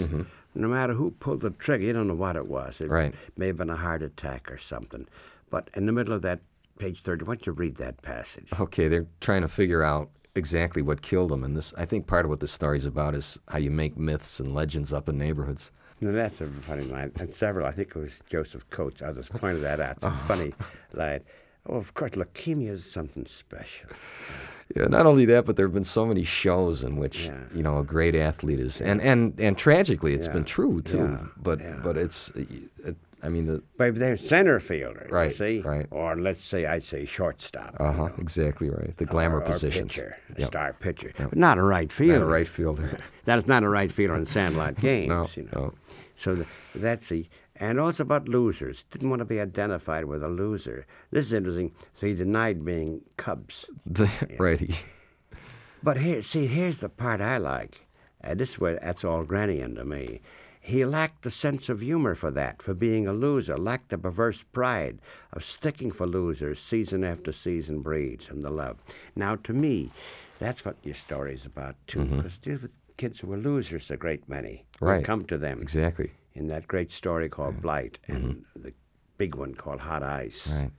no 0.54 0.68
matter 0.68 0.94
who 0.94 1.10
pulled 1.12 1.40
the 1.42 1.50
trigger, 1.50 1.84
you 1.84 1.92
don't 1.92 2.08
know 2.08 2.14
what 2.14 2.36
it 2.36 2.46
was. 2.46 2.80
It 2.80 2.84
Mm-hmm. 2.84 2.92
Right. 2.94 3.14
may 3.36 3.48
have 3.48 3.56
been 3.56 3.70
a 3.70 3.76
heart 3.76 4.02
attack 4.02 4.50
or 4.50 4.58
something. 4.58 5.06
But 5.50 5.68
in 5.74 5.86
the 5.86 5.92
middle 5.92 6.12
of 6.14 6.22
that 6.22 6.40
page 6.78 7.02
30, 7.02 7.24
why 7.24 7.34
don't 7.34 7.46
you 7.46 7.52
read 7.52 7.76
that 7.76 8.00
passage? 8.02 8.48
Okay, 8.58 8.88
they're 8.88 9.06
trying 9.20 9.42
to 9.42 9.48
figure 9.48 9.82
out 9.82 10.10
exactly 10.34 10.82
what 10.82 11.00
killed 11.02 11.32
him, 11.32 11.42
and 11.44 11.56
this. 11.56 11.72
I 11.78 11.86
think 11.86 12.06
part 12.06 12.24
of 12.26 12.28
what 12.30 12.40
this 12.40 12.52
story 12.52 12.76
is 12.76 12.84
about 12.84 13.14
is 13.14 13.38
how 13.48 13.56
you 13.58 13.70
make 13.70 13.96
myths 13.96 14.38
and 14.40 14.54
legends 14.54 14.92
up 14.92 15.08
in 15.08 15.16
neighborhoods. 15.16 15.70
No, 16.00 16.12
that's 16.12 16.40
a 16.40 16.46
funny 16.46 16.84
line. 16.84 17.10
And 17.18 17.34
several, 17.34 17.66
I 17.66 17.72
think 17.72 17.88
it 17.90 17.96
was 17.96 18.12
Joseph 18.28 18.68
Coates, 18.70 19.00
others 19.02 19.26
pointed 19.28 19.62
that 19.62 19.80
out. 19.80 19.92
It's 19.96 20.04
a 20.04 20.10
funny 20.28 20.52
line. 20.92 21.20
Oh, 21.68 21.76
of 21.76 21.94
course, 21.94 22.12
leukemia 22.12 22.70
is 22.70 22.90
something 22.90 23.26
special. 23.26 23.88
Yeah, 24.76 24.86
not 24.86 25.06
only 25.06 25.24
that, 25.26 25.46
but 25.46 25.56
there 25.56 25.66
have 25.66 25.74
been 25.74 25.84
so 25.84 26.04
many 26.06 26.22
shows 26.24 26.82
in 26.82 26.96
which 26.96 27.24
Yeah. 27.26 27.34
you 27.54 27.62
know 27.62 27.78
a 27.78 27.84
great 27.84 28.14
athlete 28.14 28.60
is, 28.60 28.80
and 28.80 29.00
and 29.00 29.38
and 29.40 29.56
tragically, 29.56 30.12
it's 30.14 30.28
been 30.28 30.44
true 30.44 30.82
too. 30.82 30.98
Yeah. 30.98 31.26
But 31.36 31.60
Yeah. 31.60 31.80
but 31.82 31.96
it's, 31.96 32.30
it, 32.84 32.96
I 33.22 33.28
mean 33.28 33.46
the 33.46 33.62
But 33.78 33.94
they're 33.96 34.16
center 34.16 34.60
fielder, 34.60 35.06
Right, 35.10 35.30
you 35.30 35.36
see? 35.36 35.60
right. 35.62 35.86
Or 35.90 36.16
let's 36.16 36.42
say, 36.44 36.66
I'd 36.66 36.84
say 36.84 37.04
shortstop. 37.04 37.76
uh 37.80 37.92
huh 37.92 38.08
know, 38.08 38.14
exactly 38.18 38.68
right 38.70 38.96
the 38.96 39.06
glamour 39.06 39.38
or, 39.38 39.42
or 39.42 39.46
positions. 39.46 39.92
pitcher, 39.94 40.14
Yep. 40.36 40.48
star 40.48 40.72
pitcher. 40.78 41.12
But 41.16 41.36
not 41.36 41.58
a 41.58 41.62
right 41.62 41.90
fielder. 41.90 42.18
Not 42.20 42.22
a 42.26 42.30
right 42.30 42.48
fielder. 42.48 42.98
That 43.26 43.38
is 43.38 43.48
not 43.48 43.64
a 43.64 43.68
right 43.68 43.90
fielder 43.90 44.14
in 44.14 44.26
sandlot 44.26 44.76
games, 44.80 45.08
No, 45.08 45.28
you 45.34 45.48
know. 45.52 45.60
no. 45.60 45.74
So 46.18 46.34
th- 46.36 46.46
that's 46.74 47.08
the, 47.08 47.26
and 47.56 47.78
also 47.78 48.02
about 48.02 48.28
losers. 48.28 48.84
Didn't 48.90 49.10
want 49.10 49.20
to 49.20 49.24
be 49.26 49.40
identified 49.40 50.04
with 50.06 50.22
a 50.22 50.28
loser. 50.28 50.86
This 51.10 51.26
is 51.26 51.32
interesting. 51.32 51.72
So 52.00 52.06
he 52.06 52.14
denied 52.14 52.64
being 52.64 53.02
Cubs. 53.16 53.66
right. 54.38 54.60
he- 54.60 54.76
But 55.82 55.98
here, 55.98 56.22
see, 56.22 56.46
here's 56.46 56.78
the 56.78 56.88
part 56.88 57.20
I 57.20 57.36
like. 57.38 57.86
Uh, 58.24 58.34
this 58.34 58.58
way, 58.58 58.78
that's 58.82 59.04
all 59.04 59.24
Granian 59.24 59.76
to 59.76 59.84
me. 59.84 60.20
He 60.60 60.84
lacked 60.84 61.22
the 61.22 61.30
sense 61.30 61.68
of 61.68 61.80
humor 61.80 62.16
for 62.16 62.32
that, 62.32 62.60
for 62.60 62.74
being 62.74 63.06
a 63.06 63.12
loser, 63.12 63.56
lacked 63.56 63.90
the 63.90 63.98
perverse 63.98 64.42
pride 64.52 64.98
of 65.32 65.44
sticking 65.44 65.92
for 65.92 66.06
losers 66.08 66.58
season 66.58 67.04
after 67.04 67.30
season 67.30 67.82
breeds 67.82 68.28
and 68.28 68.42
the 68.42 68.50
love. 68.50 68.78
Now, 69.14 69.36
to 69.44 69.52
me, 69.52 69.92
that's 70.40 70.64
what 70.64 70.76
your 70.82 70.96
story's 70.96 71.44
about, 71.46 71.76
too, 71.86 72.04
because 72.06 72.32
it 72.34 72.42
deals 72.42 72.62
with 72.62 72.72
kids 72.96 73.20
who 73.20 73.26
were 73.28 73.36
losers, 73.36 73.90
a 73.90 73.96
great 73.96 74.28
many. 74.28 74.64
Right. 74.80 75.04
come 75.04 75.24
to 75.26 75.38
them 75.38 75.60
Exactly. 75.62 76.12
in 76.34 76.48
that 76.48 76.66
great 76.68 76.92
story 76.92 77.28
called 77.28 77.60
Blight 77.62 77.98
and 78.08 78.44
the 78.54 78.72
big 79.18 79.34
one 79.34 79.54
called 79.54 79.80
Hot 79.80 80.02
Ice. 80.02 80.46
Right. 80.48 80.70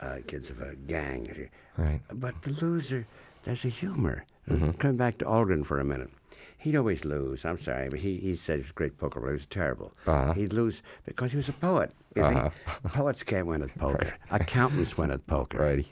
Uh, 0.00 0.18
kids 0.26 0.50
of 0.50 0.60
a 0.60 0.74
gang. 0.74 1.48
Right. 1.76 2.00
But 2.12 2.34
the 2.42 2.50
loser, 2.50 3.06
there's 3.44 3.64
a 3.64 3.68
humor. 3.68 4.24
Mm-hmm. 4.50 4.72
Coming 4.72 4.96
back 4.96 5.18
to 5.18 5.24
Algren 5.24 5.64
for 5.64 5.78
a 5.78 5.84
minute. 5.84 6.10
He'd 6.58 6.76
always 6.76 7.04
lose. 7.04 7.44
I'm 7.44 7.60
sorry, 7.62 7.88
but 7.88 7.98
he, 8.00 8.18
he 8.18 8.36
said 8.36 8.56
he 8.56 8.62
was 8.62 8.70
a 8.70 8.74
great 8.74 8.96
poker 8.98 9.20
player. 9.20 9.32
He 9.32 9.38
was 9.38 9.46
terrible. 9.46 9.92
Uh-huh. 10.06 10.32
He'd 10.32 10.52
lose 10.52 10.82
because 11.06 11.30
he 11.32 11.36
was 11.36 11.48
a 11.48 11.52
poet. 11.52 11.90
Uh-huh. 12.16 12.50
Poets 12.88 13.22
can't 13.22 13.46
win 13.46 13.62
at 13.62 13.76
poker. 13.78 14.12
Accountants 14.30 14.96
win 14.96 15.10
at 15.10 15.26
poker. 15.26 15.58
Right. 15.58 15.86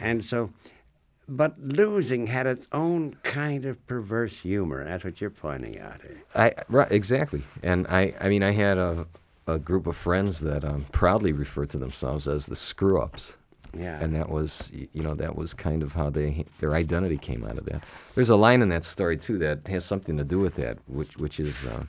And 0.00 0.24
so, 0.24 0.50
but 1.28 1.54
losing 1.60 2.26
had 2.26 2.46
its 2.46 2.66
own 2.72 3.16
kind 3.22 3.64
of 3.64 3.84
perverse 3.86 4.36
humor. 4.38 4.84
That's 4.84 5.04
what 5.04 5.20
you're 5.20 5.30
pointing 5.30 5.78
out 5.80 6.00
here. 6.02 6.22
I 6.34 6.52
right 6.68 6.90
exactly, 6.90 7.42
and 7.62 7.86
I 7.88 8.14
I 8.20 8.28
mean 8.28 8.42
I 8.42 8.52
had 8.52 8.78
a 8.78 9.06
a 9.46 9.58
group 9.58 9.86
of 9.86 9.96
friends 9.96 10.40
that 10.40 10.64
um, 10.64 10.86
proudly 10.92 11.32
referred 11.32 11.70
to 11.70 11.78
themselves 11.78 12.26
as 12.26 12.46
the 12.46 12.56
screw 12.56 13.00
ups. 13.00 13.34
Yeah. 13.76 14.00
and 14.00 14.14
that 14.14 14.30
was 14.30 14.70
you 14.72 15.02
know 15.02 15.14
that 15.16 15.36
was 15.36 15.52
kind 15.52 15.82
of 15.82 15.92
how 15.92 16.08
they 16.08 16.46
their 16.60 16.72
identity 16.74 17.18
came 17.18 17.44
out 17.44 17.58
of 17.58 17.66
that. 17.66 17.82
There's 18.14 18.30
a 18.30 18.36
line 18.36 18.62
in 18.62 18.70
that 18.70 18.84
story 18.86 19.18
too 19.18 19.36
that 19.38 19.66
has 19.68 19.84
something 19.84 20.16
to 20.16 20.24
do 20.24 20.38
with 20.38 20.54
that, 20.54 20.78
which 20.86 21.16
which 21.18 21.38
is 21.38 21.66
uh, 21.66 21.84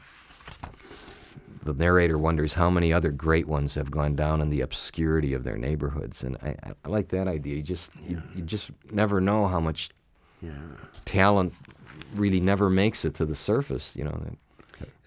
the 1.64 1.74
narrator 1.74 2.18
wonders 2.18 2.54
how 2.54 2.70
many 2.70 2.94
other 2.94 3.12
great 3.12 3.48
ones 3.48 3.76
have 3.76 3.90
gone 3.92 4.16
down 4.16 4.42
in 4.42 4.50
the 4.50 4.62
obscurity 4.62 5.34
of 5.34 5.44
their 5.44 5.58
neighborhoods, 5.58 6.24
and 6.24 6.38
I, 6.44 6.56
I- 6.86 6.90
like 6.90 7.10
that 7.10 7.28
idea. 7.28 7.56
You 7.56 7.64
just 7.64 7.92
you, 8.08 8.22
you 8.36 8.42
just 8.42 8.72
never 8.92 9.20
know 9.22 9.48
how 9.48 9.60
much 9.60 9.90
yeah. 10.42 10.52
talent 11.06 11.54
really 12.16 12.40
never 12.40 12.70
makes 12.70 13.04
it 13.06 13.14
to 13.16 13.26
the 13.26 13.36
surface. 13.36 13.96
You 13.96 14.06
know. 14.06 14.22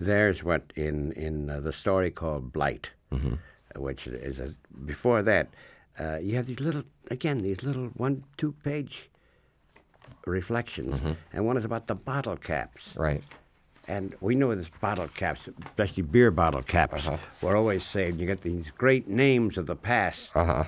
There's 0.01 0.43
what 0.43 0.73
in 0.77 1.13
in 1.13 1.49
uh, 1.51 1.61
the 1.61 1.73
story 1.73 2.11
called 2.11 2.53
Blight, 2.53 2.91
Mm-hmm. 3.13 3.35
which 3.83 4.07
is 4.07 4.39
a, 4.39 4.55
before 4.85 5.23
that. 5.23 5.49
Uh, 5.99 6.19
you 6.23 6.35
have 6.37 6.47
these 6.47 6.61
little 6.61 6.83
again 7.11 7.39
these 7.39 7.63
little 7.63 7.89
one 7.97 8.25
two 8.37 8.53
page 8.65 9.11
reflections, 10.27 11.01
and 11.33 11.47
one 11.47 11.57
is 11.57 11.65
about 11.65 11.87
the 11.87 11.95
bottle 11.95 12.37
caps. 12.37 12.93
Right. 12.97 13.23
And 13.89 14.15
we 14.21 14.35
know 14.35 14.55
this 14.55 14.69
bottle 14.81 15.09
caps, 15.09 15.41
especially 15.67 16.03
beer 16.05 16.31
bottle 16.31 16.63
caps, 16.63 17.07
Uh-huh. 17.07 17.17
were 17.43 17.57
always 17.57 17.85
saved. 17.85 18.21
You 18.21 18.27
get 18.27 18.43
these 18.43 18.71
great 18.77 19.09
names 19.09 19.59
of 19.59 19.67
the 19.67 19.77
past. 19.77 20.31
Uh 20.35 20.45
huh. 20.45 20.65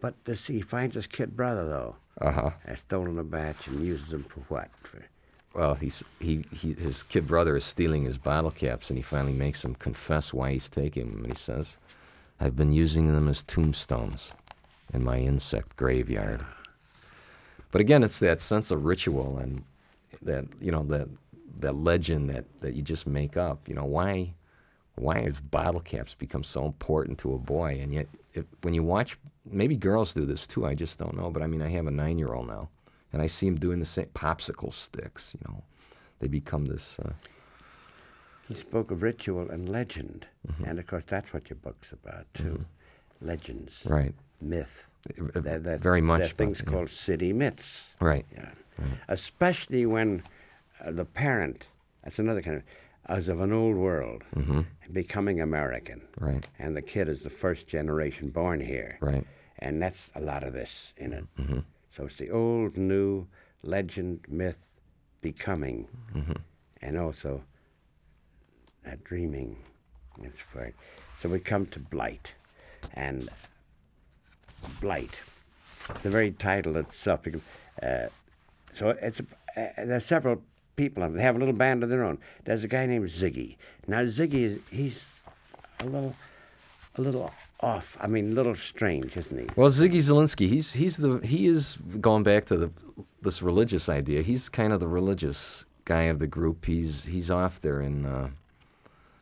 But 0.00 0.14
this, 0.24 0.46
he 0.46 0.60
finds 0.60 0.94
his 0.94 1.06
kid 1.06 1.36
brother 1.36 1.66
though, 1.66 1.96
Uh 2.20 2.32
huh. 2.32 2.50
has 2.66 2.80
stolen 2.80 3.18
a 3.18 3.24
batch 3.24 3.68
and 3.68 3.84
uses 3.84 4.08
them 4.10 4.24
for 4.24 4.40
what? 4.48 4.68
For, 4.82 5.02
Well, 5.54 5.74
he's 5.74 6.02
he, 6.18 6.44
he 6.50 6.72
his 6.74 7.02
kid 7.04 7.26
brother 7.28 7.56
is 7.56 7.64
stealing 7.64 8.04
his 8.04 8.18
bottle 8.18 8.50
caps, 8.50 8.90
and 8.90 8.98
he 8.98 9.02
finally 9.02 9.32
makes 9.32 9.64
him 9.64 9.74
confess 9.76 10.34
why 10.34 10.52
he's 10.52 10.68
taking 10.68 11.10
them. 11.10 11.18
And 11.24 11.32
he 11.32 11.38
says, 11.38 11.76
"I've 12.40 12.56
been 12.56 12.72
using 12.72 13.12
them 13.12 13.28
as 13.28 13.42
tombstones." 13.42 14.32
in 14.92 15.02
my 15.02 15.18
insect 15.18 15.76
graveyard. 15.76 16.44
But 17.72 17.80
again, 17.80 18.04
it's 18.04 18.18
that 18.20 18.40
sense 18.42 18.70
of 18.70 18.84
ritual 18.84 19.38
and 19.38 19.64
that 20.22 20.44
you 20.60 20.70
know 20.70 20.84
that 20.84 21.08
that 21.60 21.76
legend 21.76 22.30
that, 22.30 22.44
that 22.60 22.74
you 22.74 22.82
just 22.82 23.06
make 23.06 23.36
up. 23.36 23.68
You 23.68 23.74
know 23.74 23.84
why 23.84 24.34
why 24.96 25.20
has 25.20 25.40
bottle 25.40 25.80
caps 25.80 26.14
become 26.14 26.44
so 26.44 26.64
important 26.66 27.18
to 27.18 27.34
a 27.34 27.38
boy? 27.38 27.78
And 27.82 27.92
yet, 27.92 28.06
if, 28.32 28.44
when 28.62 28.74
you 28.74 28.82
watch, 28.82 29.18
maybe 29.44 29.76
girls 29.76 30.14
do 30.14 30.24
this 30.24 30.46
too. 30.46 30.64
I 30.66 30.74
just 30.74 30.98
don't 30.98 31.16
know. 31.16 31.30
But 31.30 31.42
I 31.42 31.46
mean, 31.46 31.62
I 31.62 31.68
have 31.70 31.86
a 31.86 31.90
nine-year-old 31.90 32.46
now, 32.46 32.68
and 33.12 33.20
I 33.20 33.26
see 33.26 33.46
him 33.46 33.56
doing 33.56 33.80
the 33.80 33.86
same 33.86 34.06
popsicle 34.14 34.72
sticks. 34.72 35.34
You 35.34 35.52
know, 35.52 35.62
they 36.20 36.28
become 36.28 36.66
this. 36.66 36.98
Uh, 37.00 37.12
He 38.48 38.54
spoke 38.54 38.90
of 38.90 39.02
ritual 39.02 39.50
and 39.50 39.68
legend, 39.68 40.26
and 40.66 40.78
of 40.78 40.86
course 40.86 41.04
that's 41.06 41.32
what 41.32 41.50
your 41.50 41.56
book's 41.56 41.92
about 41.92 42.26
too. 42.34 42.64
Legends, 43.20 43.80
right. 43.84 44.14
myth. 44.40 44.84
Uh, 45.18 45.40
That, 45.40 45.64
that, 45.64 45.80
very 45.80 46.02
much. 46.02 46.20
About- 46.20 46.36
things 46.36 46.58
yeah. 46.60 46.70
called 46.70 46.90
city 46.90 47.32
myths. 47.32 47.88
Right. 48.00 48.26
Yeah. 48.32 48.50
Especially 49.08 49.86
when 49.86 50.22
uh, 50.84 50.90
the 50.90 51.04
parent, 51.04 51.64
that's 52.02 52.18
another 52.18 52.42
kind 52.42 52.56
of, 53.08 53.18
is 53.18 53.28
of 53.28 53.40
an 53.40 53.52
old 53.52 53.76
world, 53.76 54.22
Mm-hmm. 54.34 54.60
becoming 54.92 55.40
American, 55.40 56.00
Right. 56.18 56.46
and 56.58 56.74
the 56.76 56.82
kid 56.82 57.08
is 57.08 57.22
the 57.22 57.30
first 57.30 57.66
generation 57.66 58.30
born 58.30 58.60
here. 58.60 58.96
Right. 59.00 59.26
And 59.58 59.80
that's 59.82 59.98
a 60.14 60.20
lot 60.20 60.42
of 60.42 60.52
this 60.52 60.92
in 60.96 61.12
it. 61.12 61.24
Mm-hmm. 61.38 61.58
So 61.96 62.06
it's 62.06 62.16
the 62.18 62.30
old, 62.30 62.76
new, 62.76 63.26
legend, 63.62 64.20
myth, 64.28 64.58
becoming, 65.20 65.88
Mm-hmm. 66.14 66.32
and 66.82 66.98
also 66.98 67.42
that 68.84 69.04
dreaming. 69.04 69.56
That's 70.18 70.42
right. 70.54 70.74
So 71.22 71.28
we 71.28 71.38
come 71.40 71.66
to 71.66 71.78
Blight, 71.78 72.32
and 72.94 73.28
Blight, 74.80 75.18
the 76.02 76.10
very 76.10 76.30
title 76.32 76.76
itself. 76.76 77.20
Uh, 77.82 78.06
so 78.74 78.90
it's 78.90 79.20
uh, 79.20 79.68
there's 79.78 80.04
several 80.04 80.42
people. 80.76 81.08
They 81.08 81.22
have 81.22 81.36
a 81.36 81.38
little 81.38 81.54
band 81.54 81.82
of 81.82 81.88
their 81.88 82.04
own. 82.04 82.18
There's 82.44 82.64
a 82.64 82.68
guy 82.68 82.86
named 82.86 83.08
Ziggy. 83.10 83.56
Now 83.86 84.02
Ziggy 84.04 84.42
is 84.42 84.68
he's 84.68 85.06
a 85.80 85.84
little, 85.84 86.14
a 86.96 87.02
little 87.02 87.32
off. 87.60 87.96
I 88.00 88.06
mean, 88.06 88.32
a 88.32 88.34
little 88.34 88.54
strange, 88.54 89.16
isn't 89.16 89.38
he? 89.38 89.46
Well, 89.56 89.70
Ziggy 89.70 89.98
Zelinsky, 89.98 90.48
he's 90.48 90.72
he's 90.72 90.96
the 90.96 91.18
he 91.18 91.46
is 91.46 91.78
going 92.00 92.22
back 92.22 92.44
to 92.46 92.56
the 92.56 92.70
this 93.22 93.42
religious 93.42 93.88
idea. 93.88 94.22
He's 94.22 94.48
kind 94.48 94.72
of 94.72 94.80
the 94.80 94.88
religious 94.88 95.64
guy 95.84 96.04
of 96.04 96.18
the 96.18 96.26
group. 96.26 96.64
He's 96.64 97.04
he's 97.04 97.30
off 97.30 97.60
there 97.60 97.80
and 97.80 98.06
uh, 98.06 98.26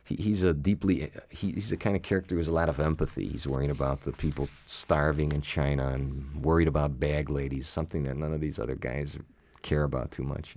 he, 0.03 0.15
he's 0.15 0.43
a 0.43 0.53
deeply 0.53 1.11
he, 1.29 1.51
he's 1.53 1.69
the 1.69 1.77
kind 1.77 1.95
of 1.95 2.01
character 2.01 2.35
who 2.35 2.39
has 2.39 2.47
a 2.47 2.53
lot 2.53 2.69
of 2.69 2.79
empathy. 2.79 3.27
He's 3.27 3.47
worrying 3.47 3.71
about 3.71 4.03
the 4.03 4.11
people 4.11 4.49
starving 4.65 5.31
in 5.31 5.41
China 5.41 5.89
and 5.89 6.43
worried 6.43 6.67
about 6.67 6.99
bag 6.99 7.29
ladies, 7.29 7.67
something 7.67 8.03
that 8.03 8.17
none 8.17 8.33
of 8.33 8.41
these 8.41 8.59
other 8.59 8.75
guys 8.75 9.17
care 9.61 9.83
about 9.83 10.11
too 10.11 10.23
much. 10.23 10.55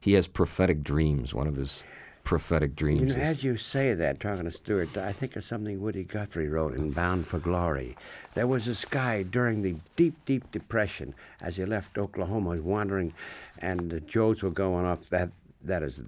He 0.00 0.14
has 0.14 0.26
prophetic 0.26 0.82
dreams. 0.82 1.34
One 1.34 1.46
of 1.46 1.56
his 1.56 1.84
prophetic 2.24 2.70
You 2.70 2.76
dreams 2.76 3.16
know, 3.16 3.22
is 3.22 3.28
as 3.38 3.44
you 3.44 3.56
say 3.56 3.94
that, 3.94 4.20
talking 4.20 4.44
to 4.44 4.50
Stuart, 4.50 4.96
I 4.96 5.12
think 5.12 5.36
of 5.36 5.44
something 5.44 5.80
Woody 5.80 6.04
Guthrie 6.04 6.48
wrote 6.48 6.74
in 6.74 6.90
Bound 6.90 7.26
for 7.26 7.38
Glory. 7.38 7.96
There 8.34 8.46
was 8.46 8.64
this 8.66 8.84
guy 8.84 9.22
during 9.22 9.62
the 9.62 9.76
deep, 9.96 10.14
deep 10.26 10.50
depression 10.52 11.14
as 11.40 11.56
he 11.56 11.64
left 11.64 11.98
Oklahoma, 11.98 12.50
was 12.50 12.60
wandering, 12.60 13.12
and 13.58 13.90
the 13.90 14.00
Joads 14.00 14.42
were 14.42 14.50
going 14.50 14.84
off. 14.86 15.08
That 15.10 15.30
that 15.64 15.82
is, 15.82 16.00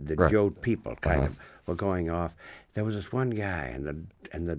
the 0.00 0.14
Right. 0.16 0.30
Joad 0.32 0.62
people 0.62 0.96
kind 0.96 1.18
Uh-huh. 1.22 1.26
of 1.28 1.36
were 1.66 1.74
going 1.74 2.08
off. 2.10 2.34
There 2.74 2.84
was 2.84 2.94
this 2.94 3.12
one 3.12 3.30
guy, 3.30 3.64
and 3.66 3.86
the 3.86 3.96
and 4.32 4.48
the 4.48 4.58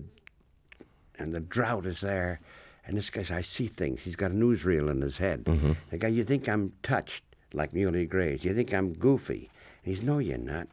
and 1.19 1.33
the 1.33 1.39
drought 1.39 1.85
is 1.87 2.01
there, 2.01 2.39
and 2.85 2.97
this 2.97 3.09
guy 3.09 3.21
says, 3.23 3.31
"I 3.37 3.41
see 3.41 3.67
things." 3.67 4.01
He's 4.01 4.15
got 4.15 4.31
a 4.31 4.35
newsreel 4.35 4.89
in 4.91 5.01
his 5.01 5.17
head. 5.17 5.45
Mm-hmm. 5.45 5.71
The 5.89 5.97
guy, 5.97 6.07
you 6.09 6.23
think 6.23 6.47
I'm 6.49 6.73
touched 6.83 7.23
like 7.53 7.73
Muley 7.73 8.05
Graves? 8.05 8.43
You 8.43 8.53
think 8.53 8.73
I'm 8.73 8.93
goofy? 8.93 9.49
And 9.85 9.95
says, 9.95 10.03
"No, 10.03 10.19
you're 10.19 10.37
not. 10.37 10.67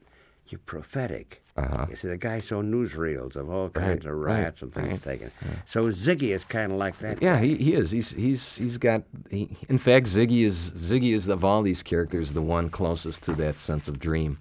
You're 0.49 0.61
prophetic." 0.67 1.41
Uh-huh. 1.57 1.87
You 1.89 1.95
see, 1.95 2.09
the 2.09 2.17
guy 2.17 2.41
saw 2.41 2.63
newsreels 2.63 3.37
of 3.37 3.49
all 3.49 3.69
kinds 3.71 4.05
Right, 4.05 4.13
of 4.13 4.19
right, 4.19 4.41
riots 4.41 4.63
and 4.63 4.75
things 4.75 4.89
right. 4.89 5.03
taken. 5.03 5.31
So 5.69 5.93
Ziggy 5.93 6.35
is 6.35 6.43
kind 6.43 6.73
of 6.73 6.79
like 6.79 6.99
that. 6.99 7.23
Yeah, 7.23 7.39
he, 7.39 7.55
he 7.55 7.75
is. 7.75 7.93
He's 7.93 8.11
he's 8.11 8.57
he's 8.57 8.77
got. 8.77 9.05
He, 9.31 9.57
in 9.69 9.79
fact, 9.79 10.07
Ziggy 10.07 10.45
is 10.45 10.73
Ziggy 10.73 11.15
is 11.15 11.29
of 11.29 11.45
all 11.45 11.63
these 11.63 11.83
characters 11.83 12.33
the 12.33 12.43
one 12.43 12.71
closest 12.71 13.23
to 13.25 13.35
that 13.35 13.61
sense 13.61 13.87
of 13.87 14.01
dream. 14.01 14.39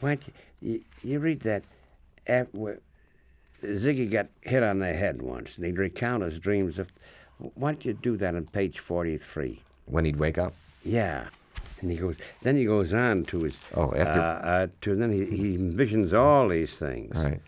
Why 0.00 0.16
don't 0.16 0.34
you, 0.60 0.80
you, 1.04 1.20
read 1.20 1.40
that? 1.40 1.62
Ziggy 3.62 4.10
got 4.10 4.26
hit 4.40 4.62
on 4.64 4.80
the 4.80 4.92
head 4.92 5.22
once, 5.22 5.56
and 5.56 5.64
he'd 5.64 5.78
recount 5.78 6.24
his 6.24 6.40
dreams. 6.40 6.80
Of, 6.80 6.92
why 7.54 7.72
don't 7.72 7.84
you 7.84 7.92
do 7.92 8.16
that 8.16 8.34
on 8.34 8.46
page 8.46 8.80
forty-three? 8.80 9.62
When 9.86 10.04
he'd 10.04 10.16
wake 10.16 10.38
up. 10.38 10.54
Yeah. 10.84 11.26
And 11.80 11.90
he 11.90 11.96
goes. 11.96 12.16
Then 12.42 12.56
he 12.56 12.64
goes 12.64 12.92
on 12.92 13.24
to 13.26 13.40
his. 13.42 13.54
Oh, 13.74 13.92
after- 13.94 14.20
Uh, 14.20 14.22
uh, 14.24 14.66
to 14.82 14.94
then 14.94 15.10
he, 15.12 15.24
he 15.26 15.56
envisions 15.58 16.12
all 16.12 16.48
these 16.48 16.72
things. 16.74 17.14
Right. 17.14 17.40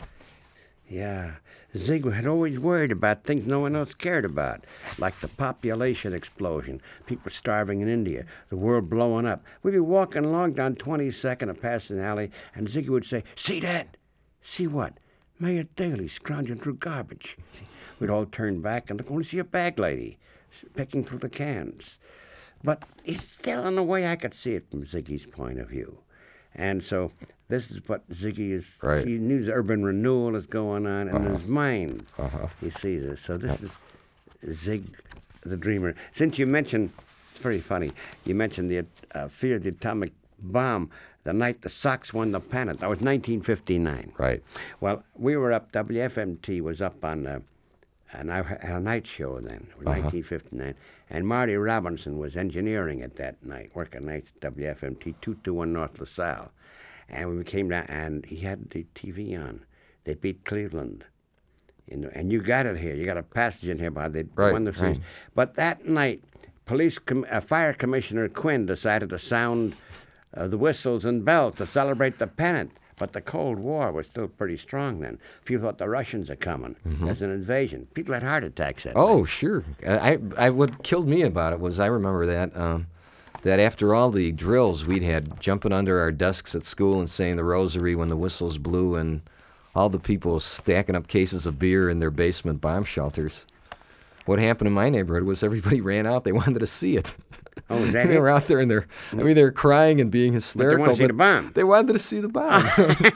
Yeah. 0.89 1.33
Zig 1.77 2.09
had 2.13 2.27
always 2.27 2.59
worried 2.61 2.93
about 2.93 3.25
things 3.25 3.47
no 3.47 3.59
one 3.59 3.75
else 3.75 3.95
cared 3.95 4.25
about, 4.25 4.65
like 4.97 5.19
the 5.19 5.27
population 5.27 6.13
explosion, 6.13 6.81
people 7.07 7.33
starving 7.33 7.81
in 7.81 7.89
India, 7.89 8.27
the 8.49 8.57
world 8.57 8.89
blowing 8.89 9.27
up. 9.27 9.43
We'd 9.65 9.73
be 9.73 9.81
walking 9.81 10.25
along 10.25 10.53
down 10.53 10.77
22nd 10.77 11.49
or 11.51 11.55
past 11.55 11.91
an 11.91 11.99
alley, 11.99 12.31
and 12.55 12.69
Ziggy 12.69 12.91
would 12.91 13.05
say, 13.05 13.25
See 13.35 13.59
that? 13.61 13.97
See 14.41 14.69
what? 14.69 14.95
Mayor 15.41 15.65
Daley 15.75 16.07
scrounging 16.07 16.59
through 16.61 16.77
garbage. 16.77 17.37
We'd 17.99 18.11
all 18.11 18.27
turn 18.27 18.61
back 18.61 18.89
and 18.89 19.01
look, 19.01 19.11
only 19.11 19.25
see 19.25 19.39
a 19.41 19.45
bag 19.45 19.77
lady 19.81 20.19
picking 20.77 21.03
through 21.05 21.19
the 21.19 21.29
cans. 21.29 21.99
But 22.65 22.83
it's 23.05 23.23
still 23.23 23.67
in 23.67 23.77
a 23.77 23.83
way 23.83 24.07
I 24.07 24.17
could 24.17 24.35
see 24.35 24.55
it 24.55 24.65
from 24.71 24.85
Ziggy's 24.85 25.27
point 25.27 25.61
of 25.61 25.69
view. 25.69 25.99
And 26.55 26.83
so 26.83 27.13
this 27.49 27.71
is 27.71 27.87
what 27.87 28.09
Ziggy 28.11 28.53
is. 28.53 28.67
Right. 28.83 29.07
He 29.07 29.19
knew 29.19 29.51
urban 29.53 29.85
renewal 29.85 30.35
is 30.35 30.47
going 30.47 30.87
on 30.87 31.09
in 31.09 31.23
his 31.35 31.47
mind. 31.47 32.07
Uh-huh. 32.19 32.47
He 32.61 32.71
sees 32.71 33.03
this. 33.03 33.21
So 33.21 33.37
this 33.37 33.63
is 33.63 33.73
Zig, 34.55 34.85
the 35.43 35.57
dreamer. 35.57 35.95
Since 36.15 36.39
you 36.39 36.47
mentioned, 36.47 36.91
it's 37.31 37.41
very 37.41 37.61
funny. 37.61 37.93
You 38.25 38.35
mentioned 38.35 38.71
the 38.71 38.87
uh, 39.15 39.29
fear 39.29 39.57
of 39.57 39.63
the 39.63 39.71
atomic 39.71 40.13
bomb 40.41 40.91
the 41.25 41.33
night 41.33 41.63
the 41.63 41.71
Sox 41.71 42.13
won 42.13 42.33
the 42.33 42.41
pennant. 42.41 42.81
That 42.81 42.89
was 42.91 43.01
1959. 43.01 44.13
Right. 44.19 44.43
Well, 44.81 45.03
we 45.17 45.37
were 45.37 45.53
up. 45.53 45.73
WFMT 45.73 46.61
was 46.61 46.83
up 46.83 47.03
on 47.03 47.27
uh, 47.27 47.41
an, 48.13 48.31
a 48.31 48.81
night 48.81 49.07
show 49.07 49.41
then, 49.41 49.67
1959, 49.83 50.75
and 51.15 51.29
Marty 51.29 51.55
Robinson 51.55 52.19
was 52.19 52.35
engineering 52.35 52.99
it 52.99 53.15
that 53.15 53.41
night, 53.47 53.71
working 53.73 54.05
nights 54.05 54.33
at 54.43 54.57
WFMT 54.57 55.15
221 55.23 55.73
North 55.73 56.01
LaSalle, 56.01 56.51
and 57.09 57.37
we 57.39 57.45
came 57.45 57.69
down, 57.69 57.85
and 57.87 58.27
he 58.27 58.39
had 58.39 58.69
the 58.71 58.85
TV 58.97 59.39
on. 59.41 59.61
They 60.03 60.15
beat 60.15 60.45
Cleveland. 60.45 61.05
You 61.89 61.99
know, 61.99 62.11
and 62.15 62.33
you 62.33 62.43
got 62.43 62.67
it 62.67 62.79
here. 62.79 62.95
You 62.97 63.05
got 63.07 63.17
a 63.17 63.23
passage 63.23 63.69
in 63.69 63.79
here 63.79 63.93
by 63.93 64.09
they 64.09 64.25
Right, 64.35 64.53
won 64.53 64.65
the 64.65 64.75
series. 64.75 64.97
right. 64.97 65.07
But 65.37 65.55
that 65.55 65.87
night, 65.87 66.21
police 66.67 66.99
com- 66.99 67.27
uh, 67.31 67.41
fire 67.41 67.75
commissioner 67.75 68.29
Quinn 68.29 68.67
decided 68.67 69.11
to 69.11 69.19
sound 69.21 69.77
uh, 70.37 70.49
the 70.49 70.59
whistles 70.59 71.05
and 71.05 71.25
bells 71.25 71.55
to 71.57 71.67
celebrate 71.67 72.19
the 72.19 72.27
pennant. 72.27 72.73
But 72.97 73.13
the 73.13 73.21
Cold 73.21 73.59
War 73.59 73.91
was 73.91 74.07
still 74.07 74.29
pretty 74.29 74.57
strong 74.57 75.01
then. 75.01 75.19
People 75.45 75.65
thought 75.65 75.79
the 75.79 75.89
Russians 75.89 76.31
are 76.31 76.37
coming. 76.37 76.77
There's 76.85 77.23
an 77.23 77.31
invasion. 77.31 77.89
People 77.95 78.15
had 78.15 78.23
heart 78.23 78.45
attacks 78.45 78.85
that 78.85 78.95
night. 78.95 79.01
Mm-hmm. 79.01 79.21
Oh, 79.21 79.25
sure. 79.25 79.65
I, 79.87 80.19
I 80.37 80.51
what 80.51 80.83
killed 80.85 81.09
me 81.09 81.23
about 81.23 81.53
it 81.53 81.61
was 81.61 81.81
I 81.81 81.87
remember 81.87 82.27
that 82.27 82.57
um, 82.57 82.87
that 83.43 83.61
after 83.61 83.95
all 83.95 84.11
the 84.11 84.33
drills 84.33 84.87
we'd 84.87 85.03
had 85.03 85.41
jumping 85.41 85.73
under 85.73 85.99
our 86.01 86.13
desks 86.13 86.55
at 86.55 86.65
school 86.65 86.99
and 87.01 87.11
saying 87.11 87.37
the 87.37 87.45
rosary 87.45 87.95
when 87.95 88.09
the 88.09 88.17
whistles 88.17 88.59
blew 88.59 88.95
and 88.95 89.23
all 89.75 89.89
the 89.89 89.99
people 89.99 90.39
stacking 90.39 90.95
up 90.95 91.09
cases 91.09 91.47
of 91.47 91.59
beer 91.59 91.91
in 91.91 91.99
their 91.99 92.11
basement 92.11 92.61
bomb 92.61 92.85
shelters. 92.85 93.45
What 94.25 94.39
happened 94.39 94.69
in 94.69 94.73
my 94.73 94.89
neighborhood 94.89 95.25
was 95.25 95.43
everybody 95.43 95.81
ran 95.83 96.07
out. 96.07 96.25
They 96.25 96.33
wanted 96.33 96.61
to 96.61 96.67
see 96.67 96.97
it. 96.97 97.15
Oh, 97.71 97.79
is 97.79 97.93
that 97.95 98.09
they 98.09 98.17
it? 98.17 98.21
were 98.21 98.29
out 98.29 98.47
there 98.47 98.61
and 98.61 98.71
they're, 98.71 98.87
I 99.13 99.17
mean, 99.17 99.35
they 99.35 99.43
were 99.43 99.51
crying 99.53 100.01
and 100.01 100.11
being 100.11 100.33
hysterical. 100.35 100.87
But 100.87 100.99
they 100.99 101.07
wanted 101.13 101.93
to 101.93 101.99
see 101.99 102.21
the 102.21 102.29
bomb. 102.29 102.69
They 102.73 102.73
wanted 102.73 102.73
to 102.73 102.79
see 102.79 103.01
the 103.01 103.09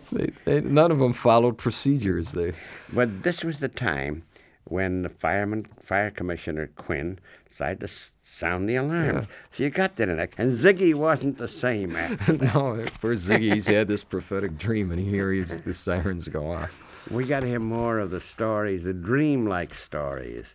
they, 0.12 0.32
they, 0.44 0.60
none 0.62 0.90
of 0.90 0.98
them 0.98 1.12
followed 1.12 1.58
procedures. 1.58 2.32
They, 2.32 2.52
But 2.92 3.22
this 3.22 3.44
was 3.44 3.60
the 3.60 3.68
time 3.68 4.24
when 4.64 5.02
the 5.02 5.08
fireman, 5.08 5.66
fire 5.80 6.10
commissioner 6.10 6.70
Quinn 6.76 7.18
decided 7.50 7.80
to 7.80 7.88
sound 8.24 8.68
the 8.68 8.76
alarm. 8.76 9.16
Yeah. 9.16 9.24
So 9.56 9.62
you 9.62 9.70
got 9.70 9.96
that 9.96 10.08
in 10.08 10.18
it. 10.18 10.32
And 10.36 10.52
Ziggy 10.58 10.94
wasn't 10.94 11.38
the 11.38 11.48
same 11.48 11.96
after. 11.96 12.34
no, 12.34 12.84
for 13.00 13.14
Ziggy, 13.16 13.54
he's 13.54 13.66
had 13.66 13.88
this 13.88 14.04
prophetic 14.04 14.58
dream, 14.58 14.90
and 14.92 15.00
here 15.00 15.32
he's 15.32 15.60
the 15.62 15.72
sirens 15.74 16.28
go 16.28 16.52
off. 16.52 16.70
we 17.10 17.24
got 17.24 17.40
to 17.40 17.46
hear 17.46 17.58
more 17.60 17.98
of 17.98 18.10
the 18.10 18.20
stories, 18.20 18.84
the 18.84 18.92
dream-like 18.92 19.72
stories, 19.74 20.54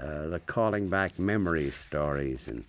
uh, 0.00 0.28
the 0.28 0.40
calling 0.46 0.88
back 0.88 1.18
memory 1.18 1.70
stories 1.70 2.46
and 2.46 2.64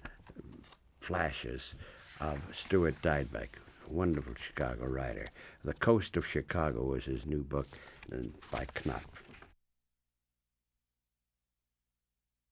flashes 1.01 1.73
of 2.19 2.39
Stuart 2.53 3.01
Dybek, 3.01 3.49
a 3.89 3.93
wonderful 3.93 4.33
Chicago 4.35 4.85
writer. 4.85 5.27
The 5.63 5.73
Coast 5.73 6.17
of 6.17 6.25
Chicago 6.25 6.83
was 6.83 7.05
his 7.05 7.25
new 7.25 7.43
book 7.43 7.67
by 8.51 8.65
Knopf. 8.83 9.23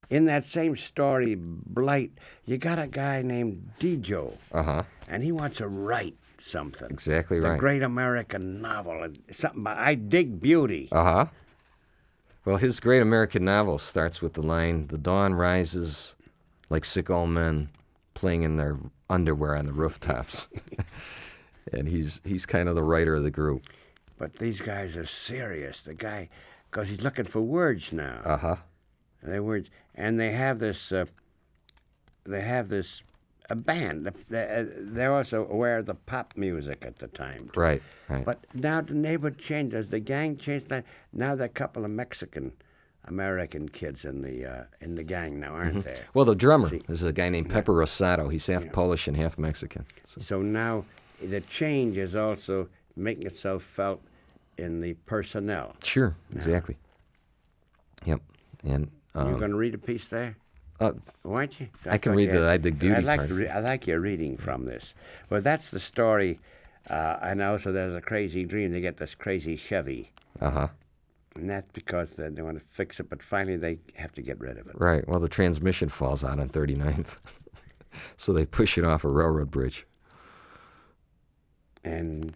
in 0.10 0.26
that 0.26 0.46
same 0.46 0.76
story, 0.78 1.36
Blight, 1.36 2.12
you 2.46 2.58
got 2.58 2.80
a 2.80 2.88
guy 2.88 3.22
named 3.22 3.72
Deejo, 3.80 4.38
Uh 4.54 4.63
huh. 4.63 4.84
and 5.08 5.22
he 5.24 5.32
wants 5.34 5.58
to 5.58 5.68
write 5.68 6.16
something. 6.40 6.90
Exactly 6.90 7.40
the 7.42 7.50
right. 7.50 7.60
great 7.60 7.84
American 7.84 8.62
novel, 8.62 9.08
something. 9.32 9.62
About, 9.62 9.78
I 9.78 9.96
dig 9.96 10.40
beauty. 10.40 10.88
Uh 10.92 11.04
huh. 11.04 11.26
Well, 12.47 12.55
his 12.55 12.79
great 12.79 13.01
American 13.01 13.43
novel 13.43 13.77
starts 13.77 14.21
with 14.21 14.31
the 14.31 14.41
line 14.41 14.88
The 14.88 14.97
dawn 14.97 15.33
rises 15.33 16.15
like 16.69 16.86
sick 16.86 17.10
old 17.10 17.31
men 17.31 17.67
playing 18.13 18.43
in 18.43 18.55
their 18.55 18.77
underwear 19.10 19.57
on 19.57 19.65
the 19.65 19.73
rooftops. 19.73 20.47
and 21.73 21.89
he's 21.89 22.21
he's 22.23 22.45
kind 22.45 22.69
of 22.69 22.75
the 22.75 22.83
writer 22.83 23.15
of 23.15 23.23
the 23.23 23.31
group. 23.31 23.65
But 24.17 24.38
these 24.38 24.62
guys 24.62 24.95
are 24.95 25.05
serious. 25.05 25.81
The 25.81 25.93
guy, 25.93 26.29
because 26.71 26.88
he's 26.88 27.03
looking 27.03 27.25
for 27.25 27.41
words 27.41 27.91
now. 27.91 28.21
Uh 28.23 28.38
huh. 28.38 28.55
They 29.21 29.41
words, 29.41 29.69
and 29.93 30.17
they 30.17 30.31
have 30.31 30.60
this. 30.60 30.93
Uh, 30.93 31.03
they 32.23 32.43
have 32.43 32.69
this 32.69 33.01
a 33.49 33.55
band. 33.55 34.07
Uh, 34.07 34.12
They're 34.29 35.13
also 35.13 35.47
aware 35.47 35.77
of 35.79 35.86
the 35.86 35.95
pop 35.95 36.33
music 36.36 36.83
at 36.86 36.97
the 36.99 37.07
time. 37.07 37.49
too. 37.53 37.60
Right. 37.60 37.81
Right. 38.10 38.25
But 38.25 38.45
now 38.53 38.81
the 38.81 38.93
neighborhood 38.93 39.38
changed 39.39 39.75
as 39.75 39.89
the 39.89 39.99
gang 39.99 40.38
changed. 40.38 40.69
Now, 40.69 40.83
now 41.13 41.36
there 41.36 41.45
are 41.45 41.49
a 41.49 41.49
couple 41.49 41.86
of 41.86 41.91
Mexican 41.91 42.51
American 43.05 43.69
kids 43.69 44.03
in 44.03 44.21
the 44.21 44.45
uh, 44.45 44.63
in 44.81 44.95
the 44.95 45.03
gang 45.03 45.39
now, 45.39 45.53
aren't 45.53 45.83
there? 45.86 46.03
well, 46.13 46.25
the 46.25 46.36
drummer 46.36 46.71
is 46.89 47.03
a 47.03 47.13
guy 47.13 47.29
named 47.29 47.49
Pepper 47.49 47.73
Rosado. 47.73 48.29
He's 48.31 48.45
half 48.47 48.69
Polish 48.73 49.07
and 49.07 49.15
half 49.15 49.38
Mexican. 49.38 49.86
So- 50.05 50.21
So 50.21 50.41
now 50.41 50.83
the 51.21 51.39
change 51.41 51.97
is 51.97 52.15
also 52.15 52.67
making 52.97 53.27
itself 53.27 53.63
felt 53.63 54.01
in 54.57 54.81
the 54.81 54.93
personnel. 55.05 55.75
sure. 55.83 56.15
Exactly. 56.36 56.75
Yep. 58.05 58.21
And 58.65 58.89
You're 59.15 59.23
um, 59.23 59.38
going 59.39 59.51
to 59.51 59.57
read 59.57 59.73
a 59.73 59.77
piece 59.77 60.10
there? 60.10 60.36
Uh, 60.80 60.92
Weren't 61.24 61.60
you? 61.60 61.68
I 61.86 61.98
can 61.98 62.13
read 62.16 62.30
you 62.30 62.40
the 62.40 62.50
I 62.50 62.58
Dig 62.58 62.80
Beauty 62.80 62.96
I 62.96 63.00
like 63.00 63.20
part. 63.20 63.30
re- 63.32 63.48
I 63.50 63.60
like 63.60 63.88
your 63.88 64.00
reading 64.00 64.38
from 64.38 64.66
this. 64.66 64.94
Well, 65.30 65.42
that's 65.42 65.72
the 65.72 65.80
story. 65.80 66.40
Uh, 66.90 67.18
and 67.22 67.42
also, 67.42 67.72
there's 67.72 67.96
a 67.96 68.02
crazy 68.02 68.46
dream. 68.46 68.72
They 68.72 68.82
get 68.82 68.98
this 68.98 69.13
crazy 69.16 69.58
Chevy, 69.58 70.12
uh 70.40 70.50
huh. 70.50 70.68
and 71.36 71.50
that's 71.50 71.70
because 71.74 72.12
they, 72.12 72.30
they 72.30 72.42
want 72.42 72.58
to 72.58 72.63
fix 72.70 73.00
it. 73.00 73.10
But 73.10 73.22
finally, 73.22 73.58
they 73.58 73.80
have 73.96 74.13
to 74.13 74.22
get 74.22 74.40
rid 74.40 74.58
of 74.58 74.68
it. 74.68 74.80
Right. 74.80 75.06
Well, 75.08 75.20
the 75.20 75.28
transmission 75.28 75.90
falls 75.90 76.24
out 76.24 76.40
on 76.40 76.50
39th. 76.50 77.18
so 78.18 78.32
they 78.32 78.46
push 78.46 78.78
it 78.78 78.86
off 78.86 79.04
a 79.04 79.10
railroad 79.10 79.52
bridge. 79.52 79.86
And 81.84 82.36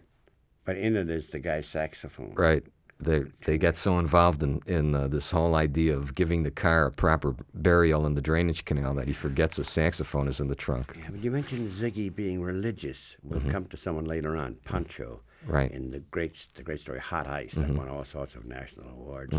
but 0.64 0.76
in 0.76 0.96
it 0.96 1.10
is 1.10 1.28
the 1.28 1.38
guy's 1.38 1.66
saxophone. 1.66 2.34
Right. 2.34 2.64
They 3.02 3.24
they 3.44 3.58
get 3.58 3.76
so 3.76 3.98
involved 3.98 4.42
in 4.42 4.60
in 4.66 4.94
uh, 4.94 5.08
this 5.08 5.30
whole 5.30 5.54
idea 5.54 5.96
of 5.96 6.14
giving 6.14 6.42
the 6.42 6.50
car 6.50 6.86
a 6.86 6.90
proper 6.90 7.34
burial 7.54 8.06
in 8.06 8.14
the 8.14 8.20
drainage 8.22 8.64
canal 8.64 8.94
that 8.94 9.08
he 9.08 9.12
forgets 9.14 9.56
his 9.56 9.68
saxophone 9.68 10.28
is 10.28 10.40
in 10.40 10.48
the 10.48 10.54
trunk. 10.54 10.94
Yeah, 10.98 11.10
but 11.10 11.22
you 11.24 11.30
mentioned 11.30 11.72
Ziggy 11.72 12.14
being 12.14 12.40
religious. 12.42 13.16
We'll 13.22 13.40
come 13.50 13.66
to 13.66 13.76
someone 13.76 14.04
later 14.04 14.36
on, 14.36 14.56
Pancho, 14.64 15.20
Mm-hmm. 15.44 15.52
Right. 15.52 15.72
Mm-hmm. 15.72 15.84
in 15.84 15.90
the 15.90 15.98
great 15.98 16.46
the 16.54 16.62
great 16.62 16.80
story 16.80 17.00
Hot 17.00 17.26
Ice 17.26 17.52
that 17.54 17.68
won 17.70 17.88
all 17.88 18.04
sorts 18.04 18.36
of 18.36 18.44
national 18.44 18.88
awards 18.90 19.34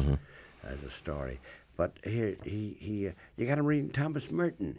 as 0.63 0.83
a 0.83 0.89
story. 0.91 1.39
But 1.77 1.97
here 2.03 2.35
he 2.43 2.75
he 2.79 3.07
uh, 3.07 3.11
you 3.37 3.47
got 3.47 3.57
him 3.57 3.65
reading 3.65 3.89
Thomas 3.89 4.29
Merton. 4.29 4.77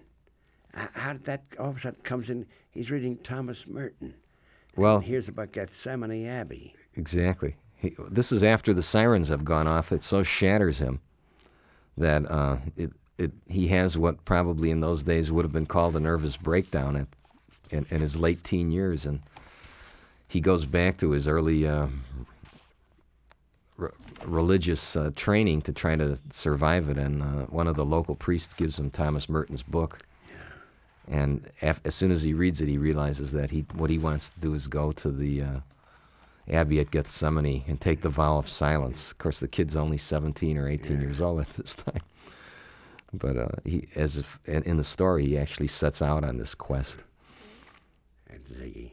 H- 0.76 0.88
How 0.92 1.12
did 1.14 1.24
that 1.24 1.42
all 1.58 1.70
of 1.70 1.78
a 1.78 1.80
sudden 1.80 2.00
comes 2.02 2.28
in? 2.28 2.44
He's 2.70 2.90
reading 2.90 3.16
Thomas 3.24 3.66
Merton. 3.66 4.14
Well, 4.76 4.98
Here's 5.00 5.28
about 5.28 5.52
Gethsemane 5.52 6.26
Abbey. 6.26 6.74
exactly. 6.96 7.56
He, 7.76 7.94
this 8.10 8.32
is 8.32 8.42
after 8.42 8.72
the 8.72 8.82
sirens 8.82 9.28
have 9.28 9.44
gone 9.44 9.66
off. 9.66 9.92
It 9.92 10.02
so 10.02 10.22
shatters 10.22 10.78
him 10.78 11.00
that 11.96 12.30
uh, 12.30 12.56
it 12.76 12.92
it 13.18 13.32
he 13.48 13.68
has 13.68 13.96
what 13.96 14.24
probably 14.24 14.70
in 14.70 14.80
those 14.80 15.02
days 15.02 15.30
would 15.30 15.44
have 15.44 15.52
been 15.52 15.66
called 15.66 15.96
a 15.96 16.00
nervous 16.00 16.36
breakdown 16.36 16.96
at, 16.96 17.06
in, 17.70 17.86
in 17.90 18.00
his 18.00 18.16
late 18.16 18.42
teen 18.42 18.70
years, 18.70 19.06
and 19.06 19.20
he 20.26 20.40
goes 20.40 20.64
back 20.64 20.98
to 20.98 21.10
his 21.10 21.28
early 21.28 21.66
uh, 21.66 21.86
re- 23.76 23.90
religious 24.24 24.96
uh, 24.96 25.10
training 25.14 25.62
to 25.62 25.72
try 25.72 25.94
to 25.94 26.18
survive 26.30 26.88
it. 26.88 26.98
And 26.98 27.22
uh, 27.22 27.26
one 27.46 27.68
of 27.68 27.76
the 27.76 27.84
local 27.84 28.14
priests 28.14 28.54
gives 28.54 28.78
him 28.78 28.90
Thomas 28.90 29.28
Merton's 29.28 29.62
book. 29.62 30.00
And 31.06 31.50
af- 31.60 31.82
as 31.84 31.94
soon 31.94 32.10
as 32.10 32.22
he 32.22 32.32
reads 32.32 32.60
it, 32.60 32.68
he 32.68 32.78
realizes 32.78 33.30
that 33.32 33.50
he 33.50 33.66
what 33.74 33.90
he 33.90 33.98
wants 33.98 34.30
to 34.30 34.40
do 34.40 34.54
is 34.54 34.66
go 34.66 34.90
to 34.92 35.10
the 35.10 35.42
Abbey 36.50 36.78
at 36.80 36.90
Gethsemane 36.90 37.64
and 37.66 37.80
take 37.80 38.02
the 38.02 38.08
vow 38.10 38.36
of 38.38 38.48
silence. 38.48 39.10
Of 39.12 39.18
course, 39.18 39.40
the 39.40 39.48
kid's 39.48 39.76
only 39.76 39.96
17 39.98 40.58
or 40.58 40.68
18 40.68 41.00
years 41.00 41.20
old 41.20 41.40
at 41.40 41.50
this 41.56 41.74
time. 41.74 42.00
But 43.12 43.36
uh, 43.36 43.48
he, 43.64 43.88
as 43.94 44.18
if 44.18 44.38
in, 44.44 44.76
the 44.76 44.84
story, 44.84 45.24
he 45.26 45.38
actually 45.38 45.68
sets 45.68 46.02
out 46.02 46.24
on 46.24 46.36
this 46.36 46.54
quest. 46.54 46.98
and 48.28 48.40
Ziggy. 48.46 48.90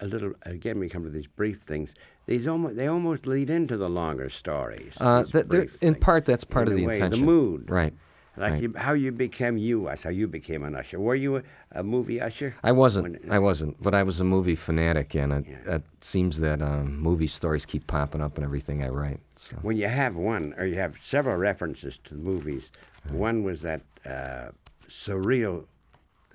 A 0.00 0.06
little 0.06 0.32
again, 0.42 0.80
we 0.80 0.88
come 0.88 1.04
to 1.04 1.10
these 1.10 1.28
brief 1.28 1.60
things. 1.60 1.90
These 2.26 2.48
almost 2.48 2.74
they 2.74 2.88
almost 2.88 3.24
lead 3.26 3.48
into 3.48 3.76
the 3.76 3.88
longer 3.88 4.28
stories. 4.28 4.94
Uh, 4.98 5.22
these 5.22 5.32
that, 5.32 5.48
there- 5.48 5.60
brief 5.60 5.74
in 5.80 5.94
things. 5.94 6.04
part, 6.04 6.24
that's 6.24 6.42
part 6.42 6.66
In 6.66 6.72
of 6.74 6.78
the 6.80 6.86
way, 6.86 6.94
intention. 6.94 7.20
The 7.20 7.26
mood, 7.26 7.70
Right. 7.70 7.92
Like 8.36 8.52
right. 8.52 8.62
you, 8.62 8.74
how 8.76 8.92
you 8.92 9.12
became 9.12 9.56
you. 9.58 9.86
That's 9.86 10.02
how 10.02 10.10
you 10.10 10.28
became 10.28 10.62
an 10.62 10.76
usher. 10.76 11.00
Were 11.00 11.14
you 11.14 11.36
a, 11.38 11.42
a 11.72 11.82
movie 11.82 12.20
usher? 12.20 12.54
I 12.62 12.72
wasn't. 12.72 13.20
When- 13.20 13.32
I 13.32 13.38
wasn't. 13.38 13.82
But 13.82 13.94
I 13.94 14.02
was 14.02 14.20
a 14.20 14.24
movie 14.24 14.54
fanatic, 14.54 15.14
and 15.14 15.32
it, 15.32 15.46
it 15.66 15.82
seems 16.00 16.38
that 16.40 16.62
um, 16.62 16.96
movie 16.98 17.26
stories 17.26 17.66
keep 17.66 17.86
popping 17.86 18.20
up 18.20 18.38
in 18.38 18.44
everything 18.44 18.82
I 18.82 18.88
write. 18.88 19.20
So. 19.36 19.56
When 19.62 19.76
you 19.76 19.88
have 19.88 20.14
one, 20.14 20.54
or 20.56 20.64
you 20.64 20.76
have 20.76 20.96
several 21.04 21.36
references 21.36 21.98
to 22.04 22.14
the 22.14 22.20
movies. 22.20 22.70
One 23.10 23.42
was 23.42 23.62
that 23.62 23.80
uh, 24.06 24.50
surreal 24.88 25.64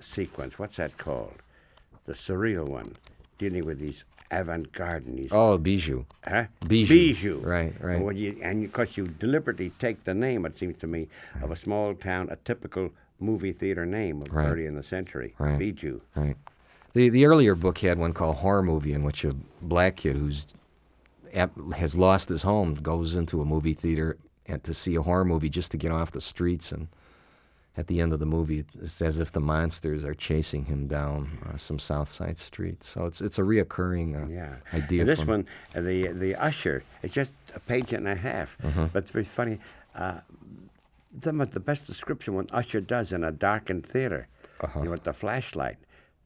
sequence. 0.00 0.58
What's 0.58 0.76
that 0.76 0.96
called? 0.98 1.34
The 2.06 2.12
surreal 2.12 2.68
one, 2.68 2.94
dealing 3.38 3.64
with 3.64 3.78
these 3.78 4.04
avant-garde 4.30 5.28
Oh, 5.30 5.56
Bijou. 5.58 6.04
Huh? 6.26 6.44
Bijou. 6.66 6.88
Bijou. 6.94 7.38
Right, 7.40 7.72
right. 7.80 7.96
And, 7.96 8.04
what 8.04 8.16
you, 8.16 8.36
and 8.42 8.64
of 8.64 8.72
course, 8.72 8.96
you 8.96 9.06
deliberately 9.06 9.70
take 9.78 10.04
the 10.04 10.14
name, 10.14 10.44
it 10.46 10.58
seems 10.58 10.76
to 10.78 10.86
me, 10.86 11.08
of 11.42 11.50
a 11.50 11.56
small 11.56 11.94
town, 11.94 12.28
a 12.30 12.36
typical 12.36 12.90
movie 13.20 13.52
theater 13.52 13.86
name 13.86 14.22
of 14.22 14.32
Right. 14.32 14.48
early 14.48 14.66
in 14.66 14.74
the 14.74 14.82
century. 14.82 15.34
Right. 15.38 15.58
Bijou. 15.58 16.00
Right. 16.14 16.36
The 16.92 17.08
the 17.10 17.26
earlier 17.26 17.54
book 17.54 17.78
had 17.78 17.98
one 17.98 18.12
called 18.14 18.36
Horror 18.36 18.62
Movie, 18.62 18.92
in 18.94 19.02
which 19.04 19.22
a 19.24 19.34
black 19.62 19.96
kid 19.96 20.16
who's 20.16 20.46
has 21.76 21.94
lost 21.94 22.28
his 22.30 22.42
home 22.42 22.74
goes 22.74 23.14
into 23.14 23.42
a 23.42 23.44
movie 23.44 23.74
theater 23.74 24.16
and 24.46 24.62
to 24.64 24.72
see 24.72 24.94
a 24.94 25.02
horror 25.02 25.24
movie 25.24 25.50
just 25.50 25.70
to 25.72 25.76
get 25.76 25.90
off 25.90 26.12
the 26.12 26.20
streets, 26.20 26.72
and 26.72 26.88
at 27.76 27.86
the 27.88 28.00
end 28.00 28.12
of 28.12 28.18
the 28.20 28.26
movie, 28.26 28.64
it's 28.80 29.02
as 29.02 29.18
if 29.18 29.32
the 29.32 29.40
monsters 29.40 30.04
are 30.04 30.14
chasing 30.14 30.64
him 30.64 30.86
down 30.86 31.38
uh, 31.46 31.56
some 31.56 31.78
South 31.78 32.08
Side 32.08 32.38
street. 32.38 32.82
So 32.82 33.04
it's 33.06 33.20
it's 33.20 33.38
a 33.38 33.42
reoccurring 33.42 34.14
uh, 34.26 34.30
Yeah. 34.30 34.56
idea. 34.72 35.00
And 35.00 35.08
this 35.08 35.24
one, 35.24 35.46
uh, 35.74 35.80
the 35.82 36.08
the 36.08 36.34
usher, 36.36 36.82
it's 37.02 37.14
just 37.14 37.32
a 37.54 37.60
page 37.60 37.92
and 37.92 38.08
a 38.08 38.14
half, 38.14 38.56
Mm-hmm. 38.62 38.86
but 38.92 39.02
it's 39.02 39.10
very 39.12 39.24
funny. 39.24 39.58
Uh, 39.94 40.20
some 41.22 41.40
of 41.40 41.50
the 41.52 41.60
best 41.60 41.86
description 41.86 42.34
what 42.34 42.46
Usher 42.52 42.80
does 42.80 43.10
in 43.12 43.24
a 43.24 43.32
darkened 43.32 43.86
theater, 43.86 44.28
Uh-huh. 44.60 44.78
you 44.80 44.84
know, 44.86 44.90
with 44.92 45.04
the 45.04 45.12
flashlight. 45.12 45.76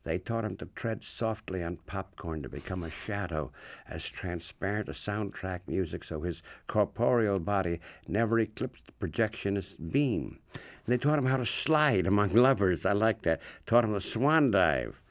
They 0.02 0.18
taught 0.18 0.46
him 0.46 0.56
to 0.56 0.66
tread 0.66 1.04
softly 1.04 1.62
on 1.62 1.76
popcorn 1.86 2.42
to 2.42 2.48
become 2.48 2.82
a 2.82 2.90
shadow, 2.90 3.52
as 3.86 4.04
transparent 4.06 4.88
as 4.88 4.96
soundtrack 4.96 5.60
music, 5.66 6.04
so 6.04 6.22
his 6.22 6.42
corporeal 6.66 7.38
body 7.38 7.80
never 8.08 8.38
eclipsed 8.40 8.86
the 8.86 8.92
projectionist's 8.92 9.74
beam. 9.74 10.38
And 10.54 10.62
they 10.86 10.96
taught 10.96 11.18
him 11.18 11.26
how 11.26 11.36
to 11.36 11.44
slide 11.44 12.06
among 12.06 12.32
lovers. 12.32 12.86
I 12.86 12.92
like 12.92 13.22
that. 13.22 13.40
Taught 13.66 13.84
him 13.84 13.92
to 13.92 14.00
swan 14.00 14.50
dive. 14.50 15.02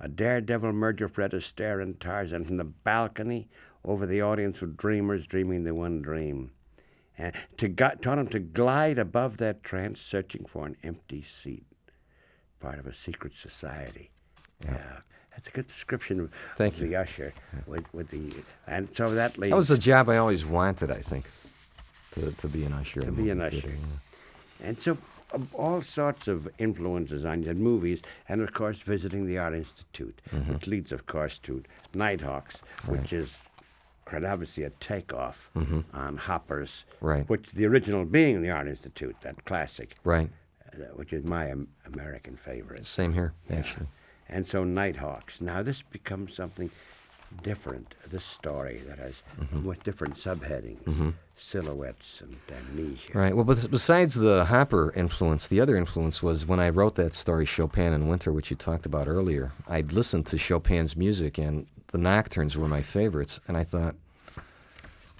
A 0.00 0.08
daredevil 0.08 0.72
merger 0.72 1.08
Fred 1.08 1.32
Astaire 1.32 1.82
and 1.82 2.00
Tarzan 2.00 2.46
from 2.46 2.56
the 2.56 2.64
balcony 2.64 3.50
over 3.84 4.06
the 4.06 4.22
audience 4.22 4.62
of 4.62 4.78
dreamers 4.78 5.26
dreaming 5.26 5.64
the 5.64 5.74
one 5.74 6.00
dream. 6.00 6.52
And 7.18 7.34
to 7.58 7.68
gu- 7.68 7.96
taught 8.00 8.18
him 8.18 8.28
to 8.28 8.38
glide 8.38 8.98
above 8.98 9.36
that 9.36 9.62
trance, 9.62 10.00
searching 10.00 10.46
for 10.46 10.66
an 10.66 10.78
empty 10.82 11.22
seat, 11.22 11.66
part 12.58 12.78
of 12.78 12.86
a 12.86 12.94
secret 12.94 13.34
society. 13.34 14.10
Yeah, 14.64 14.76
that's 15.32 15.48
a 15.48 15.50
good 15.52 15.66
description 15.66 16.20
of 16.20 16.30
Thank 16.56 16.74
of 16.74 16.80
the 16.80 16.96
usher 16.96 17.32
with, 17.66 17.84
with 17.94 18.08
the 18.10 18.32
and 18.66 18.88
so 18.94 19.08
that 19.14 19.38
leads 19.38 19.50
that 19.52 19.56
was 19.56 19.70
a 19.70 19.78
job 19.78 20.08
I 20.08 20.16
always 20.18 20.44
wanted. 20.44 20.90
I 20.90 21.00
think 21.02 21.24
to 22.12 22.32
to 22.32 22.48
be 22.48 22.64
an 22.64 22.72
usher. 22.72 23.00
to 23.00 23.12
be 23.12 23.30
an 23.30 23.40
usher. 23.40 23.68
yeah. 23.68 24.66
And 24.68 24.78
so, 24.80 24.98
um, 25.32 25.48
all 25.54 25.80
sorts 25.80 26.28
of 26.28 26.46
influences 26.58 27.24
on 27.24 27.42
you, 27.42 27.54
movies, 27.54 28.00
and 28.28 28.42
of 28.42 28.52
course, 28.52 28.78
visiting 28.78 29.26
the 29.26 29.38
Art 29.38 29.54
Institute, 29.54 30.20
Mm-hmm. 30.32 30.52
which 30.52 30.66
leads, 30.66 30.92
of 30.92 31.06
course, 31.06 31.38
to 31.44 31.62
Nighthawks, 31.94 32.56
which 32.86 33.12
is 33.14 33.30
quite 34.04 34.24
obviously 34.24 34.64
a 34.64 34.70
takeoff 34.80 35.48
on 35.94 36.16
Hopper's, 36.18 36.84
Mm-hmm. 36.98 37.06
Right. 37.06 37.28
which 37.30 37.46
the 37.52 37.64
original 37.64 38.04
being 38.04 38.42
the 38.42 38.50
Art 38.50 38.68
Institute, 38.68 39.16
that 39.22 39.44
classic, 39.46 39.94
Right. 40.04 40.28
uh, 40.74 40.78
which 40.96 41.12
is 41.14 41.24
my 41.24 41.50
um, 41.52 41.68
American 41.86 42.36
favorite. 42.36 42.84
Same 42.86 43.14
here, 43.14 43.32
actually. 43.50 43.86
And 44.30 44.46
so 44.46 44.64
Nighthawks. 44.64 45.40
Now 45.40 45.62
this 45.62 45.82
becomes 45.82 46.34
something. 46.34 46.70
different. 47.44 47.94
This 48.10 48.24
story 48.24 48.82
that 48.88 48.98
has 48.98 49.22
Mm-hmm. 49.40 49.64
with 49.64 49.82
different 49.84 50.16
subheadings, 50.16 51.14
silhouettes 51.36 52.20
and 52.20 52.36
amnesia. 52.50 53.12
Right. 53.14 53.34
Well, 53.36 53.44
besides 53.44 54.14
the 54.16 54.44
Hopper 54.46 54.92
influence, 54.96 55.46
the 55.48 55.60
other 55.60 55.76
influence 55.76 56.22
was 56.24 56.44
when 56.44 56.58
I 56.60 56.68
wrote 56.70 56.96
that 56.96 57.14
story, 57.14 57.44
Chopin 57.46 57.92
in 57.92 58.08
Winter, 58.08 58.32
which 58.32 58.50
you 58.50 58.56
talked 58.56 58.84
about 58.84 59.06
earlier. 59.08 59.52
I'd 59.68 59.92
listened 59.92 60.26
to 60.26 60.38
Chopin's 60.38 60.96
music, 60.96 61.38
and 61.38 61.66
the 61.92 61.98
nocturnes 61.98 62.56
were 62.56 62.66
my 62.68 62.82
favorites. 62.82 63.38
And 63.48 63.56
I 63.56 63.62
thought, 63.64 63.94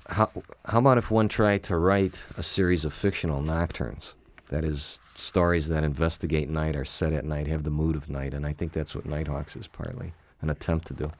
how, 0.08 0.30
how 0.66 0.78
about 0.80 0.98
if 0.98 1.10
one 1.12 1.28
tried 1.28 1.62
to 1.64 1.76
write 1.76 2.18
a 2.36 2.42
series 2.42 2.84
of 2.84 2.92
fictional 2.92 3.40
nocturnes? 3.40 4.14
That 4.50 4.64
is, 4.64 5.00
stories 5.14 5.68
that 5.68 5.84
investigate 5.84 6.48
night, 6.50 6.74
are 6.74 6.84
set 6.84 7.12
at 7.12 7.24
night, 7.24 7.46
have 7.46 7.62
the 7.62 7.70
mood 7.70 7.94
of 7.94 8.10
night. 8.10 8.34
And 8.34 8.44
I 8.44 8.52
think 8.52 8.72
that's 8.72 8.94
what 8.96 9.06
Nighthawks 9.06 9.54
is 9.54 9.68
partly 9.68 10.12
an 10.42 10.50
attempt 10.50 10.88
to 10.88 10.94
do. 10.94 11.12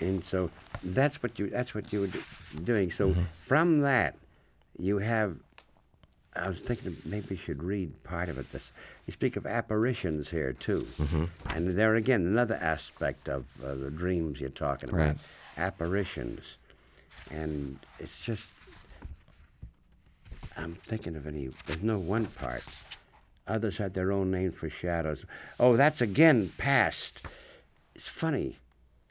And 0.00 0.24
so 0.24 0.50
that's 0.82 1.22
what 1.22 1.38
you 1.38 1.48
that's 1.50 1.74
what 1.74 1.92
you 1.92 2.00
were 2.00 2.06
do- 2.08 2.22
doing. 2.64 2.90
So 2.90 3.10
Mm-hmm. 3.10 3.22
from 3.46 3.80
that, 3.82 4.16
you 4.78 4.98
have. 4.98 5.36
I 6.34 6.48
was 6.48 6.58
thinking 6.60 6.96
maybe 7.04 7.26
we 7.30 7.36
should 7.36 7.62
read 7.62 7.92
part 8.04 8.30
of 8.30 8.38
it. 8.38 8.50
This 8.52 8.70
you 9.06 9.12
speak 9.12 9.36
of 9.36 9.46
apparitions 9.46 10.30
here 10.30 10.54
too, 10.54 10.86
Mm-hmm. 10.98 11.24
and 11.50 11.76
there 11.76 11.94
again 11.96 12.22
another 12.22 12.54
aspect 12.56 13.28
of 13.28 13.44
uh, 13.62 13.74
the 13.74 13.90
dreams 13.90 14.40
you're 14.40 14.48
talking 14.48 14.88
about. 14.88 14.98
Right. 14.98 15.16
Apparitions, 15.58 16.56
and 17.30 17.78
it's 18.00 18.18
just. 18.18 18.48
I'm 20.56 20.76
thinking 20.84 21.16
of 21.16 21.26
any. 21.26 21.50
There's 21.66 21.82
no 21.82 21.98
one 21.98 22.26
part. 22.26 22.64
Others 23.46 23.78
had 23.78 23.94
their 23.94 24.12
own 24.12 24.30
name 24.30 24.52
for 24.52 24.70
shadows. 24.70 25.24
Oh, 25.58 25.76
that's 25.76 26.00
again 26.00 26.52
past. 26.58 27.20
It's 27.94 28.06
funny. 28.06 28.58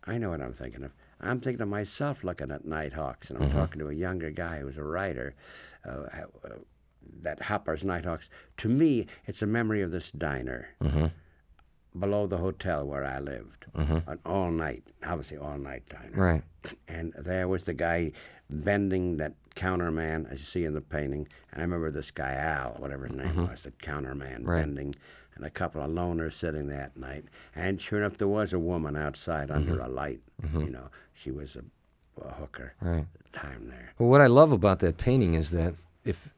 I 0.06 0.18
know 0.18 0.30
what 0.30 0.42
I'm 0.42 0.54
thinking 0.54 0.84
of. 0.84 0.92
I'm 1.20 1.40
thinking 1.40 1.62
of 1.62 1.68
myself 1.68 2.24
looking 2.24 2.50
at 2.52 2.66
Nighthawks, 2.66 3.30
and 3.30 3.38
I'm 3.44 3.52
talking 3.52 3.80
to 3.80 3.90
a 3.90 3.94
younger 3.94 4.32
guy 4.32 4.60
who's 4.60 4.78
a 4.78 4.84
writer. 4.84 5.36
Uh, 5.88 6.08
uh, 6.44 6.50
that 7.22 7.42
Hopper's 7.44 7.84
Nighthawks. 7.84 8.30
To 8.58 8.70
me, 8.70 9.08
it's 9.28 9.42
a 9.42 9.48
memory 9.48 9.82
of 9.82 9.92
this 9.92 10.12
diner 10.12 10.70
below 11.98 12.28
the 12.28 12.38
hotel 12.38 12.86
where 12.86 13.04
I 13.06 13.20
lived. 13.20 13.66
Mm-hmm. 13.76 14.10
An 14.10 14.20
all 14.26 14.52
night, 14.52 14.84
obviously 15.06 15.38
all 15.38 15.58
night 15.58 15.84
diner. 15.90 16.12
Right. 16.14 16.44
And 16.88 17.14
there 17.18 17.48
was 17.48 17.64
the 17.64 17.74
guy 17.74 18.12
bending 18.50 19.18
that 19.18 19.34
counterman, 19.56 20.32
as 20.32 20.40
you 20.40 20.46
see 20.46 20.66
in 20.66 20.74
the 20.74 20.82
painting. 20.82 21.28
And 21.52 21.62
I 21.62 21.62
remember 21.62 21.92
this 21.92 22.12
guy, 22.12 22.34
Al, 22.34 22.76
whatever 22.78 23.08
his 23.08 23.16
name 23.16 23.30
mm-hmm. 23.30 23.48
was, 23.48 23.62
the 23.64 23.72
counterman 23.72 24.46
Right. 24.46 24.62
bending, 24.62 24.96
and 25.36 25.46
a 25.46 25.50
couple 25.50 25.82
of 25.82 25.90
loners 25.90 26.34
sitting 26.34 26.68
there 26.68 26.82
at 26.82 26.98
night. 26.98 27.26
And 27.56 27.82
sure 27.82 28.00
enough, 28.00 28.18
there 28.18 28.28
was 28.28 28.54
a 28.54 28.60
woman 28.60 28.96
outside 28.96 29.50
mm-hmm. 29.50 29.70
under 29.70 29.80
a 29.80 29.88
light. 29.88 30.22
You 30.54 30.70
know, 30.70 30.90
she 31.14 31.32
was 31.32 31.56
a, 31.56 31.64
a 32.26 32.34
hooker 32.34 32.74
Right. 32.82 33.00
at 33.00 33.32
the 33.32 33.38
time 33.38 33.68
there. 33.70 33.94
Well, 34.00 34.10
what 34.10 34.22
I 34.22 34.28
love 34.28 34.52
about 34.52 34.80
that 34.80 34.98
painting 34.98 35.34
is 35.36 35.52
that 35.52 35.76
if 36.04 36.30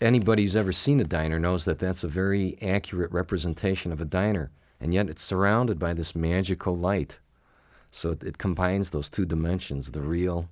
anybody 0.00 0.42
who's 0.42 0.56
ever 0.56 0.72
seen 0.72 1.00
a 1.00 1.04
diner 1.04 1.38
knows 1.38 1.64
that 1.66 1.78
that's 1.78 2.04
a 2.04 2.08
very 2.08 2.58
accurate 2.62 3.12
representation 3.12 3.92
of 3.92 4.00
a 4.00 4.04
diner, 4.04 4.50
and 4.84 4.92
yet 4.92 5.08
it's 5.08 5.22
surrounded 5.22 5.78
by 5.78 5.94
this 5.94 6.14
magical 6.14 6.76
light. 6.76 7.16
So 7.90 8.10
it, 8.10 8.22
it 8.22 8.36
combines 8.36 8.90
those 8.90 9.08
two 9.08 9.24
dimensions, 9.24 9.92
the 9.92 10.02
real 10.02 10.50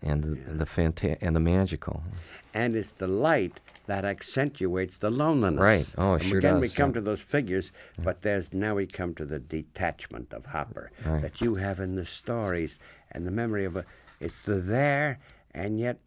and 0.00 0.22
the, 0.22 0.28
and 0.48 0.60
the 0.60 0.64
fanta- 0.64 1.18
and 1.20 1.34
the 1.34 1.40
magical. 1.40 2.04
And 2.54 2.76
it's 2.76 2.92
the 2.92 3.08
light 3.08 3.58
that 3.86 4.04
accentuates 4.04 4.98
the 4.98 5.10
loneliness. 5.10 5.60
Right. 5.60 5.86
Oh, 5.98 6.18
sure 6.18 6.38
again, 6.38 6.60
we 6.60 6.68
come 6.68 6.90
yeah. 6.90 6.94
to 6.94 7.00
those 7.00 7.20
figures, 7.20 7.72
but 7.98 8.22
there's 8.22 8.52
now 8.52 8.76
we 8.76 8.86
come 8.86 9.12
to 9.16 9.24
the 9.24 9.40
detachment 9.40 10.32
of 10.32 10.46
Hopper 10.46 10.92
Right. 11.04 11.20
that 11.22 11.40
you 11.40 11.56
have 11.56 11.80
in 11.80 11.96
the 11.96 12.06
stories 12.06 12.78
and 13.10 13.26
the 13.26 13.32
memory 13.32 13.64
of 13.64 13.74
a. 13.74 13.84
It's 14.20 14.44
the 14.44 14.60
there 14.60 15.18
and 15.52 15.80
yet 15.80 15.98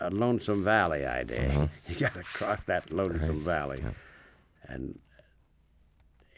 a 0.00 0.10
lonesome 0.10 0.64
valley 0.64 1.06
idea. 1.06 1.48
Mm-hmm. 1.48 1.64
You 1.92 2.00
got 2.00 2.14
to 2.14 2.24
cross 2.24 2.60
that 2.62 2.90
lonesome 2.90 3.44
valley, 3.44 3.84
and 4.66 4.98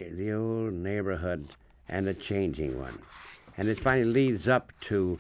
Eh, 0.00 0.08
the 0.10 0.32
old 0.32 0.72
neighborhood 0.72 1.48
and 1.88 2.06
the 2.06 2.14
changing 2.14 2.78
one, 2.80 2.98
and 3.56 3.68
it 3.68 3.78
finally 3.78 4.04
leads 4.04 4.48
up 4.48 4.72
to 4.80 5.18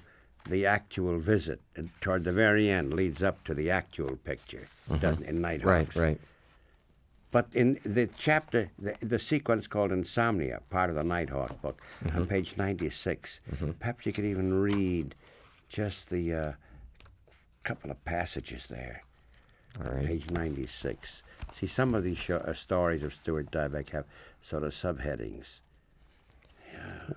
the 0.48 0.66
actual 0.66 1.18
visit. 1.18 1.60
And 1.76 1.90
toward 2.00 2.24
the 2.24 2.32
very 2.32 2.70
end, 2.70 2.92
leads 2.92 3.22
up 3.22 3.44
to 3.44 3.54
the 3.54 3.70
actual 3.70 4.16
picture, 4.16 4.68
mm-hmm. 4.88 5.00
doesn't 5.00 5.24
in 5.24 5.40
Nighthawks? 5.40 5.96
Right, 5.96 5.96
right. 5.96 6.20
But 7.30 7.48
in 7.52 7.80
the 7.84 8.08
chapter, 8.16 8.70
the, 8.78 8.94
the 9.00 9.18
sequence 9.18 9.66
called 9.66 9.90
Insomnia, 9.90 10.60
part 10.70 10.88
of 10.88 10.96
the 10.96 11.02
Nighthawk 11.02 11.60
book, 11.62 11.80
on 12.04 12.10
mm-hmm. 12.10 12.24
page 12.24 12.54
96, 12.56 13.40
mm-hmm. 13.50 13.70
perhaps 13.72 14.06
you 14.06 14.12
could 14.12 14.24
even 14.24 14.54
read 14.54 15.14
just 15.68 16.10
the 16.10 16.32
uh, 16.32 16.52
couple 17.64 17.90
of 17.90 18.04
passages 18.04 18.68
there. 18.68 19.02
All 19.80 19.90
right. 19.90 20.06
Page 20.06 20.30
96. 20.30 21.22
See, 21.58 21.66
some 21.66 21.94
of 21.94 22.04
these 22.04 22.18
sho- 22.18 22.38
uh, 22.38 22.52
stories 22.52 23.02
of 23.02 23.14
Stuart 23.14 23.50
Dybek 23.50 23.90
have 23.90 24.04
sort 24.42 24.62
of 24.64 24.72
subheadings. 24.72 25.46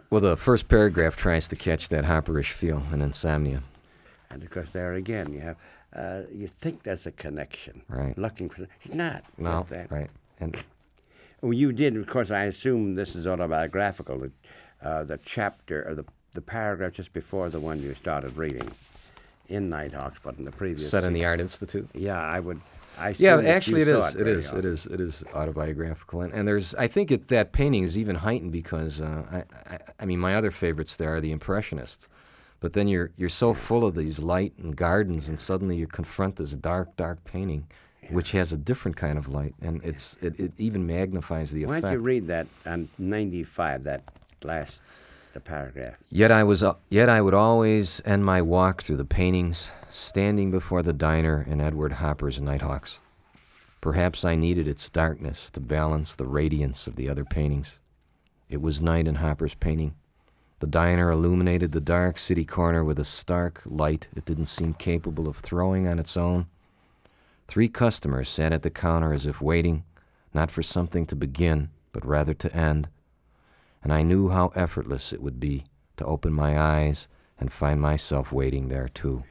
Well, 0.09 0.21
the 0.21 0.37
first 0.37 0.67
paragraph 0.67 1.15
tries 1.15 1.47
to 1.49 1.55
catch 1.55 1.89
that 1.89 2.05
Hopperish 2.05 2.51
feel 2.51 2.83
in 2.93 3.01
Insomnia. 3.01 3.63
And 4.29 4.43
of 4.43 4.49
course, 4.49 4.69
there 4.71 4.93
again, 4.93 5.33
you 5.33 5.39
have, 5.39 5.57
uh, 5.93 6.21
you 6.31 6.47
think 6.47 6.83
there's 6.83 7.05
a 7.05 7.11
connection. 7.11 7.81
Right. 7.89 8.17
Looking 8.17 8.49
for, 8.49 8.67
he's 8.79 8.93
not. 8.93 9.23
No, 9.37 9.65
that. 9.69 9.91
right. 9.91 10.09
And 10.39 10.57
Well, 11.41 11.53
you 11.53 11.71
did, 11.71 11.95
of 11.97 12.07
course. 12.07 12.29
I 12.31 12.43
assume 12.43 12.95
this 12.95 13.15
is 13.15 13.25
autobiographical. 13.25 14.19
The, 14.19 14.31
uh, 14.81 15.03
the 15.03 15.19
chapter 15.23 15.87
or 15.87 15.95
the 15.95 16.05
the 16.33 16.41
paragraph 16.41 16.93
just 16.93 17.13
before 17.13 17.49
the 17.49 17.59
one 17.59 17.81
you 17.81 17.95
started 17.95 18.37
reading 18.37 18.69
in 19.49 19.69
Nighthawks, 19.69 20.19
but 20.23 20.37
in 20.37 20.45
the 20.45 20.51
previous. 20.51 20.89
set 20.89 21.03
in 21.03 21.13
the. 21.13 21.25
Art 21.25 21.39
Institute. 21.39 21.89
Yeah, 21.93 22.19
I 22.19 22.39
would. 22.39 22.61
I 22.99 23.15
Yeah, 23.17 23.39
actually, 23.41 23.81
it 23.81 23.87
is. 23.87 24.15
It 24.15 24.27
is. 24.27 24.51
It 24.51 24.65
is. 24.65 24.85
It 24.85 25.01
is 25.01 25.23
autobiographical, 25.33 26.21
and, 26.21 26.33
and 26.33 26.47
there's. 26.47 26.73
I 26.75 26.87
think 26.87 27.11
it, 27.11 27.27
that 27.29 27.51
painting 27.51 27.83
is 27.83 27.97
even 27.97 28.15
heightened 28.15 28.51
because 28.51 29.01
uh, 29.01 29.23
I, 29.31 29.73
I. 29.73 29.79
I 29.99 30.05
mean, 30.05 30.19
my 30.19 30.35
other 30.35 30.51
favorites 30.51 30.95
there 30.95 31.13
are 31.15 31.21
the 31.21 31.31
Impressionists, 31.31 32.07
but 32.59 32.73
then 32.73 32.87
you're 32.87 33.11
you're 33.17 33.29
so 33.29 33.53
full 33.53 33.85
of 33.85 33.95
these 33.95 34.19
light 34.19 34.53
and 34.57 34.75
gardens, 34.75 35.29
and 35.29 35.39
suddenly 35.39 35.75
you 35.75 35.87
confront 35.87 36.37
this 36.37 36.51
dark, 36.51 36.95
dark 36.95 37.23
painting, 37.23 37.67
which 38.09 38.31
has 38.31 38.51
a 38.51 38.57
different 38.57 38.97
kind 38.97 39.17
of 39.17 39.27
light, 39.27 39.53
and 39.61 39.83
it's 39.83 40.17
it, 40.21 40.39
it 40.39 40.53
even 40.57 40.85
magnifies 40.85 41.51
the 41.51 41.65
Why 41.65 41.77
effect. 41.77 41.83
Why 41.83 41.89
don't 41.91 41.99
you 41.99 42.05
read 42.05 42.27
that 42.27 42.47
on 42.65 42.89
95, 42.97 43.83
that 43.83 44.03
last 44.43 44.73
the 45.37 45.41
paragraph? 45.41 45.95
Yet 46.09 46.31
I 46.31 46.43
was, 46.43 46.63
yet 46.89 47.09
I 47.09 47.21
would 47.21 47.35
always 47.35 48.01
end 48.05 48.25
my 48.25 48.41
walk 48.41 48.81
through 48.81 48.97
the 48.97 49.05
paintings, 49.05 49.69
standing 49.91 50.49
before 50.49 50.81
the 50.81 50.93
diner 50.93 51.45
in 51.47 51.61
Edward 51.61 51.93
Hopper's 51.93 52.41
Nighthawks. 52.41 52.97
Perhaps 53.79 54.25
I 54.25 54.35
needed 54.35 54.67
its 54.67 54.89
darkness 54.89 55.51
to 55.51 55.59
balance 55.59 56.15
the 56.15 56.25
radiance 56.25 56.87
of 56.87 56.95
the 56.95 57.07
other 57.07 57.23
paintings. 57.23 57.77
It 58.49 58.61
was 58.61 58.81
night 58.81 59.07
in 59.07 59.15
Hopper's 59.15 59.53
painting. 59.53 59.93
The 60.59 60.67
diner 60.67 61.11
illuminated 61.11 61.71
the 61.71 61.81
dark 61.81 62.17
city 62.17 62.43
corner 62.43 62.83
with 62.83 62.97
a 62.97 63.05
stark 63.05 63.61
light 63.63 64.07
it 64.15 64.25
didn't 64.25 64.47
seem 64.47 64.73
capable 64.73 65.27
of 65.27 65.37
throwing 65.37 65.87
on 65.87 65.99
its 65.99 66.17
own. 66.17 66.47
Three 67.47 67.69
customers 67.69 68.27
sat 68.27 68.51
at 68.51 68.63
the 68.63 68.71
counter 68.71 69.13
as 69.13 69.27
if 69.27 69.39
waiting, 69.39 69.83
not 70.33 70.49
for 70.49 70.63
something 70.63 71.05
to 71.05 71.15
begin, 71.15 71.69
but 71.93 72.03
rather 72.03 72.33
to 72.33 72.55
end 72.55 72.87
and 73.87 73.93
I 73.93 74.01
knew 74.01 74.27
how 74.27 74.51
effortless 74.53 75.13
it 75.13 75.21
would 75.21 75.39
be 75.39 75.63
to 75.95 76.03
open 76.03 76.33
my 76.33 76.59
eyes 76.59 77.07
and 77.39 77.49
find 77.49 77.79
myself 77.79 78.33
waiting 78.33 78.67
there 78.67 78.89
too. 78.89 79.23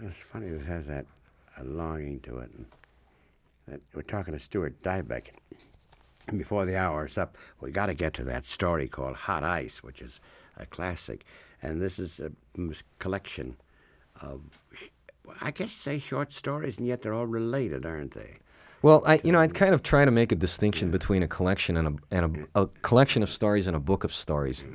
Yeah, 0.00 0.08
It's 0.08 0.22
funny, 0.32 0.46
it 0.46 0.64
has 0.64 0.86
that 0.86 1.04
longing 1.62 2.20
to 2.20 2.38
it. 2.38 2.50
That, 3.66 3.82
we're 3.92 4.00
talking 4.00 4.32
to 4.32 4.40
Stuart 4.40 4.82
Dybek. 4.82 5.26
And 6.26 6.38
before 6.38 6.64
the 6.64 6.74
hour 6.74 7.04
is 7.04 7.18
up, 7.18 7.36
we 7.60 7.70
got 7.70 7.86
to 7.86 7.94
get 7.94 8.14
to 8.14 8.24
that 8.24 8.46
story 8.46 8.88
called 8.88 9.14
Hot 9.14 9.44
Ice, 9.44 9.82
which 9.82 10.00
is 10.00 10.20
a 10.56 10.64
classic. 10.64 11.26
And 11.60 11.82
this 11.82 11.98
is 11.98 12.18
a 12.18 12.32
collection 12.98 13.58
of, 14.22 14.40
I 15.38 15.50
guess, 15.50 15.72
say 15.72 15.98
short 15.98 16.32
stories, 16.32 16.78
and 16.78 16.86
yet 16.86 17.02
they're 17.02 17.12
all 17.12 17.26
related, 17.26 17.84
aren't 17.84 18.14
they? 18.14 18.38
Well, 18.80 19.02
I, 19.04 19.20
you 19.24 19.32
know, 19.32 19.40
I'd 19.40 19.54
kind 19.54 19.74
of 19.74 19.82
try 19.82 20.04
to 20.04 20.10
make 20.10 20.30
a 20.30 20.36
distinction 20.36 20.90
between 20.90 21.22
a 21.22 21.28
collection 21.28 21.76
and 21.76 21.88
a 21.88 22.14
and 22.14 22.48
a, 22.54 22.62
a 22.62 22.66
collection 22.82 23.22
of 23.24 23.30
stories 23.30 23.66
and 23.66 23.74
a 23.74 23.80
book 23.80 24.04
of 24.04 24.14
stories. 24.14 24.66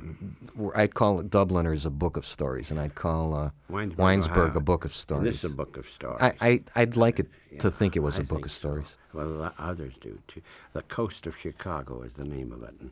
I'd 0.74 0.94
call 0.94 1.22
Dubliners 1.22 1.86
a 1.86 1.90
book 1.90 2.16
of 2.16 2.26
stories, 2.26 2.70
and 2.70 2.78
I'd 2.78 2.94
call 2.94 3.34
uh, 3.34 3.50
Winesburg, 3.70 3.96
Winesburg 3.96 4.56
a 4.56 4.60
book 4.60 4.84
of 4.84 4.90
And 4.90 4.98
stories. 5.00 5.32
this 5.32 5.44
is 5.44 5.44
a 5.44 5.54
book 5.54 5.76
of 5.78 5.88
stories. 5.88 6.20
I, 6.20 6.34
I, 6.40 6.60
I'd 6.76 6.96
like 6.96 7.18
it 7.18 7.28
to 7.60 7.70
think 7.70 7.96
it 7.96 8.00
was 8.00 8.16
I 8.18 8.20
a 8.20 8.24
book 8.24 8.44
of 8.44 8.52
so. 8.52 8.56
stories. 8.58 8.96
Well, 9.14 9.52
others 9.58 9.94
do 10.00 10.18
too. 10.28 10.42
The 10.74 10.82
Coast 10.82 11.26
of 11.26 11.36
Chicago 11.36 12.02
is 12.02 12.12
the 12.12 12.24
name 12.24 12.52
of 12.52 12.62
it, 12.62 12.74
and 12.80 12.90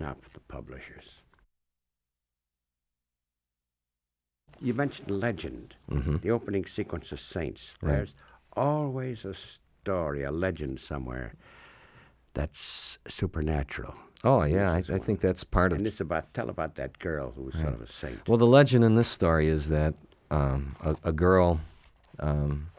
Knopf, 0.00 0.32
the 0.32 0.40
publishers. 0.40 1.04
You 4.60 4.74
mentioned 4.74 5.10
legend, 5.10 5.74
hmm 5.88 6.16
the 6.16 6.30
opening 6.30 6.66
sequence 6.66 7.12
of 7.12 7.20
Saints. 7.20 7.72
Right. 7.80 7.92
There's 7.92 8.14
always 8.54 9.24
a 9.24 9.34
story, 9.82 10.22
a 10.24 10.30
legend 10.30 10.80
somewhere 10.80 11.32
that's 12.34 12.98
supernatural. 13.08 13.94
Oh 14.22 14.42
yeah, 14.42 14.72
I, 14.72 14.78
I 14.94 14.98
think 14.98 15.20
that's 15.20 15.44
part 15.44 15.72
of. 15.72 15.78
And 15.78 15.86
this 15.86 16.00
about 16.00 16.32
tell 16.34 16.50
about 16.50 16.74
that 16.74 16.98
girl 16.98 17.32
who 17.34 17.44
was 17.44 17.54
sort 17.54 17.72
of 17.72 17.80
a 17.80 17.86
saint. 17.86 18.28
Well, 18.28 18.36
the 18.36 18.46
legend 18.46 18.84
in 18.84 18.94
this 18.94 19.08
story 19.08 19.48
is 19.48 19.68
that 19.68 19.94
um, 20.30 20.76
a, 20.84 20.96
a 21.04 21.12
girl 21.12 21.60
um, 22.18 22.70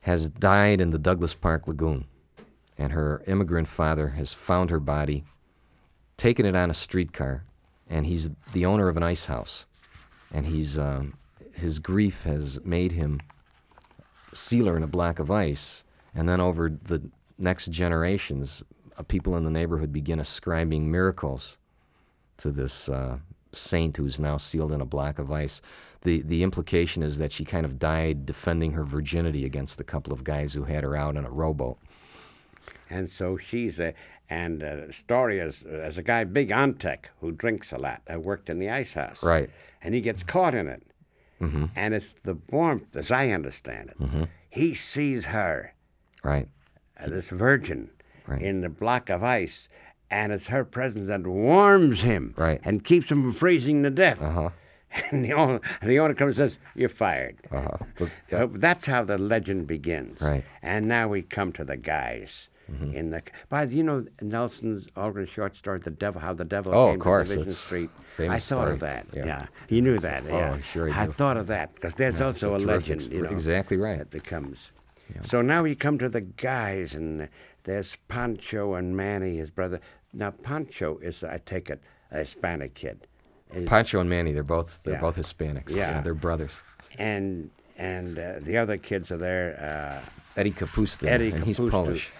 has 0.00 0.30
died 0.30 0.80
in 0.80 0.90
the 0.90 0.98
Douglas 0.98 1.34
Park 1.34 1.68
Lagoon, 1.68 2.06
and 2.78 2.92
her 2.92 3.22
immigrant 3.26 3.68
father 3.68 4.08
has 4.08 4.32
found 4.32 4.70
her 4.70 4.80
body, 4.80 5.24
taken 6.16 6.46
it 6.46 6.56
on 6.56 6.70
a 6.70 6.74
streetcar, 6.74 7.44
and 7.90 8.06
he's 8.06 8.30
the 8.54 8.64
owner 8.64 8.88
of 8.88 8.96
an 8.96 9.02
ice 9.02 9.26
house, 9.26 9.66
and 10.32 10.46
he's 10.46 10.78
um, 10.78 11.18
his 11.52 11.78
grief 11.78 12.22
has 12.22 12.58
made 12.64 12.92
him 12.92 13.20
seal 14.32 14.66
her 14.66 14.76
in 14.76 14.82
a 14.82 14.86
block 14.88 15.18
of 15.18 15.30
ice, 15.30 15.84
and 16.16 16.28
then 16.28 16.40
over 16.40 16.70
the 16.70 17.02
next 17.38 17.70
generations, 17.70 18.62
uh, 18.96 19.02
people 19.02 19.36
in 19.36 19.44
the 19.44 19.50
neighborhood 19.50 19.92
begin 19.92 20.18
ascribing 20.18 20.90
miracles 20.90 21.58
to 22.38 22.50
this 22.50 22.88
uh, 22.88 23.18
saint 23.52 23.96
who's 23.96 24.18
now 24.18 24.36
sealed 24.36 24.72
in 24.72 24.80
a 24.80 24.86
block 24.86 25.18
of 25.18 25.30
ice. 25.30 25.60
The, 26.02 26.22
the 26.22 26.42
implication 26.42 27.02
is 27.02 27.18
that 27.18 27.32
she 27.32 27.44
kind 27.44 27.66
of 27.66 27.78
died 27.78 28.26
defending 28.26 28.72
her 28.72 28.84
virginity 28.84 29.44
against 29.44 29.80
a 29.80 29.84
couple 29.84 30.12
of 30.12 30.24
guys 30.24 30.54
who 30.54 30.64
had 30.64 30.84
her 30.84 30.96
out 30.96 31.16
in 31.16 31.24
a 31.24 31.30
rowboat. 31.30 31.78
And 32.88 33.10
so 33.10 33.36
she's 33.36 33.78
a 33.78 33.94
and 34.28 34.62
uh, 34.62 34.90
story 34.90 35.38
is 35.38 35.62
as 35.62 35.98
a 35.98 36.02
guy 36.02 36.24
big 36.24 36.48
Antek 36.48 37.06
who 37.20 37.30
drinks 37.30 37.72
a 37.72 37.78
lot. 37.78 38.02
I 38.08 38.16
worked 38.16 38.50
in 38.50 38.58
the 38.58 38.70
ice 38.70 38.94
house. 38.94 39.22
Right. 39.22 39.50
And 39.82 39.94
he 39.94 40.00
gets 40.00 40.22
caught 40.24 40.54
in 40.54 40.66
it. 40.66 40.82
Mm-hmm. 41.40 41.66
And 41.76 41.94
it's 41.94 42.14
the 42.24 42.38
warmth, 42.50 42.96
as 42.96 43.10
I 43.12 43.30
understand 43.30 43.90
it. 43.90 44.00
Mm-hmm. 44.00 44.24
He 44.48 44.74
sees 44.74 45.26
her, 45.26 45.74
Right. 46.26 46.48
uh, 47.00 47.08
this 47.08 47.26
virgin, 47.26 47.90
Right. 48.26 48.42
in 48.42 48.60
the 48.60 48.68
block 48.68 49.08
of 49.10 49.22
ice, 49.22 49.68
and 50.10 50.32
it's 50.32 50.46
her 50.48 50.64
presence 50.64 51.08
that 51.08 51.26
warms 51.26 52.00
him 52.02 52.34
Right. 52.36 52.60
and 52.64 52.82
keeps 52.84 53.10
him 53.10 53.22
from 53.22 53.32
freezing 53.32 53.82
to 53.84 53.90
death. 53.90 54.20
Uh 54.20 54.30
huh. 54.30 54.50
And 55.10 55.24
the 55.24 55.32
owner, 55.34 55.60
the 55.82 55.98
owner 56.00 56.14
comes 56.14 56.38
and 56.38 56.50
says, 56.50 56.58
"You're 56.74 56.88
fired." 56.88 57.36
Uh 57.52 57.60
huh. 57.60 57.76
But, 57.98 58.08
yeah, 58.30 58.38
So 58.38 58.46
that's 58.54 58.86
how 58.86 59.04
the 59.04 59.18
legend 59.18 59.66
begins. 59.66 60.20
Right. 60.22 60.42
Mm-hmm. 60.42 60.66
And 60.66 60.88
now 60.88 61.08
we 61.08 61.20
come 61.22 61.52
to 61.52 61.64
the 61.64 61.76
guys 61.76 62.48
in 62.68 63.10
the. 63.10 63.22
By 63.48 63.66
the- 63.66 63.76
you 63.76 63.82
know 63.84 64.06
Nelson's 64.22 64.86
Algren 64.96 65.28
short 65.28 65.54
story, 65.56 65.78
"The 65.80 65.90
Devil," 65.90 66.20
how 66.22 66.32
the 66.32 66.44
devil 66.46 66.74
Oh, 66.74 66.86
of 66.88 66.92
came 66.94 67.00
course, 67.00 67.28
to 67.28 67.34
Division 67.34 67.50
it's 67.50 67.60
Street. 67.60 67.90
I 68.18 68.38
thought 68.40 68.68
of 68.68 68.80
that. 68.80 69.06
Yeah. 69.12 69.26
Yeah. 69.26 69.46
you 69.68 69.82
knew 69.82 69.98
that. 69.98 70.24
yeah, 70.24 70.52
I'm 70.54 70.62
sure 70.62 70.90
I 70.90 71.02
I 71.02 71.06
thought 71.08 71.36
of 71.36 71.46
that 71.48 71.74
because 71.74 71.94
there's 71.94 72.18
Yeah, 72.18 72.26
also 72.26 72.54
a 72.54 72.56
a, 72.56 72.58
legend. 72.58 73.02
You 73.12 73.22
know, 73.22 73.30
Exactly 73.30 73.76
right. 73.76 73.98
That 73.98 74.10
becomes. 74.10 74.56
So 75.28 75.40
now 75.42 75.62
we 75.62 75.74
come 75.74 75.98
to 75.98 76.08
the 76.08 76.20
guys, 76.20 76.94
and 76.94 77.28
there's 77.64 77.96
Pancho 78.08 78.74
and 78.74 78.96
Manny, 78.96 79.36
his 79.36 79.50
brother. 79.50 79.80
Now 80.12 80.30
Pancho 80.30 80.98
is, 80.98 81.22
I 81.24 81.38
take 81.46 81.70
it, 81.70 81.80
a 82.10 82.18
Hispanic 82.18 82.74
kid. 82.74 83.06
Is- 83.54 83.68
Pancho 83.68 84.00
and 84.00 84.10
Manny, 84.10 84.32
they're 84.32 84.42
both 84.42 84.80
they're 84.82 84.94
Yeah. 84.94 85.00
both 85.00 85.16
Hispanics. 85.16 85.70
Yeah. 85.70 86.00
they're 86.00 86.14
brothers. 86.14 86.50
and 86.98 87.50
and 87.78 88.18
uh, 88.18 88.34
the 88.40 88.56
other 88.56 88.76
kids 88.78 89.10
are 89.10 89.16
there. 89.18 90.00
Uh, 90.04 90.08
Eddie 90.40 90.52
Kapusta, 90.52 91.06
Eddie 91.06 91.30
and 91.30 91.44
he's 91.44 91.58
Polish. 91.58 92.10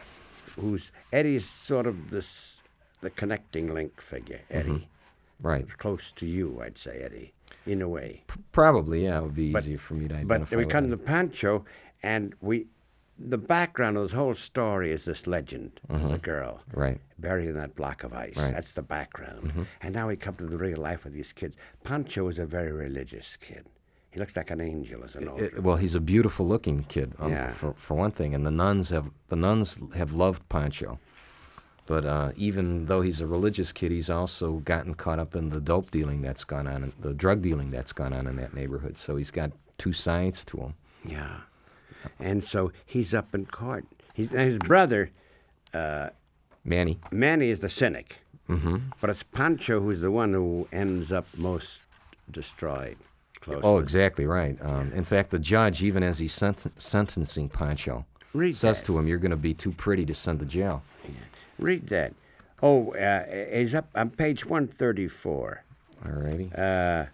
who's 0.57 0.91
Eddie's 1.13 1.49
sort 1.49 1.87
of 1.87 2.11
this 2.11 2.57
the 3.01 3.11
connecting 3.11 3.73
link 3.75 4.01
figure. 4.01 4.41
Eddie, 4.51 4.71
Mm-hmm. 4.71 5.47
Right. 5.47 5.67
close 5.79 6.13
to 6.17 6.27
you, 6.27 6.61
I'd 6.63 6.79
say 6.79 6.99
Eddie, 7.05 7.33
in 7.67 7.83
a 7.83 7.89
way. 7.89 8.23
Probably, 8.53 9.05
yeah, 9.05 9.19
it 9.19 9.23
would 9.23 9.35
be 9.35 9.53
But- 9.53 9.65
easier 9.65 9.79
for 9.79 9.95
me 9.95 10.09
to 10.09 10.15
identify. 10.15 10.51
But 10.57 10.59
we 10.59 10.65
come 10.71 10.89
to 10.91 10.97
Pancho, 10.97 11.65
and 12.03 12.35
we, 12.41 12.67
the 13.19 13.39
background 13.39 13.97
of 13.97 14.03
this 14.05 14.13
whole 14.13 14.35
story 14.35 14.93
is 14.93 15.05
this 15.05 15.27
legend 15.27 15.81
of 15.89 16.11
the 16.11 16.19
girl 16.19 16.61
Right. 16.75 17.01
buried 17.19 17.49
in 17.49 17.55
that 17.57 17.75
block 17.75 18.05
of 18.05 18.13
ice. 18.13 18.31
Mm-hmm. 18.33 18.41
Right. 18.41 18.47
Mm-hmm. 18.49 18.55
That's 18.57 18.73
the 18.75 18.83
background. 18.83 19.67
And 19.81 19.95
now 19.95 20.09
we 20.09 20.17
come 20.17 20.35
to 20.37 20.47
the 20.47 20.59
real 20.59 20.79
life 20.79 21.07
of 21.07 21.13
these 21.13 21.33
kids. 21.33 21.57
Pancho 21.85 22.29
is 22.29 22.39
a 22.39 22.45
very 22.47 22.73
religious 22.73 23.37
kid. 23.41 23.65
He 24.11 24.21
looks 24.21 24.37
like 24.37 24.51
an 24.51 24.61
angel 24.61 25.03
as 25.05 25.15
an 25.15 25.29
old. 25.29 25.41
It- 25.43 25.63
well, 25.63 25.77
he's 25.77 25.95
a 25.95 26.01
beautiful 26.01 26.47
looking 26.47 26.85
kid, 26.85 27.13
um, 27.19 27.31
Yeah. 27.33 27.51
for 27.53 27.75
for 27.75 27.95
one 27.95 28.11
thing, 28.13 28.35
and 28.35 28.45
the 28.47 28.51
nuns 28.51 28.89
have 28.91 29.11
the 29.29 29.37
nuns 29.37 29.79
have 29.95 30.13
loved 30.13 30.47
Pancho. 30.49 30.99
But 31.87 32.05
uh, 32.05 32.33
even 32.37 32.87
though 32.87 33.01
he's 33.03 33.21
a 33.21 33.27
religious 33.27 33.73
kid, 33.73 33.93
he's 33.93 34.11
also 34.11 34.55
gotten 34.65 34.95
caught 34.95 35.19
up 35.21 35.37
in 35.37 35.51
the 35.51 35.61
dope 35.61 35.91
dealing 35.91 36.21
that's 36.21 36.45
gone 36.45 36.67
on, 36.67 36.93
the 37.01 37.15
drug 37.15 37.43
dealing 37.43 37.71
that's 37.71 37.93
gone 37.93 38.13
on 38.13 38.27
in 38.27 38.37
that 38.37 38.55
neighborhood. 38.55 38.99
So 38.99 39.17
he's 39.17 39.31
got 39.31 39.53
two 39.79 39.93
sides 39.93 40.45
to 40.47 40.57
him. 40.59 40.75
Yeah. 41.05 41.37
And 42.19 42.43
so 42.45 42.73
he's 42.85 43.13
up 43.15 43.35
in 43.35 43.47
court. 43.47 43.85
His 44.15 44.59
brother, 44.59 45.11
Manny, 46.65 46.99
Manny, 47.11 47.51
is 47.51 47.61
the 47.61 47.69
cynic. 47.69 48.17
Mm-hmm. 48.49 48.77
But 49.01 49.11
it's 49.11 49.23
Pancho 49.25 49.81
who's 49.81 50.01
the 50.01 50.11
one 50.11 50.33
who 50.33 50.69
ends 50.73 51.13
up 51.13 51.27
most 51.37 51.81
destroyed. 52.31 52.97
Oh, 53.49 53.79
exactly 53.79 54.27
right. 54.27 54.59
Um, 54.61 54.93
in 54.93 55.05
fact, 55.05 55.31
the 55.31 55.39
judge, 55.39 55.83
even 55.83 56.03
as 56.03 56.19
he's 56.19 56.33
sent- 56.33 56.67
sentencing 56.81 57.49
Pancho, 57.49 58.05
Read 58.33 58.57
says 58.57 58.81
that. 58.81 58.87
to 58.87 58.99
him, 58.99 59.07
"You're 59.07 59.19
going 59.19 59.31
to 59.31 59.37
be 59.37 59.55
too 59.55 59.71
pretty 59.73 60.05
to 60.07 60.15
send 60.15 60.41
to 60.41 60.47
jail." 60.47 60.83
Read 61.59 61.87
that. 61.89 62.13
Oh, 62.63 62.93
uh, 62.95 63.25
he's 63.53 63.75
up 63.75 63.89
on 63.95 64.11
page 64.11 64.45
134. 64.47 65.63
Alrighty. 66.05 66.59
Uh, 66.59 67.07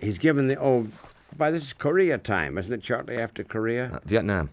he's 0.00 0.18
given 0.18 0.48
the, 0.48 0.58
oh, 0.60 0.86
by 1.36 1.50
this 1.50 1.64
is 1.64 1.72
Korea 1.72 2.18
time, 2.18 2.58
isn't 2.58 2.72
it? 2.72 2.84
Shortly 2.84 3.16
after 3.16 3.44
Korea? 3.44 3.90
Uh, 3.94 3.98
Vietnam. 4.04 4.50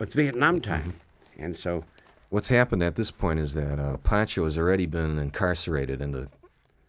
it's 0.00 0.14
Vietnam 0.14 0.60
time. 0.60 0.94
And 1.38 1.56
so, 1.56 1.84
What's 2.30 2.48
happened 2.48 2.82
at 2.82 2.94
this 2.94 3.10
point 3.10 3.38
is 3.38 3.54
that 3.54 3.78
uh, 3.78 3.96
Pancho 3.98 4.44
has 4.44 4.58
already 4.58 4.84
been 4.84 5.18
incarcerated 5.18 6.02
in 6.02 6.12
the 6.12 6.28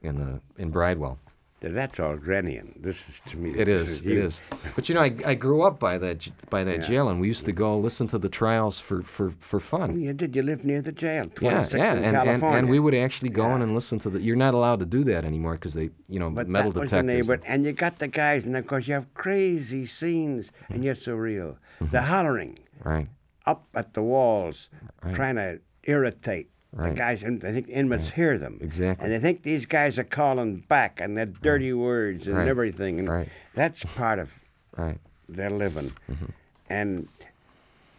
in 0.02 0.18
the 0.18 0.42
in 0.62 0.70
Bridewell. 0.70 1.18
That's 1.62 1.98
Algrenian. 2.00 2.82
This 2.82 3.04
is 3.10 3.22
to 3.32 3.38
me. 3.38 3.52
It 3.52 3.68
is, 3.68 4.02
it 4.06 4.42
But 4.76 4.88
you 4.88 4.96
know, 4.96 5.02
I, 5.02 5.14
I 5.26 5.34
grew 5.36 5.62
up 5.64 5.78
by 5.80 5.98
that 5.98 6.26
by 6.50 6.64
that 6.64 6.80
Yeah. 6.82 6.88
jail, 6.88 7.10
and 7.10 7.20
we 7.20 7.28
used 7.28 7.46
to 7.48 7.52
go 7.52 7.78
listen 7.78 8.08
to 8.10 8.18
the 8.18 8.30
trials 8.30 8.80
for 8.80 9.02
for 9.02 9.32
for 9.40 9.58
Oh, 9.58 9.60
fun. 9.60 10.00
you 10.00 10.14
did. 10.14 10.36
You 10.38 10.44
live 10.44 10.64
near 10.64 10.82
the 10.82 10.94
jail. 10.94 11.26
Yeah, 11.42 11.66
26 11.68 11.74
yeah, 11.74 11.94
in 11.96 12.04
and, 12.06 12.16
and 12.30 12.44
and 12.44 12.70
we 12.70 12.80
would 12.80 12.96
actually 12.96 13.30
go 13.30 13.54
in 13.56 13.62
and 13.62 13.76
listen 13.76 14.00
to 14.00 14.10
the. 14.10 14.22
You're 14.22 14.38
not 14.38 14.54
allowed 14.54 14.80
to 14.80 14.86
do 14.86 15.04
that 15.06 15.26
anymore 15.26 15.54
because 15.56 15.74
they, 15.74 15.90
you 16.08 16.20
know, 16.20 16.30
But 16.30 16.48
metal 16.48 16.72
that 16.72 16.80
was 16.82 16.90
the 16.92 16.98
detectors. 16.98 17.14
neighborhood, 17.28 17.44
and 17.46 17.66
you 17.66 17.74
got 17.74 18.00
the 18.00 18.08
guys, 18.08 18.46
and 18.46 18.56
of 18.56 18.66
course 18.66 18.88
you 18.88 18.94
have 18.94 19.14
crazy 19.14 19.86
scenes, 19.86 20.52
and 20.70 20.84
you're 20.84 20.96
so 20.96 21.14
real. 21.16 21.58
Mm-hmm. 21.82 21.92
The 21.92 22.02
hollering 22.04 22.60
right, 22.86 23.08
up 23.46 23.68
at 23.76 23.94
the 23.96 24.02
walls, 24.02 24.70
Right. 25.04 25.14
trying 25.16 25.36
to 25.36 25.60
irritate 25.84 26.50
the 26.74 26.92
guys, 26.92 27.24
and 27.24 27.44
I 27.44 27.52
think 27.52 27.68
inmates 27.70 28.10
hear 28.12 28.38
them. 28.38 28.60
Exactly. 28.62 29.04
And 29.06 29.14
they 29.14 29.20
think 29.20 29.44
these 29.44 29.66
guys 29.66 29.98
are 29.98 30.04
calling 30.04 30.58
back, 30.68 31.02
and 31.02 31.18
they're 31.18 31.26
dirty 31.26 31.74
words 31.74 32.28
and 32.28 32.38
Right. 32.38 32.48
everything, 32.48 33.00
and 33.00 33.10
Right. 33.10 33.30
that's 33.56 33.84
part 33.84 34.20
of 34.20 34.30
right, 34.78 35.00
their 35.28 35.50
living. 35.50 35.92
Mm-hmm. 36.12 36.26
And 36.70 37.08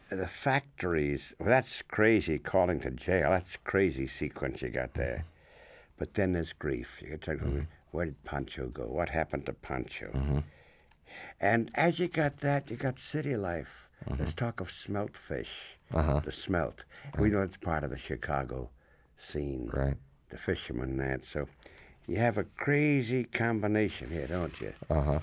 the 0.09 0.27
factories, 0.27 1.33
well, 1.39 1.49
that's 1.49 1.83
crazy 1.83 2.39
calling 2.39 2.81
to 2.81 2.91
jail. 2.91 3.31
That's 3.31 3.57
crazy 3.65 4.07
sequence 4.07 4.63
you 4.63 4.69
got 4.71 4.95
there. 4.95 5.25
But 5.99 6.15
then 6.15 6.33
there's 6.33 6.53
grief. 6.53 7.03
You 7.03 7.17
to 7.17 7.31
Mm-hmm. 7.33 7.61
where 7.91 8.07
did 8.07 8.25
Pancho 8.25 8.69
go? 8.69 8.85
What 8.85 9.09
happened 9.11 9.47
to 9.47 9.53
Pancho? 9.53 10.43
And 11.41 11.71
as 11.75 11.99
you 11.99 12.07
got 12.09 12.39
that, 12.39 12.71
you 12.71 12.77
got 12.77 12.99
city 12.99 13.37
life. 13.37 13.89
Let's 14.19 14.35
talk 14.35 14.61
of 14.61 14.71
smelt 14.71 15.17
fish. 15.17 15.77
Mm-hmm. 15.93 15.99
Uh-huh. 16.11 16.21
The 16.21 16.33
smelt. 16.33 16.85
We 17.19 17.31
know 17.31 17.43
it's 17.43 17.57
part 17.57 17.85
of 17.85 17.91
the 17.91 17.99
Chicago 17.99 18.71
scene. 19.19 19.71
right. 19.73 19.97
The 20.31 20.39
fishermen 20.39 20.91
and 20.91 21.01
that. 21.01 21.21
So 21.27 21.49
you 22.07 22.17
have 22.17 22.39
a 22.39 22.45
crazy 22.45 23.25
combination 23.25 24.11
here, 24.11 24.27
don't 24.27 24.59
you? 24.61 24.73
Uh 24.89 25.03
huh. 25.03 25.19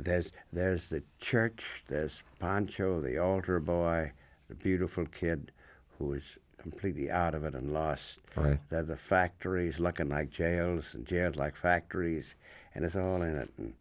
There's 0.00 0.30
there's 0.52 0.88
the 0.88 1.02
church, 1.20 1.84
there's 1.88 2.22
Pancho, 2.40 3.00
the 3.00 3.18
altar 3.18 3.58
boy, 3.60 4.12
the 4.48 4.54
beautiful 4.54 5.06
kid 5.06 5.50
who 5.98 6.12
is 6.12 6.36
completely 6.60 7.10
out 7.10 7.34
of 7.34 7.44
it 7.44 7.54
and 7.54 7.72
lost. 7.72 8.18
Right. 8.36 8.58
There 8.70 8.80
are 8.80 8.84
the 8.84 8.96
factories 8.96 9.78
looking 9.78 10.08
like 10.08 10.30
jails 10.30 10.84
and 10.92 11.06
jails 11.06 11.36
like 11.36 11.56
factories, 11.56 12.34
and 12.74 12.84
it's 12.84 12.96
all 12.96 13.22
in 13.22 13.36
it. 13.36 13.50
And, 13.56 13.74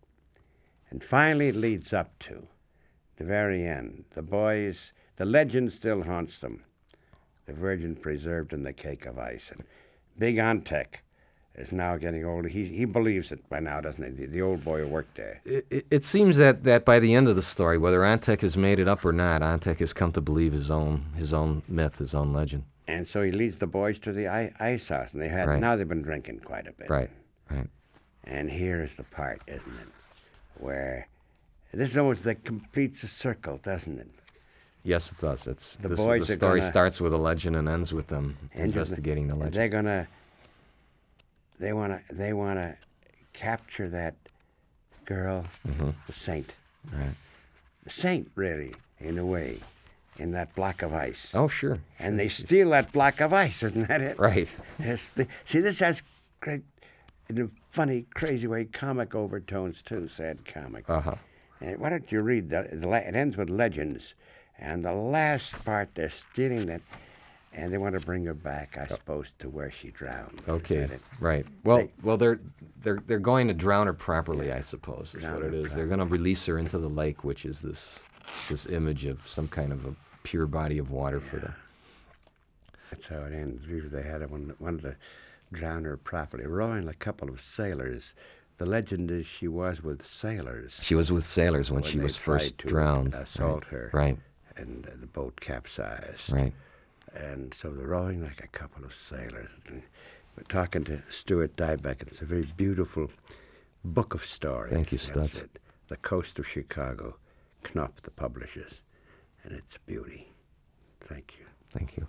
and 0.91 1.03
finally, 1.03 1.49
it 1.49 1.55
leads 1.55 1.93
up 1.93 2.17
to 2.19 2.47
the 3.17 3.23
very 3.23 3.67
end. 3.67 4.05
The 4.15 4.21
boys, 4.21 4.91
the 5.17 5.25
legend 5.25 5.73
still 5.73 6.03
haunts 6.03 6.39
them. 6.39 6.63
The 7.45 7.53
Virgin 7.53 7.95
preserved 7.95 8.53
in 8.53 8.63
the 8.63 8.73
cake 8.73 9.05
of 9.05 9.17
ice. 9.17 9.51
And 9.51 9.63
Big 10.19 10.35
Antek 10.37 10.97
is 11.55 11.71
now 11.71 11.95
getting 11.97 12.25
older. 12.25 12.47
He, 12.49 12.65
he 12.65 12.85
believes 12.85 13.31
it 13.31 13.47
by 13.49 13.59
now, 13.59 13.81
doesn't 13.81 14.03
he? 14.03 14.11
The, 14.11 14.25
the 14.31 14.41
old 14.41 14.63
boy 14.63 14.81
who 14.81 14.87
worked 14.87 15.15
there. 15.15 15.39
It, 15.45 15.65
it, 15.69 15.85
it 15.89 16.05
seems 16.05 16.37
that, 16.37 16.63
that 16.65 16.85
by 16.85 16.99
the 16.99 17.13
end 17.15 17.27
of 17.27 17.35
the 17.35 17.41
story, 17.41 17.77
whether 17.77 17.99
Antek 18.01 18.41
has 18.41 18.57
made 18.57 18.79
it 18.79 18.87
up 18.87 19.03
or 19.05 19.13
not, 19.13 19.41
Antek 19.41 19.79
has 19.79 19.93
come 19.93 20.11
to 20.13 20.21
believe 20.21 20.53
his 20.53 20.69
own 20.69 21.05
his 21.15 21.33
own 21.33 21.63
myth, 21.67 21.97
his 21.97 22.13
own 22.13 22.33
legend. 22.33 22.63
And 22.89 23.07
so 23.07 23.21
he 23.21 23.31
leads 23.31 23.57
the 23.57 23.67
boys 23.67 23.97
to 23.99 24.13
the 24.13 24.27
i- 24.27 24.53
ice 24.59 24.87
house, 24.89 25.09
and 25.13 25.21
they 25.21 25.27
had 25.29 25.47
Right. 25.47 25.59
now 25.59 25.75
they've 25.75 25.87
been 25.87 26.03
drinking 26.03 26.39
quite 26.39 26.67
a 26.67 26.71
bit. 26.73 26.89
Right. 26.89 27.09
Right. 27.49 27.67
And 28.25 28.49
here 28.51 28.81
is 28.83 28.95
the 28.95 29.03
part, 29.03 29.41
isn't 29.47 29.79
it, 29.81 29.87
where 30.59 31.07
this 31.73 31.91
is 31.91 31.97
almost 31.97 32.23
that 32.23 32.43
completes 32.43 33.03
a 33.03 33.07
circle, 33.07 33.59
doesn't 33.63 33.99
it? 33.99 34.07
Yes, 34.83 35.11
it 35.11 35.19
does. 35.19 35.47
It's 35.47 35.75
The 35.77 35.89
this, 35.89 35.99
boys 35.99 36.27
the 36.27 36.33
story 36.35 36.61
starts 36.61 37.01
with 37.01 37.13
a 37.13 37.17
legend 37.17 37.55
and 37.55 37.67
ends 37.67 37.93
with 37.93 38.07
them 38.07 38.37
investigating 38.53 39.27
the 39.27 39.35
legend. 39.35 39.53
They're 39.55 39.69
gonna 39.69 40.07
they 41.59 41.73
want 41.73 41.93
to 42.07 42.15
they 42.15 42.33
want 42.33 42.57
to 42.59 42.75
capture 43.33 43.89
that 43.89 44.15
girl, 45.05 45.45
the 45.65 46.13
saint, 46.13 46.51
Right. 46.91 47.13
the 47.83 47.89
saint, 47.89 48.29
really, 48.35 48.73
in 48.99 49.17
a 49.17 49.25
way, 49.25 49.59
in 50.17 50.31
that 50.31 50.53
block 50.55 50.81
of 50.81 50.93
ice. 50.93 51.31
Oh, 51.33 51.47
sure. 51.47 51.79
And 51.99 52.19
they 52.19 52.29
steal 52.29 52.71
that 52.71 52.91
block 52.91 53.21
of 53.21 53.31
ice, 53.33 53.63
isn't 53.63 53.87
that 53.87 54.01
it? 54.01 54.19
Right. 54.19 54.49
Yes, 54.79 55.09
the, 55.15 55.27
see, 55.45 55.59
this 55.59 55.79
has 55.79 56.01
great, 56.39 56.61
in 57.29 57.41
a 57.41 57.49
funny, 57.71 58.05
crazy 58.13 58.47
way, 58.47 58.65
comic 58.65 59.15
overtones 59.15 59.81
too. 59.81 60.07
Sad 60.15 60.45
comic. 60.45 60.89
Uh 60.89 61.01
huh. 61.01 61.15
And 61.61 61.77
why 61.79 61.89
don't 61.89 62.11
you 62.11 62.21
read 62.21 62.49
the, 62.49 62.67
the? 62.71 62.89
It 63.07 63.15
ends 63.15 63.37
with 63.37 63.49
legends, 63.49 64.13
and 64.59 64.83
the 64.85 64.93
last 64.93 65.63
part 65.65 65.89
they're 65.95 66.09
stealing 66.09 66.67
that, 66.67 66.81
and 67.53 67.73
they 67.73 67.77
want 67.79 67.99
to 67.99 68.05
bring 68.05 68.25
her 68.25 68.33
back, 68.35 68.77
I 68.77 68.87
suppose, 68.87 69.27
to 69.39 69.49
where 69.49 69.71
she 69.71 69.89
drowned. 69.89 70.41
Okay. 70.47 70.87
Right. 71.19 71.45
Well, 71.63 71.77
They- 71.77 71.91
well, 72.03 72.17
they're 72.17 72.39
they're 72.83 72.99
they're 73.07 73.19
going 73.19 73.47
to 73.47 73.53
drown 73.53 73.87
her 73.87 73.93
properly, 73.93 74.51
I 74.51 74.61
suppose. 74.61 75.15
Is 75.15 75.23
what 75.23 75.41
it 75.43 75.53
is. 75.53 75.73
They're 75.73 75.87
going 75.87 75.99
to 75.99 76.05
release 76.05 76.45
her 76.45 76.59
into 76.59 76.77
the 76.77 76.89
lake, 76.89 77.23
which 77.23 77.45
is 77.45 77.61
this 77.61 77.99
this 78.49 78.65
image 78.67 79.05
of 79.05 79.27
some 79.27 79.47
kind 79.47 79.71
of 79.71 79.85
a 79.85 79.95
pure 80.23 80.45
body 80.47 80.77
of 80.77 80.91
water 80.91 81.19
for 81.19 81.37
them. 81.37 81.55
That's 82.91 83.07
how 83.07 83.21
it 83.23 83.33
ends. 83.33 83.65
Usually 83.67 83.89
they 84.01 84.07
had 84.07 84.29
one 84.29 84.53
wanted 84.59 84.81
to 84.83 84.95
drown 85.51 85.85
her 85.85 85.97
properly, 85.97 86.45
rowing 86.45 86.87
a 86.87 86.93
couple 86.93 87.29
of 87.29 87.41
sailors. 87.55 88.13
The 88.57 88.65
legend 88.65 89.11
is 89.11 89.25
she 89.25 89.47
was 89.47 89.83
with 89.83 90.05
sailors. 90.11 90.75
She 90.81 90.95
was 90.95 91.11
with 91.11 91.25
sailors 91.25 91.69
when, 91.69 91.81
When 91.81 91.91
she 91.91 91.99
was 91.99 92.15
first 92.17 92.57
drowned. 92.57 93.13
assault 93.13 93.63
right. 93.65 93.71
her. 93.71 93.89
Right. 93.93 94.17
and 94.55 94.87
uh, 94.87 94.91
the 94.99 95.05
boat 95.07 95.39
capsized. 95.39 96.31
Right. 96.31 96.53
And 97.15 97.53
so 97.53 97.69
they're 97.69 97.87
rowing 97.87 98.23
like 98.23 98.43
a 98.43 98.47
couple 98.47 98.83
of 98.83 98.93
sailors. 99.09 99.49
And 99.67 99.83
We're 100.35 100.43
talking 100.49 100.83
to 100.85 101.01
Stuart 101.09 101.55
Dybek. 101.55 102.01
It's 102.01 102.21
a 102.21 102.25
very 102.25 102.49
beautiful 102.57 103.09
book 103.85 104.13
of 104.15 104.25
stories. 104.25 104.73
Thank 104.73 104.91
you, 104.91 104.97
Studs. 104.97 105.37
it. 105.43 105.59
The 105.87 105.97
Coast 105.97 106.37
of 106.39 106.47
Chicago, 106.47 107.15
Knopf, 107.73 108.01
the 108.01 108.11
publishers, 108.11 108.81
and 109.43 109.53
it's 109.53 109.77
beauty. 109.85 110.33
Thank 111.01 111.35
you. 111.39 111.45
Thank 111.71 111.95
you. 111.95 112.07